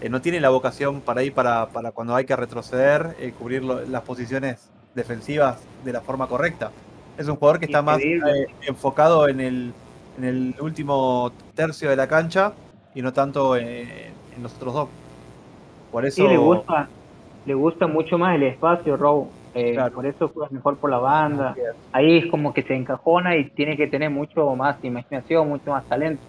eh, 0.01 0.09
no 0.09 0.21
tiene 0.21 0.39
la 0.39 0.49
vocación 0.49 1.01
para 1.01 1.23
ir 1.23 1.33
para, 1.33 1.67
para 1.67 1.91
cuando 1.91 2.15
hay 2.15 2.25
que 2.25 2.35
retroceder, 2.35 3.15
eh, 3.19 3.33
cubrir 3.37 3.63
lo- 3.63 3.81
las 3.85 4.01
posiciones 4.03 4.69
defensivas 4.95 5.57
de 5.83 5.93
la 5.93 6.01
forma 6.01 6.27
correcta. 6.27 6.71
Es 7.17 7.27
un 7.27 7.35
jugador 7.35 7.59
que 7.59 7.65
está 7.65 7.81
más 7.81 7.99
eh, 7.99 8.47
enfocado 8.67 9.27
en 9.27 9.39
el, 9.41 9.73
en 10.17 10.23
el 10.23 10.55
último 10.61 11.31
tercio 11.55 11.89
de 11.89 11.95
la 11.95 12.07
cancha 12.07 12.53
y 12.95 13.01
no 13.01 13.11
tanto 13.11 13.55
en, 13.57 13.67
en 13.67 14.43
los 14.43 14.53
otros 14.55 14.73
dos. 14.73 14.89
Por 15.91 16.05
eso 16.05 16.23
Sí, 16.23 16.27
le 16.27 16.37
gusta, 16.37 16.87
le 17.45 17.53
gusta 17.53 17.87
mucho 17.87 18.17
más 18.17 18.35
el 18.35 18.43
espacio, 18.43 18.97
Rowe. 18.97 19.27
Eh, 19.57 19.73
Claro. 19.73 19.95
Por 19.95 20.05
eso 20.05 20.29
juega 20.33 20.49
mejor 20.51 20.79
por 20.79 20.89
la 20.89 20.97
banda. 20.99 21.55
Ahí 21.91 22.17
es 22.19 22.25
como 22.31 22.53
que 22.53 22.63
se 22.63 22.75
encajona 22.75 23.35
y 23.37 23.49
tiene 23.51 23.75
que 23.77 23.87
tener 23.87 24.09
mucho 24.09 24.55
más 24.55 24.77
imaginación, 24.83 25.47
mucho 25.49 25.71
más 25.71 25.87
talento. 25.87 26.25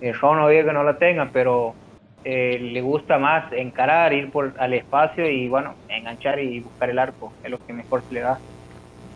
Eh, 0.00 0.12
Rowe 0.12 0.36
no 0.36 0.48
digo 0.48 0.66
que 0.66 0.72
no 0.72 0.82
la 0.84 0.98
tenga, 0.98 1.30
pero 1.32 1.76
eh, 2.24 2.58
le 2.58 2.80
gusta 2.80 3.18
más 3.18 3.52
encarar, 3.52 4.12
ir 4.12 4.30
por 4.32 4.54
al 4.58 4.74
espacio 4.74 5.28
y 5.28 5.48
bueno, 5.48 5.76
enganchar 5.88 6.40
y 6.40 6.60
buscar 6.60 6.90
el 6.90 6.98
arco. 6.98 7.34
Es 7.42 7.50
lo 7.50 7.58
que 7.58 7.72
mejor 7.72 8.04
se 8.08 8.14
le 8.14 8.20
da. 8.20 8.40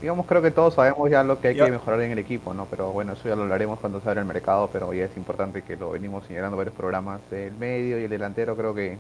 Digamos, 0.01 0.27
creo 0.27 0.43
que 0.43 0.51
todos 0.51 0.75
sabemos 0.75 1.11
ya 1.11 1.25
lo 1.25 1.41
que 1.41 1.49
hay 1.49 1.55
Yo- 1.57 1.65
que 1.65 1.71
mejorar 1.71 2.01
en 2.03 2.11
el 2.13 2.19
equipo, 2.19 2.53
¿no? 2.53 2.67
Pero 2.71 2.93
bueno, 2.93 3.15
eso 3.15 3.29
ya 3.29 3.37
lo 3.37 3.43
hablaremos 3.43 3.81
cuando 3.81 4.01
se 4.01 4.09
abra 4.09 4.21
el 4.21 4.27
mercado, 4.27 4.69
pero 4.71 4.93
ya 4.93 5.05
es 5.07 5.17
importante 5.17 5.63
que 5.63 5.77
lo 5.77 5.91
venimos 5.91 6.27
señalando 6.27 6.57
varios 6.57 6.75
programas. 6.77 7.21
El 7.33 7.57
medio 7.57 7.99
y 7.99 8.05
el 8.05 8.11
delantero 8.11 8.57
creo 8.57 8.75
que 8.75 8.99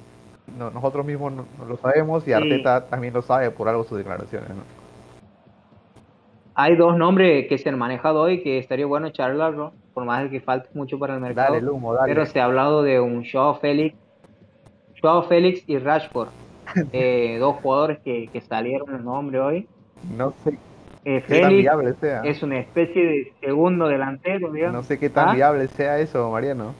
no- 0.58 0.70
nosotros 0.70 1.04
mismos 1.04 1.32
no, 1.32 1.44
no 1.58 1.64
lo 1.64 1.76
sabemos 1.78 2.22
y 2.22 2.26
Sí. 2.26 2.34
Arteta 2.34 2.86
también 2.86 3.14
lo 3.14 3.22
sabe 3.22 3.50
por 3.50 3.68
algo 3.68 3.84
sus 3.84 3.98
declaraciones, 3.98 4.48
¿no? 4.50 4.62
Hay 6.54 6.76
dos 6.76 6.96
nombres 6.96 7.46
que 7.48 7.58
se 7.58 7.68
han 7.68 7.78
manejado 7.78 8.22
hoy 8.22 8.42
que 8.42 8.58
estaría 8.58 8.86
bueno 8.86 9.10
charlarlo, 9.10 9.74
por 9.92 10.04
más 10.04 10.22
de 10.24 10.30
que 10.30 10.40
falte 10.40 10.70
mucho 10.74 10.98
para 10.98 11.14
el 11.14 11.20
mercado. 11.20 11.54
Dale, 11.54 11.66
Lumo, 11.66 11.92
dale. 11.92 12.14
Pero 12.14 12.24
se 12.26 12.40
ha 12.40 12.44
hablado 12.46 12.82
de 12.82 12.98
un 12.98 13.24
Joao 13.30 13.56
Félix, 13.60 13.98
Joao 15.02 15.24
Félix 15.24 15.62
y 15.68 15.78
Rashford, 15.78 16.28
eh, 16.92 17.36
dos 17.38 17.56
jugadores 17.56 17.98
que, 18.02 18.30
que 18.32 18.40
salieron 18.40 18.94
el 18.94 19.04
nombre 19.04 19.38
hoy. 19.40 19.68
No 20.16 20.32
sé 20.44 20.52
Eh, 21.04 21.22
qué 21.28 21.40
tan 21.40 21.50
Félix 21.50 21.62
viable 21.62 21.94
sea. 22.00 22.22
es 22.24 22.42
una 22.42 22.58
especie 22.58 23.04
de 23.04 23.32
segundo 23.40 23.86
delantero, 23.86 24.50
digamos. 24.50 24.76
No 24.78 24.82
sé 24.82 24.98
qué 24.98 25.10
tan 25.10 25.28
¿Ah? 25.30 25.34
viable 25.34 25.68
sea 25.68 25.98
eso, 25.98 26.30
Mariano. 26.30 26.74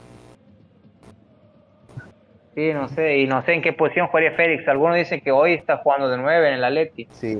Sí, 2.57 2.73
no 2.73 2.89
sé, 2.89 3.19
y 3.19 3.27
no 3.27 3.45
sé 3.45 3.53
en 3.53 3.61
qué 3.61 3.75
posición 3.75 4.07
jugaría 4.07 4.33
Félix. 4.33 4.67
Algunos 4.67 4.97
dicen 4.97 5.21
que 5.21 5.31
hoy 5.31 5.53
está 5.53 5.77
jugando 5.77 6.09
de 6.09 6.17
nueve 6.17 6.49
en 6.49 6.55
el 6.55 6.65
Atleti. 6.65 7.07
Sí, 7.11 7.39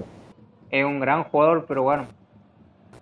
Es 0.71 0.85
un 0.85 1.01
gran 1.01 1.25
jugador, 1.25 1.65
pero 1.67 1.85
bueno, 1.85 2.07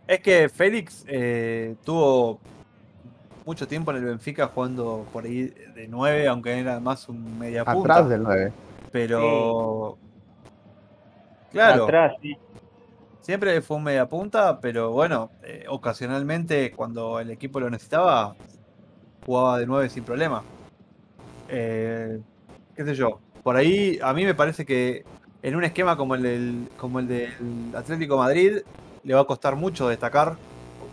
Es 0.06 0.20
que 0.20 0.48
Félix 0.48 1.04
eh, 1.08 1.74
tuvo 1.84 2.38
mucho 3.44 3.66
tiempo 3.66 3.90
en 3.90 3.96
el 3.96 4.04
Benfica 4.04 4.46
jugando 4.46 5.04
por 5.12 5.24
ahí 5.24 5.52
de 5.74 5.88
9, 5.88 6.28
aunque 6.28 6.56
era 6.56 6.78
más 6.78 7.08
un 7.08 7.36
media 7.36 7.64
punta. 7.64 7.94
atrás 7.94 8.08
del 8.08 8.22
9. 8.22 8.52
Pero. 8.92 9.98
Claro, 11.50 11.84
atrás, 11.84 12.14
sí. 12.22 12.36
siempre 13.22 13.60
fue 13.60 13.76
un 13.76 13.82
media 13.82 14.06
punta, 14.06 14.60
pero 14.60 14.92
bueno, 14.92 15.30
eh, 15.42 15.64
ocasionalmente 15.68 16.70
cuando 16.70 17.18
el 17.18 17.30
equipo 17.30 17.58
lo 17.58 17.70
necesitaba, 17.70 18.36
jugaba 19.26 19.58
de 19.58 19.66
9 19.66 19.88
sin 19.88 20.04
problema. 20.04 20.44
Eh, 21.55 22.20
¿Qué 22.76 22.84
sé 22.84 22.94
yo? 22.94 23.20
Por 23.42 23.57
ahí 23.57 23.98
a 24.02 24.12
mí 24.12 24.24
me 24.24 24.34
parece 24.34 24.64
que 24.64 25.05
en 25.42 25.55
un 25.55 25.64
esquema 25.64 25.96
como 25.96 26.14
el 26.14 26.22
del, 26.22 26.68
como 26.76 26.98
el 26.98 27.07
del 27.07 27.32
Atlético 27.74 28.16
Madrid 28.16 28.59
le 29.05 29.14
va 29.14 29.20
a 29.20 29.26
costar 29.26 29.55
mucho 29.55 29.88
destacar 29.88 30.36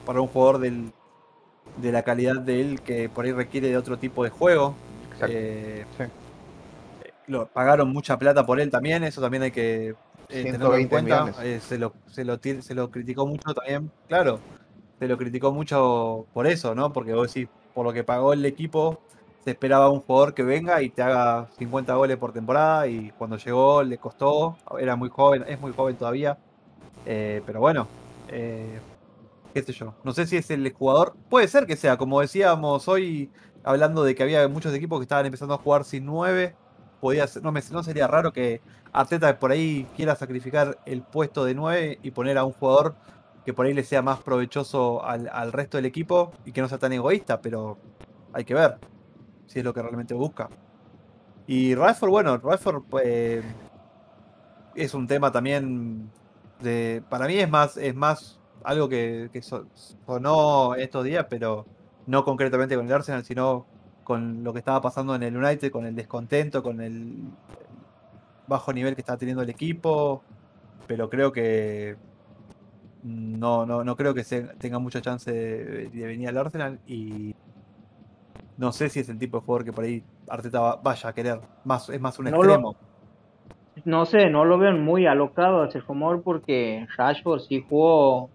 para 0.05 0.22
un 0.22 0.28
jugador 0.28 0.59
del, 0.59 0.91
de 1.78 1.91
la 1.91 2.03
calidad 2.03 2.36
de 2.36 2.62
él 2.62 2.82
que 2.82 3.09
por 3.09 3.26
ahí 3.26 3.32
requiere 3.32 3.70
de 3.70 3.78
otro 3.78 3.97
tipo 3.97 4.24
de 4.24 4.30
juego. 4.30 4.76
Eh, 5.28 5.86
Sí. 5.97 6.03
lo, 7.28 7.47
pagaron 7.47 7.91
mucha 7.91 8.18
plata 8.18 8.45
por 8.45 8.59
él 8.59 8.70
también, 8.70 9.03
eso 9.03 9.22
también 9.22 9.43
hay 9.43 9.51
que 9.51 9.89
eh, 9.89 10.43
tenerlo 10.43 10.76
en 10.76 10.89
120 10.89 10.89
cuenta. 10.89 11.43
Eh, 11.43 11.59
se, 11.59 11.78
lo, 11.78 11.93
se, 12.07 12.26
lo, 12.26 12.39
se 12.39 12.76
lo 12.76 12.91
criticó 12.91 13.26
mucho 13.26 13.53
también, 13.53 13.91
claro, 14.07 14.39
se 14.99 15.07
lo 15.07 15.18
criticó 15.18 15.51
mucho 15.51 16.26
por 16.34 16.47
eso, 16.47 16.76
¿no? 16.76 16.91
Porque 16.91 17.14
vos 17.14 17.34
decís, 17.34 17.49
por 17.74 17.86
lo 17.86 17.93
que 17.93 18.03
pagó 18.03 18.34
el 18.34 18.45
equipo, 18.45 18.99
se 19.44 19.52
esperaba 19.52 19.89
un 19.89 20.02
jugador 20.02 20.34
que 20.34 20.44
venga 20.44 20.82
y 20.82 20.89
te 20.89 21.02
haga 21.02 21.50
50 21.58 21.96
goles 21.96 22.18
por 22.18 22.34
temporada 22.34 22.88
y 22.88 23.12
cuando 23.18 23.38
llegó 23.38 23.84
le 23.84 23.98
costó, 23.98 24.58
era 24.80 24.96
muy 24.96 25.10
joven, 25.10 25.44
es 25.48 25.60
muy 25.60 25.74
joven 25.74 25.98
todavía, 25.98 26.38
eh, 27.06 27.42
pero 27.46 27.60
bueno, 27.60 27.88
eh, 28.30 28.80
qué 29.54 29.64
sé 29.64 29.74
yo, 29.74 29.96
no 30.04 30.14
sé 30.14 30.28
si 30.28 30.38
es 30.38 30.50
el 30.52 30.72
jugador, 30.74 31.16
puede 31.30 31.48
ser 31.48 31.66
que 31.68 31.76
sea, 31.76 31.98
como 31.98 32.22
decíamos 32.22 32.88
hoy, 32.88 33.32
hablando 33.64 34.04
de 34.04 34.16
que 34.16 34.24
había 34.24 34.48
muchos 34.48 34.74
equipos 34.74 35.00
que 35.00 35.04
estaban 35.04 35.26
empezando 35.26 35.54
a 35.56 35.58
jugar 35.58 35.84
sin 35.86 36.06
9, 36.06 36.56
podía 37.00 37.28
ser- 37.28 37.44
no, 37.44 37.52
me, 37.52 37.62
no 37.72 37.84
sería 37.84 38.08
raro 38.08 38.32
que 38.34 38.62
Arteta 38.94 39.39
por 39.39 39.52
ahí 39.52 39.88
quiera 39.96 40.16
sacrificar 40.16 40.80
el 40.86 41.04
puesto 41.04 41.46
de 41.46 41.56
9 41.56 42.00
y 42.04 42.12
poner 42.12 42.38
a 42.38 42.46
un 42.46 42.54
jugador 42.54 42.96
que 43.46 43.54
por 43.54 43.66
ahí 43.66 43.74
le 43.74 43.84
sea 43.84 44.02
más 44.02 44.20
provechoso 44.22 45.04
al, 45.04 45.30
al 45.34 45.52
resto 45.52 45.78
del 45.78 45.86
equipo 45.86 46.32
y 46.46 46.52
que 46.52 46.62
no 46.62 46.70
sea 46.70 46.78
tan 46.78 46.94
egoísta, 46.94 47.42
pero 47.42 47.78
hay 48.34 48.46
que 48.46 48.54
ver 48.54 48.78
si 49.52 49.60
es 49.60 49.66
lo 49.66 49.74
que 49.74 49.82
realmente 49.82 50.14
busca. 50.14 50.49
Y 51.45 51.76
Rashford, 51.76 52.10
bueno, 52.10 52.38
Rashford 52.38 52.84
eh, 53.04 53.41
es 54.76 54.93
un 54.93 55.08
tema 55.08 55.32
también 55.32 56.10
de. 56.62 57.04
Para 57.10 57.28
mí 57.28 57.36
es 57.36 57.49
más, 57.49 57.78
es 57.78 57.95
más 57.95 58.39
algo 58.64 58.88
que, 58.88 59.30
que 59.34 59.41
so- 59.41 59.68
sonó 60.06 60.76
estos 60.76 61.04
días, 61.04 61.26
pero 61.30 61.66
no 62.08 62.24
concretamente 62.24 62.76
con 62.76 62.86
el 62.86 62.93
Arsenal, 62.93 63.26
sino 63.26 63.66
con 64.06 64.43
lo 64.43 64.54
que 64.54 64.60
estaba 64.60 64.82
pasando 64.82 65.16
en 65.16 65.24
el 65.24 65.36
United, 65.36 65.72
con 65.72 65.86
el 65.86 65.95
descontento, 65.95 66.64
con 66.64 66.80
el 66.82 67.18
bajo 68.47 68.74
nivel 68.74 68.95
que 68.95 69.02
estaba 69.02 69.18
teniendo 69.18 69.43
el 69.43 69.49
equipo. 69.49 70.24
Pero 70.88 71.10
creo 71.10 71.32
que 71.32 71.97
no, 73.04 73.66
no, 73.66 73.84
no 73.84 73.95
creo 73.95 74.14
que 74.14 74.24
tenga 74.60 74.80
mucha 74.80 75.02
chance 75.02 75.32
de, 75.32 75.89
venir 75.89 76.30
al 76.30 76.38
Arsenal 76.38 76.80
no 78.62 78.72
sé 78.72 78.88
si 78.89 78.99
es 79.01 79.09
el 79.09 79.18
tipo 79.18 79.39
de 79.39 79.45
jugador 79.45 79.66
que 79.66 79.74
por 79.74 79.84
ahí 79.84 80.01
Arteta 80.30 80.59
va- 80.62 80.76
vaya 80.82 81.09
a 81.09 81.14
querer. 81.14 81.39
Más, 81.66 81.89
es 81.89 81.99
más 81.99 82.18
un 82.20 82.26
No 82.26 82.32
lo- 82.32 82.38
extremo. 82.43 82.76
No 83.86 84.05
sé, 84.05 84.30
no 84.30 84.45
lo 84.45 84.57
veo 84.57 84.72
muy 84.74 85.07
alocado 85.07 85.66
ese 85.66 85.80
rumor 85.80 86.22
porque 86.24 86.86
Rashford 86.97 87.39
sí 87.41 87.66
jugó 87.68 88.30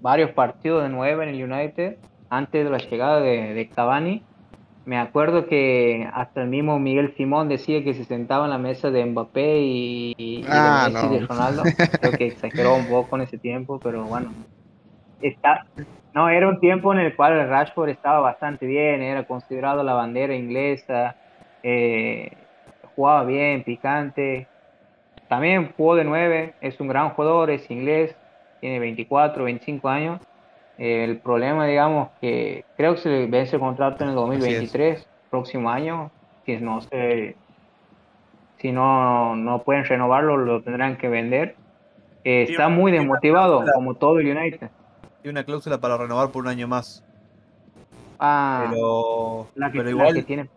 varios 0.00 0.30
partidos 0.32 0.82
de 0.82 0.88
nueve 0.88 1.22
en 1.28 1.34
el 1.34 1.52
United 1.52 1.96
antes 2.30 2.64
de 2.64 2.70
la 2.70 2.78
llegada 2.78 3.20
de, 3.20 3.54
de 3.54 3.68
Cavani. 3.68 4.22
Me 4.84 4.98
acuerdo 4.98 5.46
que 5.46 6.08
hasta 6.12 6.42
el 6.42 6.48
mismo 6.48 6.80
Miguel 6.80 7.14
Simón 7.16 7.48
decía 7.48 7.84
que 7.84 7.94
se 7.94 8.04
sentaba 8.04 8.46
en 8.46 8.50
la 8.50 8.58
mesa 8.58 8.90
de 8.90 9.04
Mbappé 9.06 9.60
y, 9.60 10.12
y 10.18 10.42
de 10.42 10.48
Ah, 10.50 10.88
Messi 10.90 11.06
y 11.06 11.08
no. 11.10 11.20
de 11.20 11.26
Ronaldo. 11.26 11.62
Creo 12.00 12.12
que 12.12 12.26
exageró 12.28 12.74
un 12.76 12.86
poco 12.88 13.14
en 13.16 13.22
ese 13.22 13.38
tiempo, 13.38 13.78
pero 13.80 14.04
bueno. 14.06 14.32
Está, 15.22 15.64
no, 16.14 16.28
era 16.28 16.48
un 16.48 16.60
tiempo 16.60 16.92
en 16.92 17.00
el 17.00 17.16
cual 17.16 17.48
Rashford 17.48 17.88
estaba 17.88 18.20
bastante 18.20 18.66
bien, 18.66 19.02
era 19.02 19.24
considerado 19.24 19.82
la 19.82 19.94
bandera 19.94 20.34
inglesa, 20.34 21.16
eh, 21.62 22.32
jugaba 22.94 23.24
bien, 23.24 23.62
picante. 23.62 24.46
También 25.28 25.72
jugó 25.76 25.94
de 25.94 26.04
9, 26.04 26.54
es 26.60 26.78
un 26.80 26.88
gran 26.88 27.10
jugador, 27.10 27.50
es 27.50 27.70
inglés, 27.70 28.14
tiene 28.60 28.78
24, 28.78 29.44
25 29.44 29.88
años. 29.88 30.20
Eh, 30.76 31.04
el 31.04 31.18
problema, 31.18 31.66
digamos, 31.66 32.10
que 32.20 32.64
creo 32.76 32.94
que 32.94 33.00
se 33.00 33.08
le 33.08 33.26
vence 33.26 33.56
el 33.56 33.60
contrato 33.60 34.04
en 34.04 34.10
el 34.10 34.16
2023, 34.16 35.08
próximo 35.30 35.70
año. 35.70 36.10
Si 36.44 36.56
no 36.58 36.80
se, 36.82 37.36
si 38.58 38.72
no, 38.72 39.34
no 39.36 39.62
pueden 39.62 39.84
renovarlo, 39.84 40.36
lo 40.36 40.60
tendrán 40.62 40.96
que 40.96 41.08
vender. 41.08 41.56
Eh, 42.24 42.46
está 42.48 42.68
muy 42.68 42.92
desmotivado, 42.92 43.64
como 43.74 43.94
todo 43.94 44.18
el 44.18 44.36
United. 44.36 44.68
Y 45.24 45.28
una 45.28 45.44
cláusula 45.44 45.80
para 45.80 45.96
renovar 45.96 46.30
por 46.30 46.42
un 46.42 46.48
año 46.48 46.66
más. 46.68 47.04
Ah, 48.18 48.66
Pero, 48.70 49.48
la 49.54 49.70
que, 49.72 49.78
pero 49.78 49.84
la 49.84 49.90
igual, 49.90 50.14
que 50.14 50.22
tiene 50.22 50.48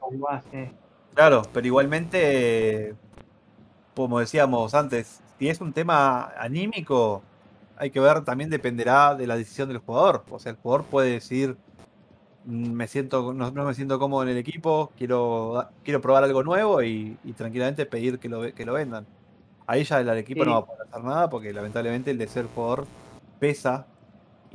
claro, 1.13 1.43
pero 1.53 1.65
igualmente, 1.65 2.95
como 3.95 4.19
decíamos 4.19 4.73
antes, 4.73 5.21
si 5.39 5.49
es 5.49 5.61
un 5.61 5.73
tema 5.73 6.31
anímico, 6.37 7.23
hay 7.77 7.91
que 7.91 7.99
ver, 7.99 8.23
también 8.23 8.49
dependerá 8.49 9.15
de 9.15 9.27
la 9.27 9.35
decisión 9.37 9.67
del 9.69 9.79
jugador. 9.79 10.23
O 10.29 10.39
sea, 10.39 10.51
el 10.51 10.57
jugador 10.57 10.85
puede 10.85 11.11
decidir 11.11 11.57
mm, 12.45 12.71
me 12.71 12.87
siento, 12.87 13.33
no, 13.33 13.51
no 13.51 13.65
me 13.65 13.73
siento 13.73 13.99
cómodo 13.99 14.23
en 14.23 14.29
el 14.29 14.37
equipo, 14.37 14.91
quiero, 14.97 15.67
quiero 15.83 16.01
probar 16.01 16.23
algo 16.23 16.43
nuevo 16.43 16.83
y, 16.83 17.17
y 17.23 17.33
tranquilamente 17.33 17.85
pedir 17.85 18.19
que 18.19 18.29
lo, 18.29 18.53
que 18.53 18.65
lo 18.65 18.73
vendan. 18.73 19.07
Ahí 19.67 19.83
ya 19.83 19.99
el 20.01 20.09
equipo 20.17 20.43
Sí. 20.43 20.49
no 20.49 20.51
va 20.53 20.59
a 20.59 20.65
poder 20.65 20.81
hacer 20.87 21.03
nada 21.03 21.29
porque 21.29 21.53
lamentablemente 21.53 22.11
el 22.11 22.17
deseo 22.19 22.43
del 22.43 22.51
jugador 22.53 22.85
pesa 23.39 23.87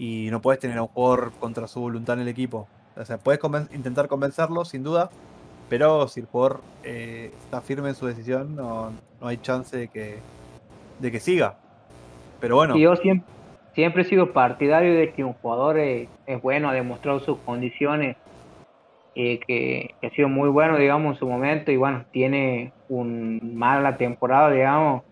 y 0.00 0.28
no 0.30 0.40
puedes 0.40 0.58
tener 0.58 0.78
a 0.78 0.82
un 0.82 0.88
jugador 0.88 1.30
contra 1.38 1.68
su 1.68 1.78
voluntad 1.78 2.14
en 2.14 2.22
el 2.22 2.28
equipo. 2.28 2.66
O 2.96 3.04
sea, 3.04 3.18
puedes 3.18 3.38
intentar 3.74 4.08
convencerlo, 4.08 4.64
sin 4.64 4.82
duda, 4.82 5.10
pero 5.68 6.08
si 6.08 6.20
el 6.20 6.26
jugador 6.26 6.62
eh, 6.84 7.32
está 7.44 7.60
firme 7.60 7.90
en 7.90 7.94
su 7.94 8.06
decisión, 8.06 8.56
no, 8.56 8.92
no 9.20 9.26
hay 9.26 9.36
chance 9.36 9.76
de 9.76 9.88
que, 9.88 10.20
de 11.00 11.12
que 11.12 11.20
siga. 11.20 11.58
Pero 12.40 12.56
bueno, 12.56 12.78
yo 12.78 12.96
siempre, 12.96 13.28
siempre 13.74 14.02
he 14.02 14.04
sido 14.06 14.32
partidario 14.32 14.94
de 14.94 15.12
que 15.12 15.22
un 15.22 15.34
jugador 15.34 15.78
eh, 15.78 16.08
es 16.26 16.40
bueno, 16.40 16.70
ha 16.70 16.72
demostrado 16.72 17.20
sus 17.20 17.36
condiciones, 17.40 18.16
eh, 19.14 19.38
que, 19.46 19.94
ha 20.02 20.08
sido 20.14 20.30
muy 20.30 20.48
bueno, 20.48 20.78
digamos, 20.78 21.16
en 21.16 21.18
su 21.18 21.28
momento, 21.28 21.72
y 21.72 21.76
bueno, 21.76 22.06
tiene 22.10 22.72
un 22.88 23.52
mala 23.54 23.98
temporada, 23.98 24.50
digamos, 24.50 25.02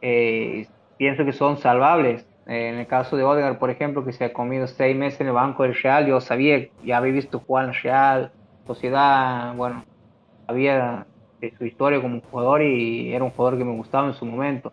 eh, 0.00 0.68
pienso 0.96 1.24
que 1.24 1.32
son 1.32 1.56
salvables. 1.56 2.24
En 2.46 2.76
el 2.76 2.86
caso 2.86 3.16
de 3.16 3.22
Odegaard, 3.22 3.58
por 3.58 3.70
ejemplo, 3.70 4.04
que 4.04 4.12
se 4.12 4.24
ha 4.24 4.32
comido 4.32 4.66
seis 4.66 4.96
meses 4.96 5.20
en 5.20 5.28
el 5.28 5.32
banco 5.32 5.62
del 5.62 5.74
Real, 5.74 6.06
yo 6.06 6.20
sabía, 6.20 6.66
ya 6.84 6.96
había 6.96 7.12
visto 7.12 7.38
jugar 7.38 7.66
en 7.66 7.74
Real, 7.74 8.32
Sociedad, 8.66 9.54
bueno, 9.54 9.84
sabía 10.46 11.06
de 11.40 11.54
su 11.56 11.64
historia 11.64 12.00
como 12.00 12.20
jugador 12.20 12.62
y 12.62 13.12
era 13.12 13.24
un 13.24 13.30
jugador 13.30 13.58
que 13.58 13.64
me 13.64 13.72
gustaba 13.72 14.08
en 14.08 14.14
su 14.14 14.24
momento 14.24 14.72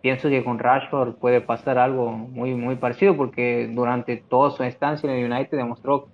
pienso 0.00 0.28
que 0.28 0.44
con 0.44 0.58
Rashford 0.58 1.14
puede 1.14 1.40
pasar 1.40 1.78
algo 1.78 2.10
muy, 2.12 2.54
muy 2.54 2.76
parecido 2.76 3.16
porque 3.16 3.68
durante 3.72 4.16
toda 4.16 4.50
su 4.50 4.62
estancia 4.62 5.10
en 5.10 5.18
el 5.18 5.32
United 5.32 5.56
demostró 5.56 6.08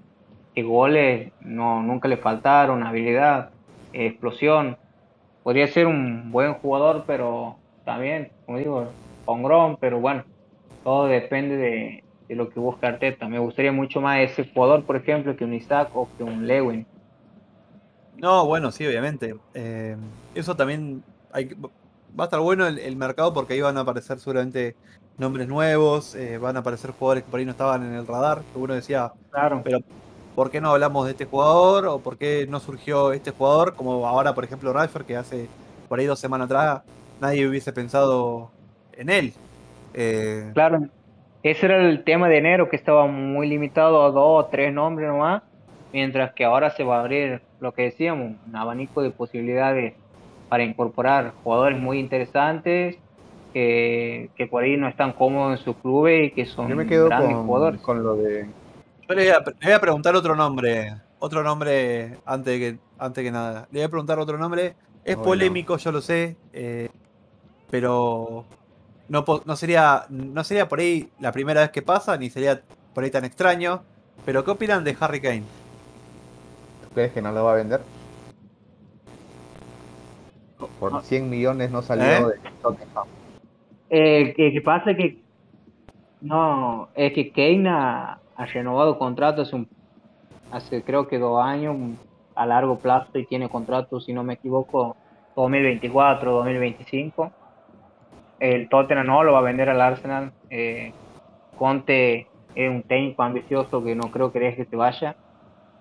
que 0.55 0.63
goles 0.63 1.33
no, 1.41 1.83
nunca 1.83 2.09
le 2.09 2.17
faltaron, 2.17 2.83
habilidad, 2.83 3.51
explosión. 3.93 4.77
Podría 5.43 5.67
ser 5.67 5.87
un 5.87 6.31
buen 6.31 6.55
jugador, 6.55 7.05
pero 7.07 7.57
también, 7.85 8.31
como 8.47 8.59
digo, 8.59 8.89
hongrón, 9.27 9.77
pero 9.79 10.01
bueno, 10.01 10.25
todo 10.85 11.07
depende 11.07 11.57
de, 11.57 12.05
de 12.29 12.37
lo 12.37 12.51
que 12.51 12.61
busca 12.61 12.89
Arteta. 12.89 13.29
Me 13.29 13.39
gustaría 13.41 13.73
mucho 13.73 14.01
más 14.01 14.21
ese 14.21 14.49
jugador, 14.53 14.85
por 14.85 14.97
ejemplo, 14.97 15.37
que 15.37 15.45
un 15.45 15.55
Isaac 15.55 15.91
o 15.95 16.09
que 16.17 16.25
un 16.25 16.47
Lewin. 16.47 16.87
No, 18.17 18.47
bueno, 18.47 18.71
sí, 18.71 18.87
obviamente. 18.87 19.35
Eh, 19.55 19.97
eso 20.35 20.57
también 20.57 21.03
hay, 21.33 21.47
va 22.19 22.25
a 22.25 22.27
estar 22.27 22.41
bueno 22.41 22.67
el, 22.67 22.79
el 22.79 22.97
mercado 22.97 23.33
porque 23.35 23.55
ahí 23.55 23.61
van 23.61 23.77
a 23.77 23.81
aparecer 23.81 24.19
seguramente 24.21 24.77
nombres 25.19 25.49
nuevos, 25.49 26.15
eh, 26.15 26.39
van 26.39 26.57
a 26.57 26.61
aparecer 26.61 26.93
jugadores 26.93 27.25
que 27.25 27.31
por 27.31 27.41
ahí 27.41 27.47
no 27.47 27.53
estaban 27.53 27.85
en 27.85 27.95
el 27.95 28.07
radar, 28.07 28.43
que 28.53 28.59
uno 28.59 28.75
decía, 28.75 29.13
Claro. 29.31 29.63
pero 29.65 29.81
¿por 30.35 30.51
qué 30.51 30.61
no 30.61 30.71
hablamos 30.71 31.07
de 31.07 31.13
este 31.13 31.25
jugador? 31.27 31.87
¿O 31.87 32.01
por 32.01 32.19
qué 32.19 32.47
no 32.49 32.61
surgió 32.61 33.13
este 33.13 33.31
jugador? 33.33 33.75
Como 33.75 34.07
ahora, 34.07 34.35
por 34.35 34.45
ejemplo, 34.45 34.73
Ralfer, 34.73 35.05
que 35.05 35.17
hace 35.17 35.49
por 35.89 35.99
ahí 35.99 36.07
dos 36.07 36.21
semanas 36.21 36.47
atrás 36.47 36.83
nadie 37.21 37.47
hubiese 37.49 37.73
pensado 37.73 38.51
en 38.93 39.09
él. 39.11 39.35
Eh, 39.95 40.51
Claro, 40.55 40.89
ese 41.43 41.67
era 41.67 41.81
el 41.89 42.05
tema 42.05 42.29
de 42.29 42.39
enero, 42.39 42.69
que 42.69 42.77
estaba 42.77 43.07
muy 43.07 43.47
limitado 43.49 44.05
a 44.05 44.11
dos 44.11 44.45
o 44.45 44.49
tres 44.51 44.73
nombres 44.73 45.09
nomás, 45.09 45.43
mientras 45.93 46.33
que 46.35 46.45
ahora 46.45 46.71
se 46.71 46.85
va 46.85 46.97
a 46.99 47.01
abrir 47.01 47.41
lo 47.61 47.73
que 47.73 47.83
decíamos, 47.83 48.33
un 48.47 48.57
abanico 48.57 49.03
de 49.03 49.11
posibilidades 49.11 49.95
para 50.49 50.65
incorporar 50.65 51.33
jugadores 51.43 51.79
muy 51.79 51.99
interesantes 51.99 52.97
que, 53.53 54.31
que 54.37 54.47
por 54.47 54.65
ahí 54.65 54.77
no 54.77 54.89
están 54.89 55.13
cómodos 55.13 55.59
en 55.59 55.65
su 55.65 55.75
club 55.75 56.09
y 56.09 56.31
que 56.33 56.45
son 56.47 56.69
Yo 56.69 56.77
me 56.77 56.87
quedo 56.87 57.07
grandes 57.07 57.35
con, 57.37 57.47
jugadores. 57.47 57.81
con 57.81 58.03
lo 58.03 58.17
de. 58.17 58.47
Yo 59.09 59.15
le 59.15 59.23
voy, 59.25 59.29
a, 59.29 59.39
le 59.39 59.55
voy 59.63 59.73
a 59.73 59.81
preguntar 59.81 60.15
otro 60.17 60.35
nombre. 60.35 60.93
Otro 61.19 61.43
nombre 61.43 62.19
antes 62.27 62.53
de 62.53 62.59
que, 62.59 62.79
antes 62.99 63.25
que 63.25 63.31
nada. 63.31 63.67
Le 63.71 63.79
voy 63.81 63.85
a 63.87 63.89
preguntar 63.89 64.19
otro 64.19 64.37
nombre. 64.39 64.75
Es 65.05 65.17
polémico, 65.17 65.77
yo 65.77 65.93
lo 65.93 66.01
sé. 66.01 66.37
eh, 66.53 66.89
pero 67.71 68.45
no, 69.09 69.25
po- 69.25 69.43
no, 69.45 69.57
sería, 69.57 70.05
no 70.09 70.45
sería 70.45 70.69
por 70.69 70.81
ahí 70.81 71.09
la 71.21 71.33
primera 71.33 71.61
vez 71.63 71.71
que 71.71 71.83
pasa, 71.83 72.17
ni 72.17 72.31
sería 72.31 72.61
por 72.95 73.05
ahí 73.05 73.11
tan 73.11 73.25
extraño. 73.25 73.83
Pero 74.25 74.45
¿qué 74.45 74.51
opinan 74.53 74.85
de 74.85 74.97
Harry 75.01 75.21
Kane? 75.21 75.43
¿Crees 76.95 77.13
que 77.13 77.21
no 77.23 77.33
lo 77.33 77.45
va 77.45 77.53
a 77.53 77.57
vender? 77.57 77.81
Por 80.81 81.03
100 81.03 81.29
millones 81.29 81.71
no 81.71 81.83
salió 81.83 82.05
¿Eh? 82.05 82.25
de 82.43 82.51
Tottenham. 82.63 83.05
Eh, 83.91 84.33
que, 84.37 84.53
que 84.53 84.61
pasa 84.61 84.95
que 84.95 85.19
no, 86.21 86.89
es 86.95 87.13
que 87.13 87.31
Kane 87.33 87.69
ha, 87.69 88.19
ha 88.37 88.47
renovado 88.47 88.99
contrato 88.99 89.43
hace, 89.43 89.57
un- 89.57 89.69
hace 90.51 90.83
creo 90.83 91.07
que 91.07 91.19
dos 91.19 91.43
años 91.45 91.75
un- 91.75 91.99
a 92.35 92.47
largo 92.47 92.79
plazo 92.79 93.19
y 93.19 93.27
tiene 93.27 93.49
contrato, 93.49 94.01
si 94.01 94.13
no 94.13 94.25
me 94.25 94.35
equivoco, 94.35 94.97
2024, 95.37 96.33
2025. 96.33 97.31
El 98.41 98.69
Tottenham 98.69 99.07
no 99.07 99.25
lo 99.25 99.33
va 99.33 99.39
a 99.39 99.43
vender 99.43 99.69
al 99.69 99.81
Arsenal. 99.81 100.33
Eh, 100.51 100.93
Conte 101.57 102.27
es 102.55 102.71
un 102.71 102.83
técnico 102.83 103.23
ambicioso 103.23 103.83
que 103.83 103.95
no 103.95 104.11
creo 104.11 104.33
que 104.33 104.41
deje 104.41 104.65
que 104.65 104.71
se 104.71 104.77
vaya. 104.77 105.17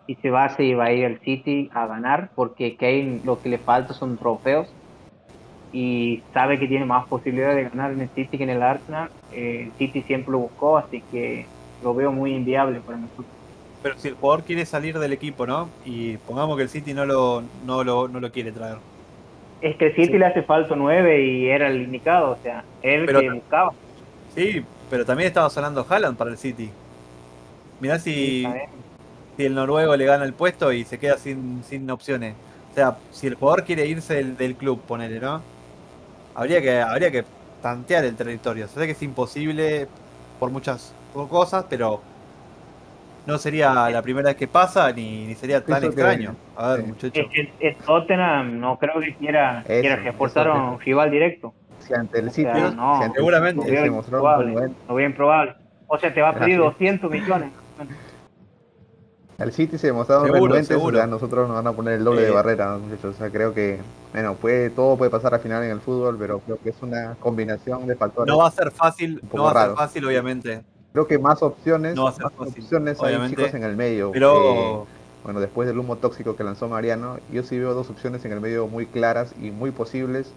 Y 0.05 0.15
se 0.15 0.29
va, 0.29 0.49
se 0.49 0.75
va 0.75 0.85
a 0.85 0.91
ir 0.91 1.05
al 1.05 1.19
City 1.19 1.69
a 1.73 1.87
ganar 1.87 2.29
porque 2.35 2.75
Kane 2.75 3.21
lo 3.23 3.41
que 3.41 3.49
le 3.49 3.57
falta 3.57 3.93
son 3.93 4.17
trofeos 4.17 4.67
y 5.73 6.21
sabe 6.33 6.59
que 6.59 6.67
tiene 6.67 6.85
más 6.85 7.07
posibilidades 7.07 7.55
de 7.55 7.69
ganar 7.69 7.91
en 7.91 8.01
el 8.01 8.09
City 8.09 8.37
que 8.37 8.43
en 8.43 8.51
el 8.51 8.61
Arsenal. 8.61 9.09
Eh, 9.31 9.63
el 9.65 9.71
City 9.77 10.03
siempre 10.03 10.31
lo 10.31 10.39
buscó, 10.39 10.77
así 10.77 11.01
que 11.11 11.45
lo 11.83 11.95
veo 11.95 12.11
muy 12.11 12.33
inviable 12.33 12.79
para 12.79 12.99
nosotros. 12.99 13.25
Pero 13.81 13.97
si 13.97 14.09
el 14.09 14.13
jugador 14.13 14.43
quiere 14.43 14.65
salir 14.65 14.97
del 14.97 15.11
equipo, 15.11 15.45
¿no? 15.45 15.67
Y 15.83 16.17
pongamos 16.17 16.55
que 16.55 16.63
el 16.63 16.69
City 16.69 16.93
no 16.93 17.05
lo, 17.05 17.43
no 17.65 17.83
lo, 17.83 18.07
no 18.07 18.19
lo 18.19 18.31
quiere 18.31 18.51
traer. 18.51 18.77
Es 19.63 19.75
que 19.77 19.87
el 19.87 19.95
City 19.95 20.07
Sí. 20.11 20.17
le 20.19 20.25
hace 20.25 20.43
falta 20.43 20.75
9 20.75 21.23
y 21.25 21.47
era 21.47 21.69
el 21.69 21.81
indicado, 21.83 22.31
o 22.31 22.37
sea, 22.43 22.63
el 22.81 23.05
Pero- 23.05 23.21
que 23.21 23.31
buscaba. 23.31 23.71
Sí, 24.35 24.63
pero 24.89 25.05
también 25.05 25.27
estaba 25.27 25.49
sonando 25.49 25.85
Haaland 25.89 26.17
para 26.17 26.29
el 26.31 26.37
City. 26.37 26.69
Mirá 27.79 27.97
si, 27.97 28.45
si 29.37 29.45
el 29.45 29.55
noruego 29.55 29.95
le 29.95 30.05
gana 30.05 30.25
el 30.25 30.33
puesto 30.33 30.71
y 30.73 30.83
se 30.83 30.99
queda 30.99 31.17
sin, 31.17 31.63
sin 31.63 31.89
opciones. 31.89 32.35
O 32.71 32.75
sea, 32.75 32.97
si 33.11 33.27
el 33.27 33.35
jugador 33.35 33.63
quiere 33.63 33.85
irse 33.87 34.15
del, 34.15 34.35
del 34.37 34.55
club, 34.55 34.81
ponele, 34.81 35.19
¿no? 35.19 35.41
Habría 36.35 36.61
que, 36.61 36.79
habría 36.81 37.11
que 37.11 37.23
tantear 37.61 38.03
el 38.05 38.15
territorio. 38.15 38.67
Sé 38.67 38.85
que 38.85 38.91
es 38.91 39.01
imposible 39.03 39.87
por 40.39 40.49
muchas 40.49 40.93
cosas, 41.13 41.65
pero 41.69 42.01
no 43.25 43.37
sería 43.37 43.89
la 43.89 44.01
primera 44.01 44.29
vez 44.29 44.35
que 44.37 44.47
pasa 44.47 44.91
ni, 44.91 45.25
ni 45.27 45.35
sería 45.35 45.63
tan 45.63 45.79
que- 45.81 45.87
extraño. 45.87 46.35
A 46.55 46.73
ver, 46.73 46.81
sí. 46.81 46.87
muchachos. 46.87 47.11
Es 47.15 47.27
que 47.29 47.41
el, 47.41 47.49
el 47.59 47.75
Tottenham 47.77 48.59
no 48.59 48.77
creo 48.79 48.99
que 48.99 49.15
quiera, 49.15 49.61
Eso, 49.67 49.81
quiera 49.81 49.95
reforzar 49.97 50.47
eso, 50.47 50.55
a 50.55 50.63
un 50.69 50.73
eso. 50.75 50.83
rival 50.83 51.11
directo. 51.11 51.53
Si 51.79 51.93
ante 51.93 52.19
el 52.19 52.27
O 52.27 52.31
City, 52.31 52.49
sea, 52.53 52.71
no, 52.71 52.97
si 52.97 53.03
ante 53.03 53.05
el 53.07 53.13
seguramente. 53.15 53.61
City 53.63 53.71
Lo 53.73 53.77
se 53.77 53.83
veo 53.83 53.93
mostró 53.93 54.17
un 54.17 54.23
improbable, 54.23 54.51
buen 54.53 54.75
veo 54.87 54.99
improbable. 55.07 55.55
O 55.87 55.97
sea, 55.97 56.13
te 56.13 56.21
va 56.21 56.29
a 56.29 56.33
pedir 56.33 56.55
Así 56.55 56.67
es. 56.85 56.99
200 57.01 57.11
millones. 57.11 57.51
El 59.39 59.51
City 59.51 59.77
se 59.77 59.87
demostraron 59.87 60.31
renuentes, 60.31 60.77
o 60.79 60.91
sea, 60.91 61.07
nosotros 61.07 61.47
nos 61.47 61.57
van 61.57 61.67
a 61.67 61.75
poner 61.75 61.95
el 61.95 62.03
doble 62.03 62.21
de 62.21 62.29
barrera, 62.31 62.77
muchachos. 62.77 63.15
O 63.15 63.17
sea, 63.17 63.29
creo 63.31 63.53
que, 63.53 63.79
bueno, 64.13 64.35
puede, 64.35 64.69
todo 64.69 64.95
puede 64.95 65.09
pasar 65.09 65.33
al 65.33 65.39
final 65.39 65.63
en 65.63 65.71
el 65.71 65.81
fútbol, 65.81 66.15
pero 66.19 66.39
creo 66.39 66.59
que 66.61 66.69
es 66.69 66.81
una 66.81 67.15
combinación 67.19 67.87
de 67.87 67.95
factores. 67.95 68.31
No 68.31 68.37
va 68.37 68.47
a 68.47 68.51
ser 68.51 68.71
fácil, 68.71 69.21
no 69.33 69.43
va 69.43 69.51
a 69.51 69.65
ser 69.67 69.75
fácil, 69.75 70.05
obviamente. 70.05 70.61
Creo 70.93 71.07
que 71.07 71.17
más 71.17 71.41
opciones, 71.41 71.95
No 71.95 72.05
más 72.05 72.19
fácil, 72.19 72.37
opciones 72.63 73.01
hay 73.01 73.29
chicos 73.29 73.53
en 73.53 73.63
el 73.63 73.75
medio. 73.75 74.09
Eh, 74.09 74.13
Pero 74.13 74.87
bueno, 75.23 75.39
después 75.39 75.67
del 75.67 75.79
humo 75.79 75.97
tóxico 75.97 76.35
que 76.35 76.43
lanzó 76.43 76.69
Mariano, 76.69 77.17
yo 77.31 77.41
sí 77.43 77.57
veo 77.57 77.73
dos 77.73 77.89
opciones 77.89 78.23
en 78.25 78.31
el 78.31 78.39
medio 78.39 78.67
muy 78.67 78.85
claras 78.85 79.33
y 79.41 79.49
muy 79.49 79.71
posibles, 79.71 80.33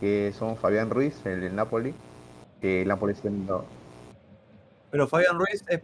que 0.00 0.32
son 0.38 0.56
Fabián 0.56 0.88
Ruiz, 0.90 1.14
el 1.26 1.42
del 1.42 1.54
Napoli, 1.54 1.94
que 2.62 2.82
el 2.82 2.88
Napoli 2.88 3.14
siendo... 3.14 3.66
Pero 4.90 5.06
Fabián 5.06 5.38
Ruiz 5.38 5.62
es, 5.68 5.82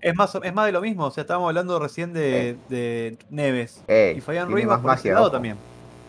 es 0.00 0.14
más 0.16 0.34
es 0.42 0.54
más 0.54 0.66
de 0.66 0.72
lo 0.72 0.80
mismo. 0.80 1.04
O 1.04 1.10
sea, 1.10 1.22
estábamos 1.22 1.48
hablando 1.48 1.78
recién 1.78 2.14
de, 2.14 2.56
de 2.70 3.18
Neves. 3.28 3.84
Ey, 3.88 4.16
Y 4.16 4.20
Fabián 4.22 4.50
Ruiz 4.50 4.66
va 4.66 4.78
más 4.78 4.82
magia, 4.82 5.14
lado 5.14 5.30
también. 5.30 5.56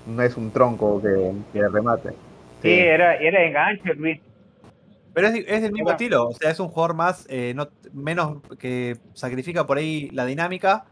No 0.06 0.22
es 0.24 0.38
un 0.38 0.52
tronco 0.52 1.02
que, 1.02 1.34
que 1.52 1.68
remate. 1.68 2.14
Sí, 2.62 2.72
era, 2.72 3.16
era 3.16 3.44
enganche, 3.44 3.94
Luis. 3.96 4.22
Pero 5.18 5.30
es, 5.30 5.46
es 5.48 5.62
del 5.64 5.72
mismo 5.72 5.90
estilo. 5.90 6.28
O 6.28 6.34
sea, 6.34 6.52
es 6.52 6.60
un 6.60 6.68
jugador 6.68 6.94
más, 6.94 7.26
eh, 7.28 7.52
no, 7.56 7.70
menos 7.92 8.38
que 8.60 9.00
sacrifica 9.16 9.66
por 9.66 9.80
ahí 9.80 10.12
la 10.12 10.26
dinámica 10.26 10.86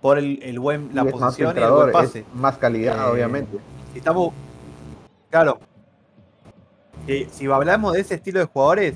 por 0.00 0.16
el, 0.16 0.38
el 0.42 0.58
buen, 0.58 0.94
la 0.94 1.04
posición 1.04 1.54
y 1.54 1.60
el 1.60 1.70
buen 1.70 1.92
pase. 1.92 2.24
más 2.32 2.56
calidad, 2.56 2.96
Eh, 3.06 3.12
obviamente. 3.12 3.58
Si 3.92 3.98
estamos. 3.98 4.32
Claro. 5.28 5.58
Eh, 7.06 7.28
si 7.30 7.44
hablamos 7.50 7.92
de 7.92 8.00
ese 8.00 8.14
estilo 8.14 8.40
de 8.40 8.46
jugadores, 8.46 8.94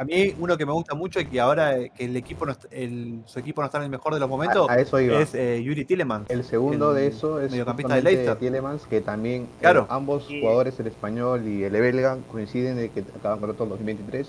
a 0.00 0.04
mí 0.04 0.34
uno 0.38 0.56
que 0.56 0.64
me 0.64 0.72
gusta 0.72 0.94
mucho 0.94 1.20
y 1.20 1.26
que 1.26 1.38
ahora 1.40 1.76
eh, 1.76 1.92
que 1.94 2.06
el 2.06 2.16
equipo 2.16 2.46
no 2.46 2.54
el- 2.70 3.20
su 3.26 3.38
equipo 3.38 3.60
no 3.60 3.66
está 3.66 3.76
en 3.78 3.84
el 3.84 3.90
mejor 3.90 4.14
de 4.14 4.20
los 4.20 4.30
momentos 4.30 4.66
A, 4.70 4.72
a 4.72 4.78
eso 4.78 4.98
iba. 4.98 5.20
es 5.20 5.34
eh, 5.34 5.62
Yuri 5.62 5.84
Tillemans. 5.84 6.30
El 6.30 6.42
segundo 6.42 6.90
el 6.92 6.96
de 6.96 7.06
eso 7.08 7.38
es 7.38 7.50
mediocampista 7.50 7.94
de 7.96 8.02
Leicester. 8.02 8.36
Tielemans, 8.36 8.86
que 8.86 9.02
también 9.02 9.42
eh, 9.42 9.46
Claro. 9.60 9.86
ambos 9.90 10.24
Sí. 10.26 10.40
jugadores, 10.40 10.80
el 10.80 10.86
español 10.86 11.46
y 11.46 11.64
el 11.64 11.72
belga, 11.72 12.16
coinciden 12.32 12.76
de 12.76 12.88
que 12.88 13.00
acaban 13.14 13.40
contrato 13.40 13.64
en 13.64 13.68
2023 13.70 14.28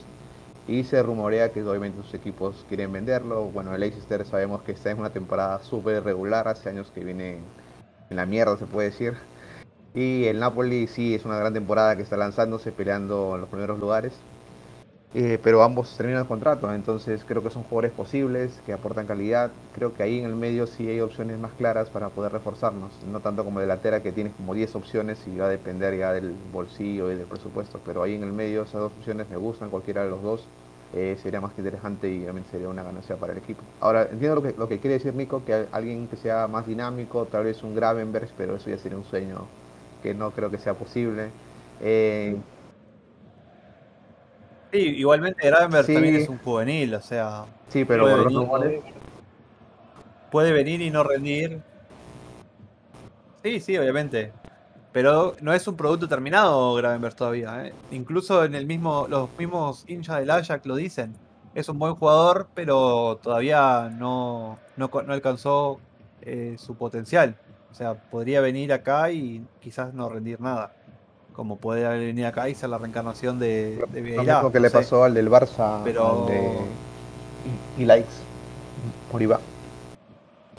Y 0.68 0.84
se 0.84 1.02
rumorea 1.02 1.52
que 1.54 1.64
obviamente 1.64 2.02
sus 2.04 2.14
equipos 2.14 2.66
quieren 2.68 2.92
venderlo. 2.92 3.46
Bueno, 3.46 3.74
el 3.74 3.80
Leicester 3.80 4.26
sabemos 4.26 4.62
que 4.64 4.74
está 4.74 4.92
en 4.92 5.00
una 5.00 5.10
temporada 5.10 5.60
súper 5.64 6.04
regular, 6.04 6.48
hace 6.50 6.68
años 6.70 6.92
que 6.94 7.04
viene 7.04 7.40
en 8.10 8.16
la 8.18 8.26
mierda, 8.26 8.58
se 8.58 8.66
puede 8.66 8.90
decir. 8.90 9.14
Y 9.96 10.26
el 10.26 10.40
Napoli 10.40 10.88
sí 10.88 11.16
es 11.16 11.24
una 11.26 11.38
gran 11.38 11.54
temporada 11.54 11.96
que 11.96 12.04
está 12.04 12.16
lanzándose, 12.18 12.72
peleando 12.74 13.36
en 13.36 13.42
los 13.42 13.50
primeros 13.50 13.80
lugares. 13.80 14.14
Eh, 15.14 15.40
pero 15.44 15.62
ambos 15.62 15.98
terminan 15.98 16.22
el 16.22 16.28
contrato, 16.28 16.74
entonces 16.74 17.26
creo 17.26 17.44
que 17.44 17.50
son 17.50 17.64
jugadores 17.64 17.92
posibles, 17.92 18.62
que 18.66 18.72
aportan 18.72 19.08
calidad. 19.08 19.52
Creo 19.74 19.94
que 19.94 20.04
ahí 20.04 20.20
en 20.20 20.26
el 20.26 20.36
medio 20.38 20.68
sí 20.68 20.88
hay 20.88 21.02
opciones 21.02 21.38
más 21.38 21.52
claras 21.54 21.90
para 21.90 22.10
poder 22.10 22.32
reforzarnos, 22.32 23.04
no 23.04 23.20
tanto 23.20 23.44
como 23.44 23.60
delantera 23.60 24.02
que 24.02 24.14
tienes 24.14 24.34
como 24.36 24.54
10 24.54 24.74
opciones 24.76 25.28
y 25.28 25.38
va 25.38 25.48
a 25.48 25.50
depender 25.50 25.98
ya 25.98 26.14
del 26.14 26.34
bolsillo 26.54 27.12
y 27.12 27.16
del 27.16 27.28
presupuesto, 27.28 27.82
pero 27.86 28.04
ahí 28.04 28.16
en 28.16 28.24
el 28.24 28.32
medio 28.32 28.64
esas 28.64 28.80
dos 28.82 28.94
opciones 28.94 29.30
me 29.30 29.36
gustan, 29.36 29.70
cualquiera 29.70 30.04
de 30.04 30.10
los 30.12 30.22
dos. 30.22 30.48
Eh, 30.94 31.18
sería 31.22 31.40
más 31.40 31.54
que 31.54 31.62
interesante 31.62 32.10
y 32.12 32.24
obviamente 32.24 32.50
sería 32.52 32.68
una 32.68 32.84
ganancia 32.84 33.16
para 33.18 33.32
el 33.34 33.40
equipo. 33.40 33.64
Ahora, 33.80 34.04
entiendo 34.12 34.36
lo 34.36 34.42
que, 34.44 34.54
lo 34.58 34.68
que 34.68 34.80
quiere 34.80 34.96
decir 34.96 35.14
Nico, 35.16 35.44
que 35.46 35.68
alguien 35.72 36.08
que 36.10 36.18
sea 36.18 36.48
más 36.48 36.68
dinámico, 36.68 37.28
tal 37.28 37.46
vez 37.46 37.64
un 37.64 37.76
Gravenberg, 37.76 38.30
pero 38.36 38.56
eso 38.58 38.70
ya 38.70 38.78
sería 38.78 38.98
un 38.98 39.06
sueño 39.06 39.48
que 40.02 40.14
no 40.14 40.32
creo 40.34 40.52
que 40.52 40.58
sea 40.58 40.74
posible. 40.74 41.34
Eh, 41.80 42.44
igualmente 44.74 45.46
Gravenberg 45.48 45.88
también 45.88 46.16
es 46.16 46.30
un 46.30 46.38
juvenil, 46.40 46.96
o 46.96 47.02
sea. 47.02 47.46
Sí, 47.70 47.86
pero 47.86 48.04
puede 48.04 48.68
venir, 48.68 48.82
puede 50.32 50.52
venir 50.52 50.82
y 50.82 50.90
no 50.90 51.04
rendir. 51.04 51.62
Sí, 53.44 53.60
sí, 53.60 53.78
obviamente. 53.78 54.32
Pero 54.92 55.36
no 55.42 55.54
es 55.54 55.68
un 55.68 55.78
producto 55.78 56.08
terminado 56.08 56.74
Gravenberg 56.76 57.16
todavía. 57.16 57.66
¿eh? 57.66 57.74
Incluso 57.92 58.44
en 58.44 58.56
el 58.56 58.66
mismo, 58.66 59.08
los 59.10 59.30
mismos 59.38 59.86
hinchas 59.88 60.20
del 60.20 60.30
Ajax 60.30 60.66
lo 60.66 60.76
dicen. 60.76 61.16
Es 61.56 61.70
un 61.70 61.80
buen 61.80 61.96
jugador, 61.96 62.48
pero 62.54 63.20
todavía 63.22 63.90
no, 63.90 64.60
no, 64.78 64.90
alcanzó 65.08 65.80
eh, 66.22 66.56
su 66.58 66.76
potencial. 66.76 67.36
O 67.72 67.74
sea, 67.74 67.96
podría 67.96 68.42
venir 68.42 68.74
acá 68.74 69.12
y 69.12 69.46
quizás 69.62 69.94
no 69.94 70.10
rendir 70.10 70.42
nada 70.42 70.74
como 71.34 71.58
puede 71.58 71.88
venir 71.98 72.26
acá 72.26 72.50
y 72.50 72.56
ser 72.56 72.70
la 72.70 72.78
reencarnación 72.78 73.40
de, 73.40 73.84
de 73.90 74.02
Vieira. 74.02 74.42
Lo 74.42 74.52
que 74.52 74.60
le 74.60 74.70
pasó 74.70 75.04
al 75.04 75.14
del 75.14 75.30
Barça, 75.30 75.82
pero... 75.84 76.24
al 76.24 76.28
de 76.28 76.60
y, 77.78 77.86
likes 77.86 78.12
Moriba. 79.12 79.40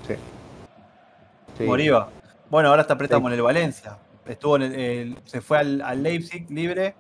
Sí. 0.06 1.64
Moriba. 1.64 2.08
Bueno, 2.50 2.70
ahora 2.70 2.82
está 2.82 2.98
préstamo 2.98 3.28
en 3.28 3.34
el 3.34 3.42
Valencia. 3.42 3.98
Estuvo 4.26 4.56
en 4.56 4.62
el, 4.62 5.18
se 5.24 5.40
fue 5.40 5.58
al, 5.58 6.02
Leipzig 6.02 6.50
libre 6.50 6.94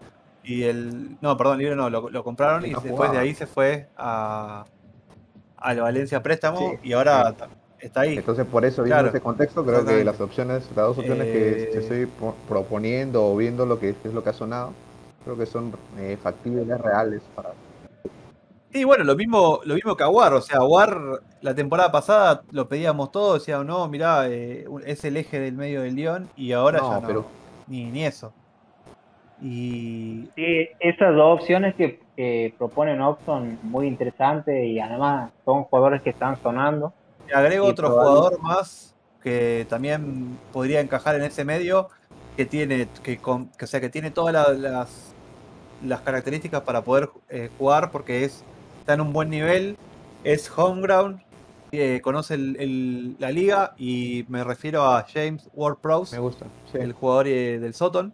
y 0.44 0.62
el 0.62 1.16
no, 1.20 1.36
perdón, 1.36 1.58
libre 1.58 1.76
no, 1.76 1.90
lo, 1.90 2.24
compraron 2.24 2.64
y 2.66 2.74
después 2.74 3.12
de 3.12 3.18
ahí 3.18 3.34
se 3.34 3.46
fue 3.46 3.88
a 3.96 4.64
al 5.56 5.80
Valencia 5.80 6.22
préstamo 6.22 6.78
y 6.82 6.92
ahora 6.92 7.34
está 7.82 8.02
ahí. 8.02 8.16
Entonces, 8.16 8.46
por 8.46 8.64
eso, 8.64 8.82
viendo 8.82 9.08
ese 9.08 9.20
contexto, 9.20 9.64
creo 9.64 9.84
que 9.84 10.04
las 10.04 10.20
opciones, 10.20 10.66
las 10.76 10.86
dos 10.86 10.98
opciones 10.98 11.26
que 11.26 11.48
eh, 11.64 11.70
estoy 11.74 12.08
proponiendo 12.48 13.26
o 13.26 13.36
viendo 13.36 13.66
lo 13.66 13.78
que 13.78 13.90
es 13.90 14.14
lo 14.14 14.22
que 14.22 14.30
ha 14.30 14.32
sonado, 14.32 14.72
creo 15.24 15.36
que 15.36 15.46
son 15.46 15.72
eh, 15.98 16.16
factibles, 16.22 16.66
reales 16.80 17.22
para. 17.34 17.50
Sí, 18.70 18.84
bueno, 18.84 19.04
lo 19.04 19.16
mismo, 19.16 19.60
lo 19.64 19.74
mismo 19.74 19.96
que 19.96 20.04
Aguar, 20.04 20.32
o 20.32 20.40
sea, 20.40 20.58
Aguar 20.58 20.96
la 21.42 21.54
temporada 21.54 21.92
pasada 21.92 22.42
lo 22.52 22.68
pedíamos 22.68 23.12
todo, 23.12 23.34
decía, 23.34 23.62
no, 23.62 23.86
mirá, 23.88 24.28
eh, 24.28 24.64
es 24.86 25.04
el 25.04 25.18
eje 25.18 25.40
del 25.40 25.54
medio 25.54 25.82
del 25.82 25.96
León 25.96 26.30
y 26.36 26.52
ahora 26.52 26.78
ya 26.80 27.00
no, 27.00 27.06
pero... 27.06 27.26
ni, 27.66 27.84
ni 27.90 28.06
eso. 28.06 28.32
Y... 29.42 30.30
Sí, 30.36 30.68
esas 30.80 31.14
dos 31.14 31.40
opciones 31.40 31.74
que, 31.74 32.00
que 32.16 32.54
proponen 32.56 32.98
son 33.26 33.58
muy 33.62 33.88
interesantes 33.88 34.64
y 34.64 34.78
además 34.78 35.32
son 35.44 35.64
jugadores 35.64 36.00
que 36.00 36.10
están 36.10 36.40
sonando 36.40 36.94
agrego 37.34 37.66
otro 37.66 37.90
jugador 37.90 38.40
más 38.40 38.92
que 39.22 39.66
también 39.68 40.38
podría 40.52 40.80
encajar 40.80 41.14
en 41.14 41.22
ese 41.22 41.44
medio, 41.44 41.88
que 42.36 42.44
tiene, 42.44 42.88
que, 43.02 43.20
que, 43.56 43.66
sea, 43.66 43.80
que 43.80 43.88
tiene 43.88 44.10
todas 44.10 44.58
las, 44.58 45.14
las 45.84 46.00
características 46.00 46.62
para 46.62 46.82
poder 46.82 47.10
eh, 47.28 47.50
jugar 47.58 47.90
porque 47.90 48.24
es, 48.24 48.42
está 48.80 48.94
en 48.94 49.00
un 49.00 49.12
buen 49.12 49.30
nivel, 49.30 49.76
es 50.24 50.50
homeground, 50.56 51.22
eh, 51.72 52.00
conoce 52.02 52.36
la 52.36 53.30
liga 53.30 53.74
y 53.78 54.24
me 54.28 54.44
refiero 54.44 54.82
a 54.84 55.04
James 55.04 55.48
Ward-Prowse, 55.54 56.16
me 56.16 56.20
gusta, 56.20 56.46
el 56.74 56.92
jugador 56.92 57.28
eh, 57.28 57.58
del 57.58 57.74
Soton. 57.74 58.12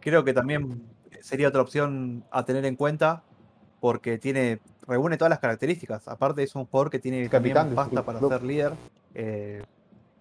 Creo 0.00 0.24
que 0.24 0.32
también 0.32 0.82
sería 1.20 1.48
otra 1.48 1.60
opción 1.60 2.24
a 2.30 2.44
tener 2.44 2.64
en 2.64 2.76
cuenta 2.76 3.22
porque 3.80 4.18
tiene 4.18 4.60
reúne 4.88 5.18
todas 5.18 5.30
las 5.30 5.38
características. 5.38 6.08
Aparte 6.08 6.42
es 6.42 6.54
un 6.54 6.64
jugador 6.64 6.90
que 6.90 6.98
tiene 6.98 7.28
también 7.28 7.74
pasta 7.74 8.02
para 8.02 8.18
ser 8.18 8.42
líder. 8.42 8.72
Eh, 9.14 9.62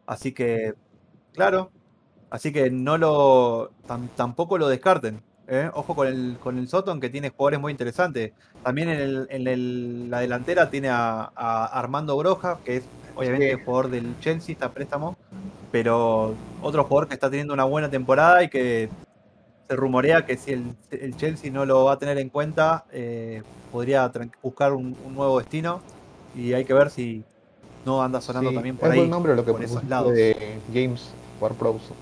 así 0.06 0.34
que, 0.34 0.74
claro, 1.34 1.72
así 2.30 2.52
que 2.52 2.70
no 2.70 2.98
lo 2.98 3.72
tampoco 4.16 4.58
lo 4.58 4.68
descarten. 4.68 5.22
¿eh? 5.48 5.72
Ojo 5.74 5.96
con 5.96 6.08
el, 6.08 6.38
con 6.40 6.58
el 6.58 6.68
Soton 6.68 7.00
que 7.00 7.10
tiene 7.10 7.30
jugadores 7.30 7.60
muy 7.60 7.72
interesantes. 7.72 8.34
También 8.64 8.90
en, 8.90 10.10
la 10.10 10.20
delantera 10.20 10.70
tiene 10.70 10.90
a, 10.90 11.24
Armando 11.34 12.18
Broja, 12.18 12.60
que 12.66 12.78
es 12.78 12.84
obviamente 13.16 13.52
el 13.52 13.64
jugador 13.64 13.90
del 13.90 14.20
Chelsea, 14.20 14.54
está 14.54 14.72
préstamo, 14.72 15.18
pero 15.72 16.36
otro 16.62 16.84
jugador 16.84 17.08
que 17.08 17.14
está 17.14 17.30
teniendo 17.30 17.54
una 17.54 17.64
buena 17.64 17.90
temporada 17.90 18.44
y 18.44 18.50
que 18.50 18.90
se 19.68 19.76
rumorea 19.76 20.26
que 20.26 20.38
si 20.38 20.54
el, 20.54 21.16
Chelsea 21.18 21.52
no 21.52 21.66
lo 21.66 21.86
va 21.86 21.94
a 21.94 21.98
tener 21.98 22.18
en 22.18 22.30
cuenta, 22.30 22.86
eh, 22.92 23.44
podría 23.72 24.12
buscar 24.42 24.74
un, 24.74 24.96
nuevo 25.14 25.40
destino 25.40 25.82
y 26.36 26.54
hay 26.54 26.66
que 26.66 26.74
ver 26.74 26.90
si 26.90 27.24
no 27.86 28.02
anda 28.02 28.22
sonando 28.22 28.52
también 28.52 28.78
por 28.78 28.88
es 28.88 28.94
ahí. 28.94 29.00
buen 29.00 29.10
nombre 29.10 29.36
lo 29.36 29.44
que 29.44 29.52
por 29.52 29.64
esos 29.64 29.84
lados. 29.86 30.14
de 30.14 30.60
James 30.74 31.10
War 31.40 31.54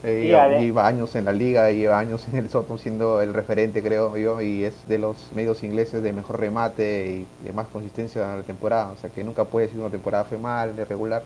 eh, 0.03 0.59
lleva, 0.61 0.87
años 0.87 1.15
en 1.15 1.25
la 1.25 1.33
liga, 1.33 1.69
lleva 1.71 1.99
años 1.99 2.25
en 2.31 2.37
el 2.39 2.49
Soton 2.49 2.79
siendo 2.79 3.21
el 3.21 3.33
referente, 3.33 3.83
creo 3.83 4.15
yo, 4.15 4.41
y 4.41 4.63
es 4.63 4.87
de 4.87 4.97
los 4.97 5.31
medios 5.33 5.63
ingleses 5.63 6.01
de 6.01 6.13
mejor 6.13 6.39
remate 6.39 7.25
y 7.41 7.45
de 7.45 7.51
más 7.51 7.67
consistencia 7.67 8.31
en 8.31 8.37
la 8.37 8.43
temporada. 8.43 8.91
O 8.91 8.97
sea 8.97 9.09
que 9.09 9.23
nunca 9.23 9.43
puede 9.43 9.67
decir 9.67 9.81
una 9.81 9.89
temporada 9.89 10.23
fue 10.25 10.37
mal, 10.37 10.75
de 10.75 10.85
regular, 10.85 11.23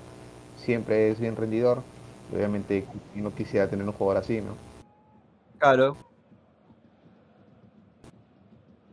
siempre 0.58 1.12
es 1.12 1.20
bien 1.20 1.36
rendidor. 1.36 1.84
Obviamente 2.34 2.86
no 3.16 3.34
quisiera 3.34 3.68
tener 3.68 3.86
un 3.86 3.94
jugador 3.94 4.24
así, 4.24 4.42
¿no? 4.42 4.56
Claro, 5.58 5.98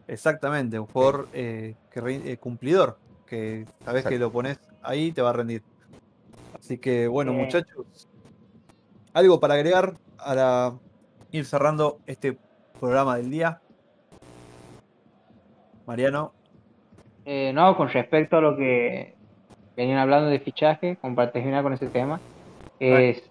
Exactamente, 0.08 0.78
un 0.78 0.86
jugador 0.86 1.28
eh, 1.32 1.74
que 1.90 2.00
eh, 2.32 2.36
cumplidor, 2.38 2.98
que 3.26 3.66
sabes 3.84 4.04
que 4.04 4.18
lo 4.18 4.30
pones 4.30 4.60
ahí 4.82 5.12
te 5.12 5.22
va 5.22 5.30
a 5.30 5.32
rendir. 5.32 5.62
Así 6.58 6.78
que 6.78 7.08
bueno, 7.08 7.32
muchachos, 7.32 8.08
algo 9.12 9.40
para 9.40 9.54
agregar 9.54 9.94
para 10.16 10.74
ir 11.32 11.44
cerrando 11.44 11.98
este 12.06 12.38
programa 12.78 13.16
del 13.16 13.30
día. 13.30 13.60
Mariano. 15.86 16.32
Eh, 17.24 17.52
no, 17.52 17.76
con 17.76 17.88
respecto 17.88 18.36
a 18.36 18.40
lo 18.40 18.56
que 18.56 19.14
venían 19.76 19.98
hablando 19.98 20.28
de 20.30 20.38
fichaje, 20.38 20.96
compartir 21.00 21.42
con 21.62 21.72
ese 21.72 21.88
tema, 21.88 22.20
es 22.78 23.22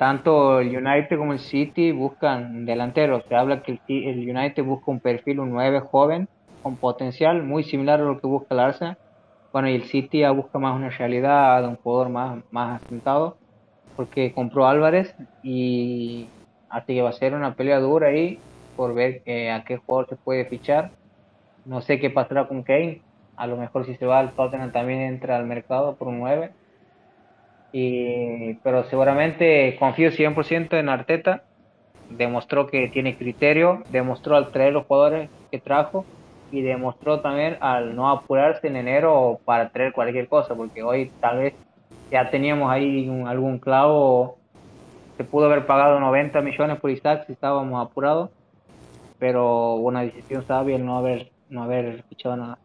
tanto 0.00 0.60
el 0.60 0.74
United 0.74 1.18
como 1.18 1.34
el 1.34 1.38
City 1.40 1.92
buscan 1.92 2.64
delanteros. 2.64 3.22
Se 3.28 3.34
habla 3.34 3.62
que 3.62 3.78
el, 3.86 4.30
United 4.30 4.64
busca 4.64 4.90
un 4.90 4.98
perfil, 4.98 5.40
un 5.40 5.50
9 5.50 5.80
joven, 5.80 6.26
con 6.62 6.76
potencial, 6.76 7.42
muy 7.42 7.64
similar 7.64 8.00
a 8.00 8.04
lo 8.04 8.18
que 8.18 8.26
busca 8.26 8.54
el 8.54 8.60
Arsenal. 8.60 8.96
Bueno, 9.52 9.68
y 9.68 9.74
el 9.74 9.82
City 9.82 10.24
busca 10.28 10.58
más 10.58 10.74
una 10.74 10.88
realidad 10.88 11.60
de 11.60 11.68
un 11.68 11.76
jugador 11.76 12.08
más, 12.08 12.42
más 12.50 12.82
asentado, 12.82 13.36
porque 13.94 14.32
compró 14.32 14.66
Álvarez 14.66 15.14
y 15.42 16.28
así 16.70 16.94
que 16.94 17.02
va 17.02 17.10
a 17.10 17.12
ser 17.12 17.34
una 17.34 17.54
pelea 17.54 17.78
dura 17.78 18.06
ahí 18.06 18.38
por 18.78 18.94
ver 18.94 19.20
eh, 19.26 19.50
a 19.50 19.64
qué 19.64 19.76
jugador 19.76 20.08
se 20.08 20.16
puede 20.16 20.46
fichar. 20.46 20.92
No 21.66 21.82
sé 21.82 22.00
qué 22.00 22.08
pasará 22.08 22.48
con 22.48 22.62
Kane. 22.62 23.02
A 23.36 23.46
lo 23.46 23.58
mejor 23.58 23.84
si 23.84 23.94
se 23.96 24.06
va 24.06 24.20
al 24.20 24.32
Tottenham 24.32 24.72
también 24.72 25.00
entra 25.00 25.36
al 25.36 25.44
mercado 25.44 25.96
por 25.96 26.08
un 26.08 26.20
9 26.20 26.52
y, 27.72 28.54
pero 28.62 28.84
seguramente 28.84 29.76
confío 29.78 30.10
100% 30.10 30.78
en 30.78 30.88
Arteta. 30.88 31.44
Demostró 32.08 32.66
que 32.66 32.88
tiene 32.88 33.16
criterio, 33.16 33.84
demostró 33.90 34.36
al 34.36 34.50
traer 34.50 34.72
los 34.72 34.86
jugadores 34.86 35.30
que 35.50 35.60
trajo 35.60 36.04
y 36.50 36.62
demostró 36.62 37.20
también 37.20 37.56
al 37.60 37.94
no 37.94 38.10
apurarse 38.10 38.66
en 38.66 38.76
enero 38.76 39.38
para 39.44 39.70
traer 39.70 39.92
cualquier 39.92 40.28
cosa, 40.28 40.54
porque 40.54 40.82
hoy 40.82 41.12
tal 41.20 41.38
vez 41.38 41.54
ya 42.10 42.30
teníamos 42.30 42.70
ahí 42.70 43.08
algún 43.26 43.58
clavo, 43.58 44.38
se 45.16 45.24
pudo 45.24 45.46
haber 45.46 45.66
pagado 45.66 46.00
90 46.00 46.40
millones 46.40 46.80
por 46.80 46.90
Isaac 46.90 47.24
si 47.26 47.32
estábamos 47.32 47.86
apurados, 47.86 48.30
pero 49.18 49.74
una 49.74 50.02
decisión 50.02 50.44
sabia 50.46 50.76
el 50.76 50.84
no 50.84 50.98
haber, 50.98 51.30
no 51.48 51.62
haber 51.62 52.02
fichado 52.04 52.36
nada. 52.36 52.58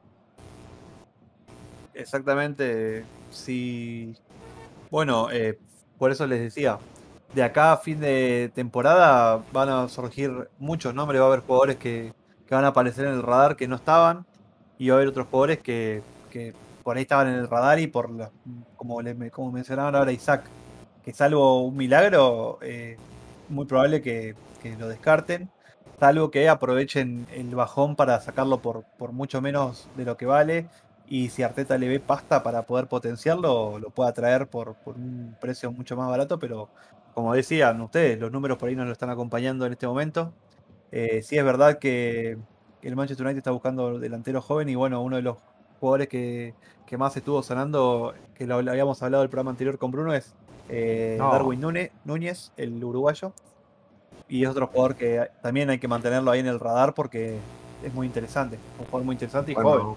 Exactamente, 1.94 3.06
si 3.30 4.16
bueno, 4.96 5.30
eh, 5.32 5.60
por 5.98 6.12
eso 6.12 6.26
les 6.26 6.40
decía, 6.40 6.80
de 7.34 7.44
acá 7.44 7.74
a 7.74 7.78
fin 7.78 8.00
de 8.00 8.50
temporada 8.56 9.44
van 9.52 9.68
a 9.70 9.90
surgir 9.90 10.50
muchos 10.58 10.94
nombres, 10.96 11.20
va 11.20 11.26
a 11.26 11.28
haber 11.28 11.42
jugadores 11.42 11.76
que, 11.78 12.14
que 12.48 12.56
van 12.56 12.64
a 12.64 12.70
aparecer 12.70 13.06
en 13.08 13.14
el 13.14 13.22
radar 13.24 13.58
que 13.58 13.68
no 13.68 13.76
estaban. 13.76 14.26
Y 14.78 14.90
va 14.90 14.96
a 14.96 14.98
haber 15.00 15.10
otros 15.10 15.28
jugadores 15.28 15.60
que, 15.60 16.02
que 16.32 16.54
por 16.84 16.96
ahí 16.98 17.04
estaban 17.04 17.28
en 17.28 17.36
el 17.36 17.50
radar 17.50 17.80
y 17.80 17.88
por 17.88 18.10
la- 18.10 18.32
como, 18.78 19.02
le, 19.02 19.32
como 19.32 19.52
mencionaban 19.52 19.96
ahora 19.96 20.12
Isaac, 20.14 20.46
que 21.04 21.14
salvo 21.14 21.64
un 21.66 21.76
milagro, 21.78 22.60
eh, 22.62 22.98
muy 23.50 23.66
probable 23.66 24.02
que, 24.02 24.36
que 24.62 24.76
lo 24.78 24.88
descarten. 24.88 25.50
Salvo 26.00 26.32
que 26.32 26.48
aprovechen 26.50 27.28
el 27.34 27.54
bajón 27.56 27.96
para 27.98 28.20
sacarlo 28.22 28.62
por, 28.62 28.86
por 28.98 29.12
mucho 29.14 29.42
menos 29.42 29.90
de 29.98 30.06
lo 30.06 30.18
que 30.18 30.26
vale. 30.26 30.68
Y 31.08 31.30
si 31.30 31.44
Arteta 31.44 31.78
le 31.78 31.88
ve 31.88 32.00
pasta 32.00 32.42
para 32.42 32.64
poder 32.64 32.88
potenciarlo, 32.88 33.78
lo 33.80 33.90
pueda 33.92 34.12
traer 34.14 34.48
por, 34.48 34.76
por 34.76 34.96
un 34.96 35.36
precio 35.40 35.72
mucho 35.72 35.96
más 35.96 36.10
barato. 36.10 36.40
Pero 36.40 36.70
como 37.14 37.34
decían 37.34 37.80
ustedes, 37.82 38.20
los 38.20 38.32
números 38.32 38.58
por 38.58 38.70
ahí 38.70 38.76
nos 38.76 38.88
lo 38.88 38.92
están 38.92 39.10
acompañando 39.10 39.66
en 39.66 39.74
este 39.74 39.88
momento. 39.88 40.34
Eh, 40.92 41.22
sí 41.24 41.38
es 41.38 41.44
verdad 41.44 41.80
que 41.80 42.38
el 42.82 42.96
Manchester 42.96 43.26
United 43.26 43.40
está 43.40 43.52
buscando 43.52 44.00
delantero 44.00 44.42
joven 44.42 44.70
y 44.70 44.76
bueno, 44.76 45.02
uno 45.02 45.16
de 45.16 45.22
los 45.22 45.38
jugadores 45.80 46.08
que, 46.08 46.54
que 46.86 46.98
más 46.98 47.16
estuvo 47.18 47.42
sonando, 47.44 48.14
que 48.34 48.46
lo 48.46 48.56
habíamos 48.56 49.02
hablado 49.04 49.22
del 49.22 49.30
programa 49.30 49.52
anterior 49.52 49.78
con 49.78 49.92
Bruno, 49.92 50.14
es 50.14 50.34
eh, 50.70 51.16
No. 51.20 51.32
Darwin 51.32 51.62
Núñez, 51.62 51.92
Núñez, 52.04 52.52
el 52.58 52.84
uruguayo. 52.84 53.34
Y 54.28 54.44
es 54.44 54.50
otro 54.50 54.68
jugador 54.68 54.96
que 54.96 55.30
también 55.42 55.70
hay 55.70 55.80
que 55.80 55.88
mantenerlo 55.88 56.32
ahí 56.32 56.40
en 56.40 56.48
el 56.48 56.60
radar 56.60 56.94
porque 56.94 57.38
es 57.84 57.94
muy 57.94 58.08
interesante. 58.08 58.58
Un 58.80 58.86
jugador 58.86 59.06
muy 59.06 59.14
interesante 59.14 59.52
y 59.52 59.56
joven. 59.56 59.96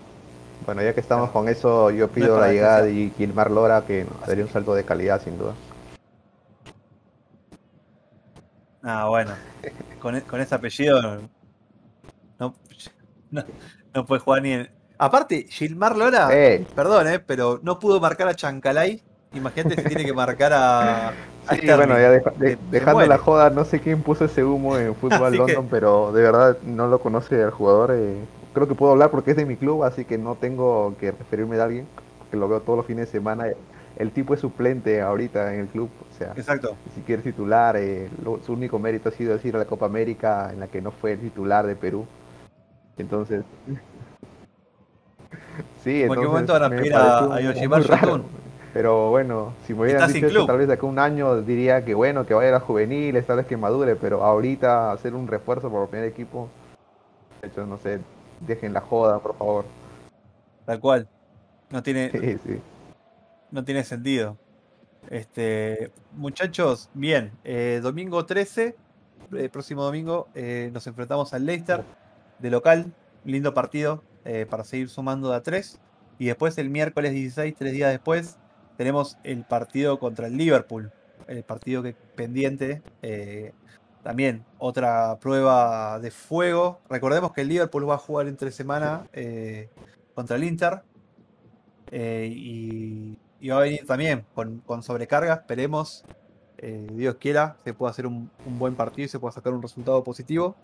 Bueno, 0.67 0.83
ya 0.83 0.93
que 0.95 1.01
estamos 1.01 1.31
con 1.31 1.49
eso, 1.49 1.91
yo 1.91 2.09
pido 2.09 2.39
la 2.41 2.53
llegada 2.53 2.83
de. 2.83 3.11
Gilmar 3.17 3.51
Lora, 3.51 3.83
que 3.87 4.05
nos 4.05 4.27
daría 4.27 4.45
un 4.45 4.51
salto 4.51 4.75
de 4.75 4.85
calidad 4.85 5.23
sin 5.23 5.39
duda. 5.39 5.55
Ah, 8.83 9.07
bueno. 9.09 9.33
Con, 10.01 10.17
e- 10.17 10.23
con 10.23 10.41
ese 10.41 10.55
apellido 10.55 11.01
no, 12.39 12.55
no, 13.31 13.45
no 13.95 14.07
puede 14.07 14.21
jugar 14.21 14.43
ni 14.43 14.53
en. 14.53 14.71
Aparte, 14.99 15.47
Gilmar 15.49 15.97
Lora, 15.97 16.29
Eh, 16.33 16.67
perdón, 16.75 17.07
eh, 17.09 17.19
pero 17.21 17.61
no 17.63 17.79
pudo 17.79 18.01
marcar 18.01 18.29
a 18.29 18.35
Chancalay. 18.35 19.03
Imagínate 19.33 19.77
si 19.83 19.89
tiene 19.89 20.05
que 20.05 20.13
marcar 20.13 20.53
a. 20.53 21.09
a 21.09 21.13
Sí, 21.55 21.61
bueno, 21.67 21.99
ya 21.99 22.11
deja- 22.11 22.33
de- 22.37 22.59
dejando 22.71 23.07
la 23.07 23.19
joda, 23.19 23.51
no 23.51 23.65
sé 23.65 23.81
quién 23.81 24.03
puso 24.03 24.25
ese 24.27 24.45
humo 24.45 24.77
en 24.77 24.95
Fútbol 25.01 25.33
que- 25.33 25.39
London, 25.39 25.69
pero 25.71 26.13
de 26.13 26.23
verdad 26.23 26.59
no 26.63 26.89
lo 26.89 27.01
conoce 27.01 27.41
el 27.41 27.51
jugador. 27.51 27.93
eh, 27.95 28.17
creo 28.59 28.69
que 28.69 28.75
puedo 28.75 28.93
hablar 28.93 29.11
porque 29.11 29.31
es 29.33 29.37
de 29.37 29.47
mi 29.47 29.57
club, 29.57 29.85
así 29.85 30.05
que 30.05 30.19
no 30.19 30.35
tengo 30.35 30.95
que 31.01 31.13
referirme 31.13 31.57
a 31.59 31.65
alguien, 31.65 31.87
porque 32.19 32.37
lo 32.37 32.49
veo 32.49 32.61
todos 32.61 32.77
los 32.79 32.87
fines 32.87 33.07
de 33.07 33.13
semana. 33.13 33.47
El 33.97 34.13
tipo 34.13 34.33
es 34.35 34.41
suplente 34.41 35.01
ahorita 35.01 35.55
en 35.55 35.61
el 35.61 35.67
club, 35.67 35.89
o 36.09 36.15
sea, 36.17 36.33
Exacto. 36.37 36.77
ni 36.87 36.93
siquiera 36.93 37.21
es 37.21 37.25
titular. 37.25 37.77
eh, 37.77 38.09
lo- 38.25 38.39
su 38.45 38.53
único 38.53 38.79
mérito 38.79 39.09
ha 39.09 39.13
sido 39.13 39.33
decir 39.33 39.55
a 39.57 39.59
la 39.59 39.65
Copa 39.65 39.87
América 39.87 40.51
en 40.53 40.61
la 40.61 40.69
que 40.69 40.81
no 40.81 40.91
fue 40.93 41.13
el 41.13 41.21
titular 41.21 41.67
de 41.67 41.75
Perú. 41.77 42.07
Entonces. 42.97 43.45
Sí, 45.83 46.03
En 46.03 46.11
entonces 46.11 46.27
momento 46.29 46.53
van 46.55 46.65
a 46.65 46.71
pedir 46.71 46.95
a- 46.95 47.19
a 47.35 47.41
Yoshimar. 47.41 47.83
Pero 48.75 49.11
bueno, 49.11 49.55
si 49.67 49.75
me 49.75 49.83
hubieran 49.83 50.13
dicho 50.13 50.27
eso 50.27 50.47
tal 50.47 50.59
vez 50.59 50.69
de 50.69 50.75
acá 50.75 50.87
un 50.87 50.99
año 50.99 51.41
diría 51.43 51.85
que 51.85 51.95
bueno, 51.95 52.27
que 52.27 52.35
vaya 52.35 52.51
a 52.51 52.53
la 52.53 52.61
juvenil, 52.61 53.23
tal 53.25 53.39
vez 53.39 53.47
que 53.47 53.57
madure, 53.57 53.97
pero 53.97 54.23
ahorita 54.23 54.93
hacer 54.93 55.15
un 55.15 55.27
refuerzo 55.27 55.71
por 55.71 55.83
el 55.85 55.89
primer 55.89 56.09
equipo, 56.09 56.49
de 57.43 57.49
hecho, 57.49 57.67
no 57.67 57.79
sé, 57.79 57.99
dejen 58.41 58.73
la 58.73 58.81
joda, 58.81 59.19
por 59.21 59.37
favor. 59.37 59.65
Tal 60.65 60.81
cual. 60.81 61.09
No 61.71 61.83
tiene, 61.83 62.11
Sí, 62.11 62.39
sí. 62.45 62.61
no 63.51 63.65
tiene 63.65 63.85
sentido. 63.85 64.37
Este, 65.11 65.91
muchachos, 66.13 66.91
bien. 66.95 67.33
eh, 67.45 67.81
domingo 67.83 68.27
13, 68.27 68.77
eh, 69.37 69.49
próximo 69.51 69.83
domingo, 69.83 70.29
eh, 70.35 70.71
nos 70.73 70.87
enfrentamos 70.87 71.33
al 71.35 71.47
Leicester 71.47 71.85
de 72.39 72.51
local. 72.51 72.93
Lindo 73.25 73.53
partido 73.53 74.03
eh, 74.25 74.47
para 74.49 74.65
seguir 74.65 74.89
sumando 74.89 75.31
de 75.31 75.37
a 75.37 75.43
3. 75.43 75.79
Y 76.19 76.27
después 76.27 76.57
el 76.59 76.71
miércoles 76.71 77.13
16, 77.13 77.55
tres 77.57 77.73
días 77.73 77.91
después, 77.91 78.39
tenemos 78.77 79.19
el 79.25 79.45
partido 79.45 79.99
contra 79.99 80.27
el 80.27 80.37
Liverpool. 80.37 80.91
El 81.27 81.43
partido 81.45 81.83
que 81.83 81.95
pendiente. 82.15 82.83
También 84.09 84.43
otra 84.57 85.19
prueba 85.21 85.99
de 85.99 86.11
fuego. 86.11 86.81
Recordemos 86.89 87.35
que 87.35 87.43
el 87.43 87.49
Liverpool 87.49 87.87
va 87.87 87.97
a 87.97 87.99
jugar 87.99 88.27
entre 88.27 88.51
semana 88.51 89.07
eh, 89.13 89.69
contra 90.15 90.37
el 90.37 90.45
Inter. 90.45 90.81
Eh, 91.91 92.33
y, 92.35 93.19
y 93.39 93.49
va 93.51 93.59
a 93.59 93.61
venir 93.61 93.87
también 93.87 94.25
con, 94.35 94.83
sobrecarga. 94.83 95.35
Esperemos, 95.35 96.07
eh, 96.57 96.87
Dios 96.91 97.17
quiera, 97.17 97.59
se 97.65 97.75
pueda 97.75 97.91
hacer 97.91 98.07
un, 98.07 98.31
buen 98.47 98.77
partido 98.77 99.05
y 99.05 99.09
se 99.11 99.19
pueda 99.19 99.33
sacar 99.33 99.53
un 99.53 99.61
resultado 99.61 100.03
positivo. 100.03 100.57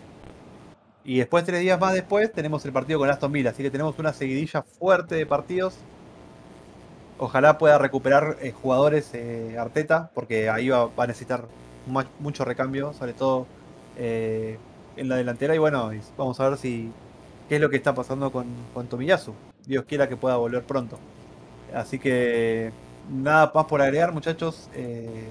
Y 1.04 1.18
después, 1.18 1.44
tres 1.44 1.60
días 1.60 1.78
más 1.78 1.92
después, 1.92 2.32
tenemos 2.32 2.64
el 2.64 2.72
partido 2.72 2.98
con 2.98 3.10
Aston 3.10 3.30
Villa. 3.30 3.50
Así 3.50 3.62
que 3.62 3.70
tenemos 3.70 3.98
una 3.98 4.14
seguidilla 4.14 4.62
fuerte 4.62 5.16
de 5.16 5.26
partidos. 5.26 5.76
Ojalá 7.18 7.58
pueda 7.58 7.76
recuperar 7.76 8.38
jugadores 8.54 9.12
Arteta, 9.58 10.10
porque 10.14 10.48
ahí 10.48 10.70
va, 10.70 10.88
a 10.96 11.06
necesitar 11.06 11.44
mucho 11.86 12.44
recambio, 12.44 12.92
sobre 12.92 13.12
todo 13.12 13.46
eh, 13.96 14.58
en 14.96 15.08
la 15.08 15.16
delantera. 15.16 15.54
Y 15.54 15.58
bueno, 15.58 15.90
vamos 16.16 16.40
a 16.40 16.48
ver 16.48 16.58
si 16.58 16.90
qué 17.48 17.56
es 17.56 17.60
lo 17.60 17.70
que 17.70 17.76
está 17.76 17.94
pasando 17.94 18.30
con, 18.30 18.46
con 18.72 18.86
Tomiyasu. 18.86 19.34
Dios 19.66 19.84
quiera 19.84 20.08
que 20.08 20.16
pueda 20.16 20.36
volver 20.36 20.64
pronto. 20.64 20.98
Así 21.74 21.98
que 21.98 22.72
nada 23.10 23.50
más 23.54 23.64
por 23.64 23.82
agregar, 23.82 24.12
muchachos. 24.12 24.68
Eh, 24.74 25.28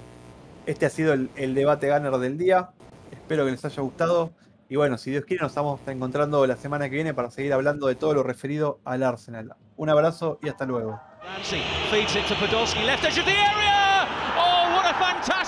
este 0.66 0.86
ha 0.86 0.90
sido 0.90 1.14
el, 1.14 1.56
debate 1.56 1.88
ganar 1.88 2.18
del 2.18 2.38
día. 2.38 2.70
Espero 3.12 3.46
que 3.46 3.52
les 3.52 3.64
haya 3.66 3.82
gustado. 3.82 4.32
Y 4.70 4.76
bueno, 4.76 4.98
si 4.98 5.12
Dios 5.12 5.26
quiere, 5.26 5.44
nos 5.44 5.52
estamos 5.52 5.80
encontrando 5.88 6.46
la 6.48 6.56
semana 6.56 6.90
que 6.90 6.96
viene 6.96 7.14
para 7.14 7.30
seguir 7.32 7.54
hablando 7.54 7.88
de 7.88 7.96
todo 7.96 8.14
lo 8.14 8.24
referido 8.24 8.80
al 8.86 9.04
Arsenal. 9.04 9.56
Un 9.76 9.90
abrazo 9.90 10.40
y 10.42 10.50
hasta 10.50 10.66
luego. 10.66 11.00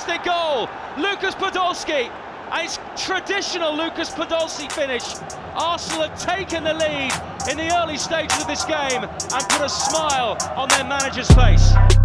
Fantastic 0.05 0.23
goal! 0.23 0.69
Lucas 0.97 1.35
Podolski. 1.35 2.11
It's 2.53 2.79
traditional 2.95 3.75
Lucas 3.75 4.11
Podolski 4.11 4.71
finish. 4.71 5.03
Arsenal 5.55 6.07
have 6.07 6.19
taken 6.19 6.63
the 6.63 6.73
lead 6.73 7.11
in 7.49 7.57
the 7.57 7.75
early 7.81 7.97
stages 7.97 8.39
of 8.41 8.47
this 8.47 8.63
game 8.65 9.03
and 9.03 9.49
put 9.49 9.61
a 9.61 9.69
smile 9.69 10.37
on 10.55 10.69
their 10.69 10.83
manager's 10.83 11.29
face. 11.31 12.04